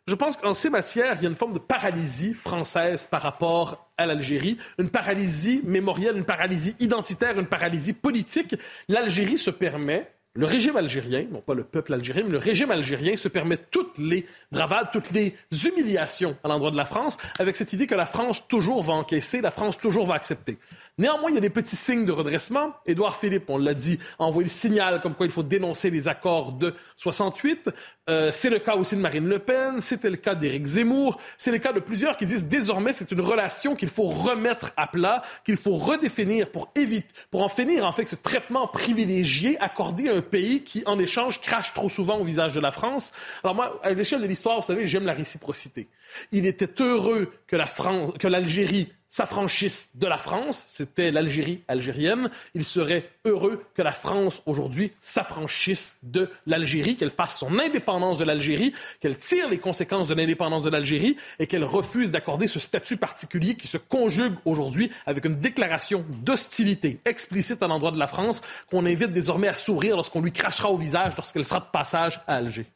Je 0.09 0.15
pense 0.15 0.37
qu'en 0.37 0.55
ces 0.55 0.71
matières, 0.71 1.17
il 1.19 1.23
y 1.25 1.27
a 1.27 1.29
une 1.29 1.35
forme 1.35 1.53
de 1.53 1.59
paralysie 1.59 2.33
française 2.33 3.09
par 3.11 3.23
rapport 3.23 3.91
à 3.97 4.07
l'Algérie, 4.07 4.57
une 4.79 4.89
paralysie 4.89 5.61
mémorielle, 5.65 6.17
une 6.17 6.25
paralysie 6.25 6.77
identitaire, 6.79 7.41
une 7.41 7.47
paralysie 7.47 7.93
politique. 7.93 8.55
L'Algérie 8.89 9.37
se 9.37 9.51
permet, 9.51 10.09
le 10.37 10.47
régime 10.47 10.77
algérien, 10.77 11.27
non 11.31 11.41
pas 11.41 11.55
le 11.55 11.65
peuple 11.65 11.95
algérien, 11.95 12.23
mais 12.25 12.33
le 12.33 12.39
régime 12.39 12.71
algérien 12.71 13.17
se 13.17 13.29
permet 13.29 13.57
toutes 13.57 13.99
les 13.99 14.27
bravades, 14.53 14.89
toutes 14.93 15.11
les 15.11 15.35
humiliations 15.67 16.37
à 16.45 16.49
l'endroit 16.49 16.71
de 16.71 16.77
la 16.77 16.85
France, 16.85 17.17
avec 17.39 17.57
cette 17.57 17.73
idée 17.73 17.87
que 17.87 17.95
la 17.95 18.07
France 18.07 18.47
toujours 18.47 18.83
va 18.83 18.93
encaisser, 18.95 19.41
la 19.41 19.51
France 19.51 19.79
toujours 19.79 20.07
va 20.07 20.15
accepter. 20.15 20.59
Néanmoins, 20.99 21.29
il 21.29 21.35
y 21.35 21.39
a 21.39 21.43
des 21.43 21.51
petits 21.51 21.77
signes 21.77 22.07
de 22.07 22.13
redressement. 22.13 22.73
Édouard 22.87 23.21
Philippe, 23.21 23.51
on 23.51 23.59
l'a 23.59 23.75
dit, 23.75 23.99
a 24.19 24.25
envoyé 24.25 24.45
le 24.49 24.51
signal 24.51 25.03
comme 25.03 25.15
quoi 25.15 25.27
il 25.27 25.33
faut 25.33 25.43
dénoncer 25.43 25.91
les 25.91 26.09
accords 26.09 26.53
de 26.53 26.73
68. 26.97 27.69
Euh, 28.09 28.31
c'est 28.33 28.49
le 28.49 28.61
cas 28.61 28.77
aussi 28.77 28.97
de 28.97 29.03
Marine 29.03 29.29
Le 29.29 29.39
Pen, 29.39 29.83
c'était 29.83 30.09
le 30.09 30.17
cas 30.17 30.35
d'Éric 30.35 30.65
Zemmour, 30.65 31.19
c'est 31.37 31.51
le 31.51 31.59
cas 31.59 31.75
de 31.75 31.81
plusieurs 31.81 32.17
qui 32.17 32.25
disent 32.25 32.47
désormais 32.47 32.95
c'est 32.95 33.13
une 33.13 33.21
relation 33.21 33.75
qu'il 33.75 33.91
faut 33.91 34.07
remettre 34.07 34.73
à 34.79 34.87
plat, 34.87 35.21
qu'il 35.45 35.57
faut 35.57 35.75
redéfinir 35.75 36.51
pour 36.51 36.71
éviter, 36.75 37.09
pour 37.31 37.43
en 37.43 37.51
finir 37.51 37.85
en 37.85 37.93
fait 37.93 38.07
ce 38.07 38.17
traitement 38.17 38.67
privilégié 38.67 39.61
accordé 39.61 40.09
à 40.09 40.15
un 40.15 40.23
pays 40.23 40.63
qui 40.63 40.83
en 40.87 40.99
échange 40.99 41.43
crache 41.43 41.75
trop 41.75 41.91
souvent 41.91 42.19
au 42.19 42.25
visage 42.25 42.55
de 42.55 42.61
la 42.61 42.71
France. 42.71 43.13
Alors 43.45 43.55
moi, 43.55 43.81
à 43.83 43.91
l'échelle 43.91 44.23
de 44.23 44.27
l'histoire, 44.27 44.61
vous 44.61 44.67
savez, 44.67 44.87
j'aime 44.87 45.05
la 45.05 45.13
réciprocité. 45.13 45.89
Il 46.33 46.47
était 46.47 46.81
heureux 46.81 47.31
que 47.47 47.57
la 47.57 47.67
France, 47.67 48.15
que 48.19 48.29
l'Algérie 48.29 48.89
s'affranchisse 49.09 49.91
de 49.95 50.07
la 50.07 50.19
France, 50.19 50.65
c'était 50.67 51.11
l'Algérie 51.11 51.63
algérienne, 51.69 52.31
il 52.55 52.65
serait 52.65 53.09
heureux 53.25 53.65
que 53.75 53.83
la 53.83 53.93
France 53.93 54.43
aujourd'hui 54.47 54.93
s'affranchisse 55.01 55.99
de 56.03 56.29
l'Algérie, 56.47 56.97
qu'elle 56.97 57.11
fasse 57.11 57.39
son 57.39 57.59
indépendance 57.59 58.19
de 58.19 58.25
l'Algérie, 58.25 58.73
qu'elle 59.01 59.17
tire 59.17 59.49
les 59.49 59.59
conséquences 59.59 60.09
de 60.09 60.15
l'indépendance 60.15 60.65
de 60.65 60.71
l'Algérie 60.71 61.17
et 61.39 61.47
qu'elle 61.47 61.65
refuse 61.65 62.11
d'accorder 62.11 62.47
ce 62.47 62.61
statut 62.61 62.97
particulier 62.97 63.55
qui 63.55 63.69
se 63.69 63.79
conjugue 63.79 64.35
aujourd'hui 64.45 64.91
avec 65.07 65.25
une 65.25 65.41
déclaration 65.41 66.05
d'hostilité 66.23 67.01
explicite 67.05 67.63
à 67.63 67.69
l'endroit 67.69 67.93
de 67.93 67.99
la 67.99 68.09
France 68.09 68.43
qu'on 68.71 68.87
invite 68.87 69.13
désormais 69.13 69.49
à 69.49 69.55
sourire 69.55 69.97
lorsqu'on 69.97 70.21
lui 70.21 70.33
crachera 70.33 70.71
au 70.71 70.77
visage 70.77 71.15
lorsqu'elle 71.17 71.45
sera 71.45 71.61
de 71.61 71.71
passage 71.73 72.21
à 72.27 72.37
Alger. 72.37 72.67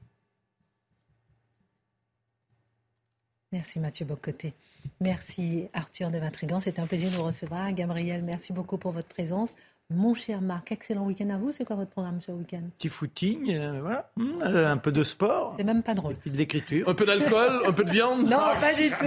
Merci 3.52 3.80
Mathieu 3.80 4.06
Bocoté. 4.06 4.54
Merci 5.00 5.68
Arthur 5.72 6.10
de 6.10 6.18
Vatrigan. 6.18 6.60
C'était 6.60 6.80
un 6.80 6.86
plaisir 6.86 7.10
de 7.10 7.16
vous 7.16 7.24
recevoir. 7.24 7.72
Gabriel, 7.72 8.22
merci 8.22 8.52
beaucoup 8.52 8.76
pour 8.78 8.92
votre 8.92 9.08
présence. 9.08 9.54
Mon 9.92 10.14
cher 10.14 10.40
Marc, 10.40 10.70
excellent 10.70 11.04
week-end 11.04 11.30
à 11.30 11.36
vous. 11.38 11.50
C'est 11.50 11.64
quoi 11.64 11.74
votre 11.74 11.90
programme 11.90 12.20
ce 12.20 12.30
week-end? 12.30 12.62
Petit 12.78 12.88
footing, 12.88 13.50
euh, 13.52 13.80
voilà. 13.80 14.08
Mmh, 14.16 14.24
euh, 14.42 14.70
un 14.70 14.76
peu 14.76 14.92
de 14.92 15.02
sport. 15.02 15.54
C'est 15.58 15.64
même 15.64 15.82
pas 15.82 15.94
drôle. 15.94 16.14
de 16.24 16.36
l'écriture. 16.36 16.88
Un 16.88 16.94
peu 16.94 17.04
d'alcool, 17.04 17.62
un 17.66 17.72
peu 17.72 17.82
de 17.82 17.90
viande 17.90 18.22
Non, 18.22 18.38
pas 18.60 18.72
du 18.74 18.88
tout. 18.90 19.06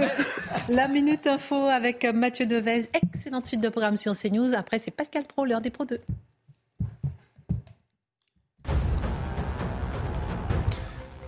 La 0.68 0.86
Minute 0.88 1.26
Info 1.26 1.68
avec 1.68 2.04
Mathieu 2.04 2.44
Devez. 2.44 2.90
Excellente 2.92 3.46
suite 3.46 3.62
de 3.62 3.70
programme 3.70 3.96
sur 3.96 4.12
CNews. 4.12 4.52
Après, 4.54 4.78
c'est 4.78 4.90
Pascal 4.90 5.24
Pro, 5.24 5.46
l'heure 5.46 5.62
des 5.62 5.70
Pro 5.70 5.86
2. 5.86 6.00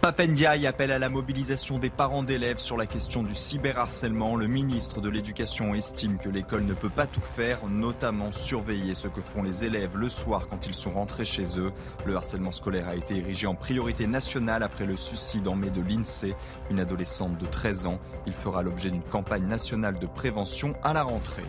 Papendiaï 0.07 0.69
appelle 0.69 0.93
à 0.93 1.01
la 1.01 1.09
mobilisation 1.09 1.81
des 1.81 1.91
parents 1.91 2.23
d'élèves 2.23 2.59
sur 2.59 2.77
la 2.77 2.87
question 2.87 3.25
du 3.25 3.35
cyberharcèlement. 3.35 4.37
Le 4.37 4.47
ministre 4.47 5.01
de 5.01 5.09
l'Éducation 5.09 5.75
estime 5.75 6.17
que 6.17 6.29
l'école 6.29 6.65
ne 6.65 6.75
peut 6.75 6.91
pas 6.91 7.09
tout 7.09 7.21
faire, 7.21 7.67
notamment 7.67 8.31
surveiller 8.31 8.95
ce 8.95 9.09
que 9.09 9.21
font 9.21 9.43
les 9.43 9.65
élèves 9.65 9.97
le 9.97 10.09
soir 10.09 10.47
quand 10.47 10.65
ils 10.65 10.75
sont 10.75 10.93
rentrés 10.93 11.25
chez 11.25 11.59
eux. 11.59 11.73
Le 12.05 12.15
harcèlement 12.15 12.53
scolaire 12.53 12.87
a 12.87 12.95
été 12.95 13.17
érigé 13.17 13.49
en 13.49 13.57
priorité 13.57 14.07
nationale 14.07 14.63
après 14.63 14.87
le 14.87 14.97
suicide 14.97 15.49
en 15.49 15.57
mai 15.57 15.71
de 15.71 15.83
l'INSEE, 15.83 16.37
une 16.71 16.79
adolescente 16.79 17.37
de 17.37 17.47
13 17.47 17.87
ans. 17.87 17.99
Il 18.29 18.33
fera 18.33 18.63
l'objet 18.63 18.93
d'une 18.93 19.03
campagne 19.03 19.49
nationale 19.49 19.99
de 19.99 20.07
prévention 20.07 20.73
à 20.85 20.93
la 20.93 21.03
rentrée. 21.03 21.43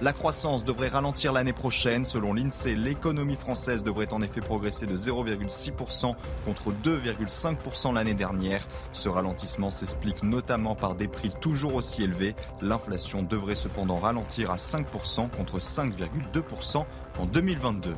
La 0.00 0.12
croissance 0.12 0.64
devrait 0.64 0.88
ralentir 0.88 1.32
l'année 1.32 1.52
prochaine. 1.52 2.04
Selon 2.04 2.34
l'INSEE, 2.34 2.74
l'économie 2.74 3.36
française 3.36 3.84
devrait 3.84 4.12
en 4.12 4.22
effet 4.22 4.40
progresser 4.40 4.86
de 4.86 4.96
0,6% 4.96 6.14
contre 6.44 6.72
2,5% 6.82 7.94
l'année 7.94 8.14
dernière. 8.14 8.66
Ce 8.90 9.08
ralentissement 9.08 9.70
s'explique 9.70 10.24
notamment 10.24 10.74
par 10.74 10.96
des 10.96 11.06
prix 11.06 11.30
toujours 11.40 11.76
aussi 11.76 12.02
élevés. 12.02 12.34
L'inflation 12.60 13.22
devrait 13.22 13.54
cependant 13.54 13.96
ralentir 13.96 14.50
à 14.50 14.56
5% 14.56 15.30
contre 15.30 15.58
5,2% 15.58 16.84
en 17.20 17.26
2022. 17.26 17.94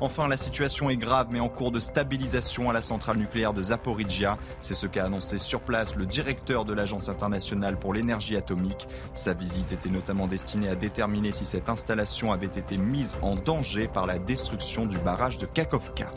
Enfin, 0.00 0.28
la 0.28 0.36
situation 0.36 0.90
est 0.90 0.96
grave 0.96 1.28
mais 1.30 1.40
en 1.40 1.48
cours 1.48 1.72
de 1.72 1.80
stabilisation 1.80 2.70
à 2.70 2.72
la 2.72 2.82
centrale 2.82 3.16
nucléaire 3.16 3.52
de 3.52 3.62
Zaporizhia. 3.62 4.38
C'est 4.60 4.74
ce 4.74 4.86
qu'a 4.86 5.04
annoncé 5.04 5.38
sur 5.38 5.60
place 5.60 5.96
le 5.96 6.06
directeur 6.06 6.64
de 6.64 6.72
l'Agence 6.72 7.08
internationale 7.08 7.78
pour 7.78 7.92
l'énergie 7.92 8.36
atomique. 8.36 8.86
Sa 9.14 9.34
visite 9.34 9.72
était 9.72 9.88
notamment 9.88 10.28
destinée 10.28 10.68
à 10.68 10.76
déterminer 10.76 11.32
si 11.32 11.44
cette 11.44 11.68
installation 11.68 12.32
avait 12.32 12.46
été 12.46 12.76
mise 12.76 13.16
en 13.22 13.34
danger 13.34 13.88
par 13.88 14.06
la 14.06 14.18
destruction 14.18 14.86
du 14.86 14.98
barrage 14.98 15.38
de 15.38 15.46
Kakovka. 15.46 16.10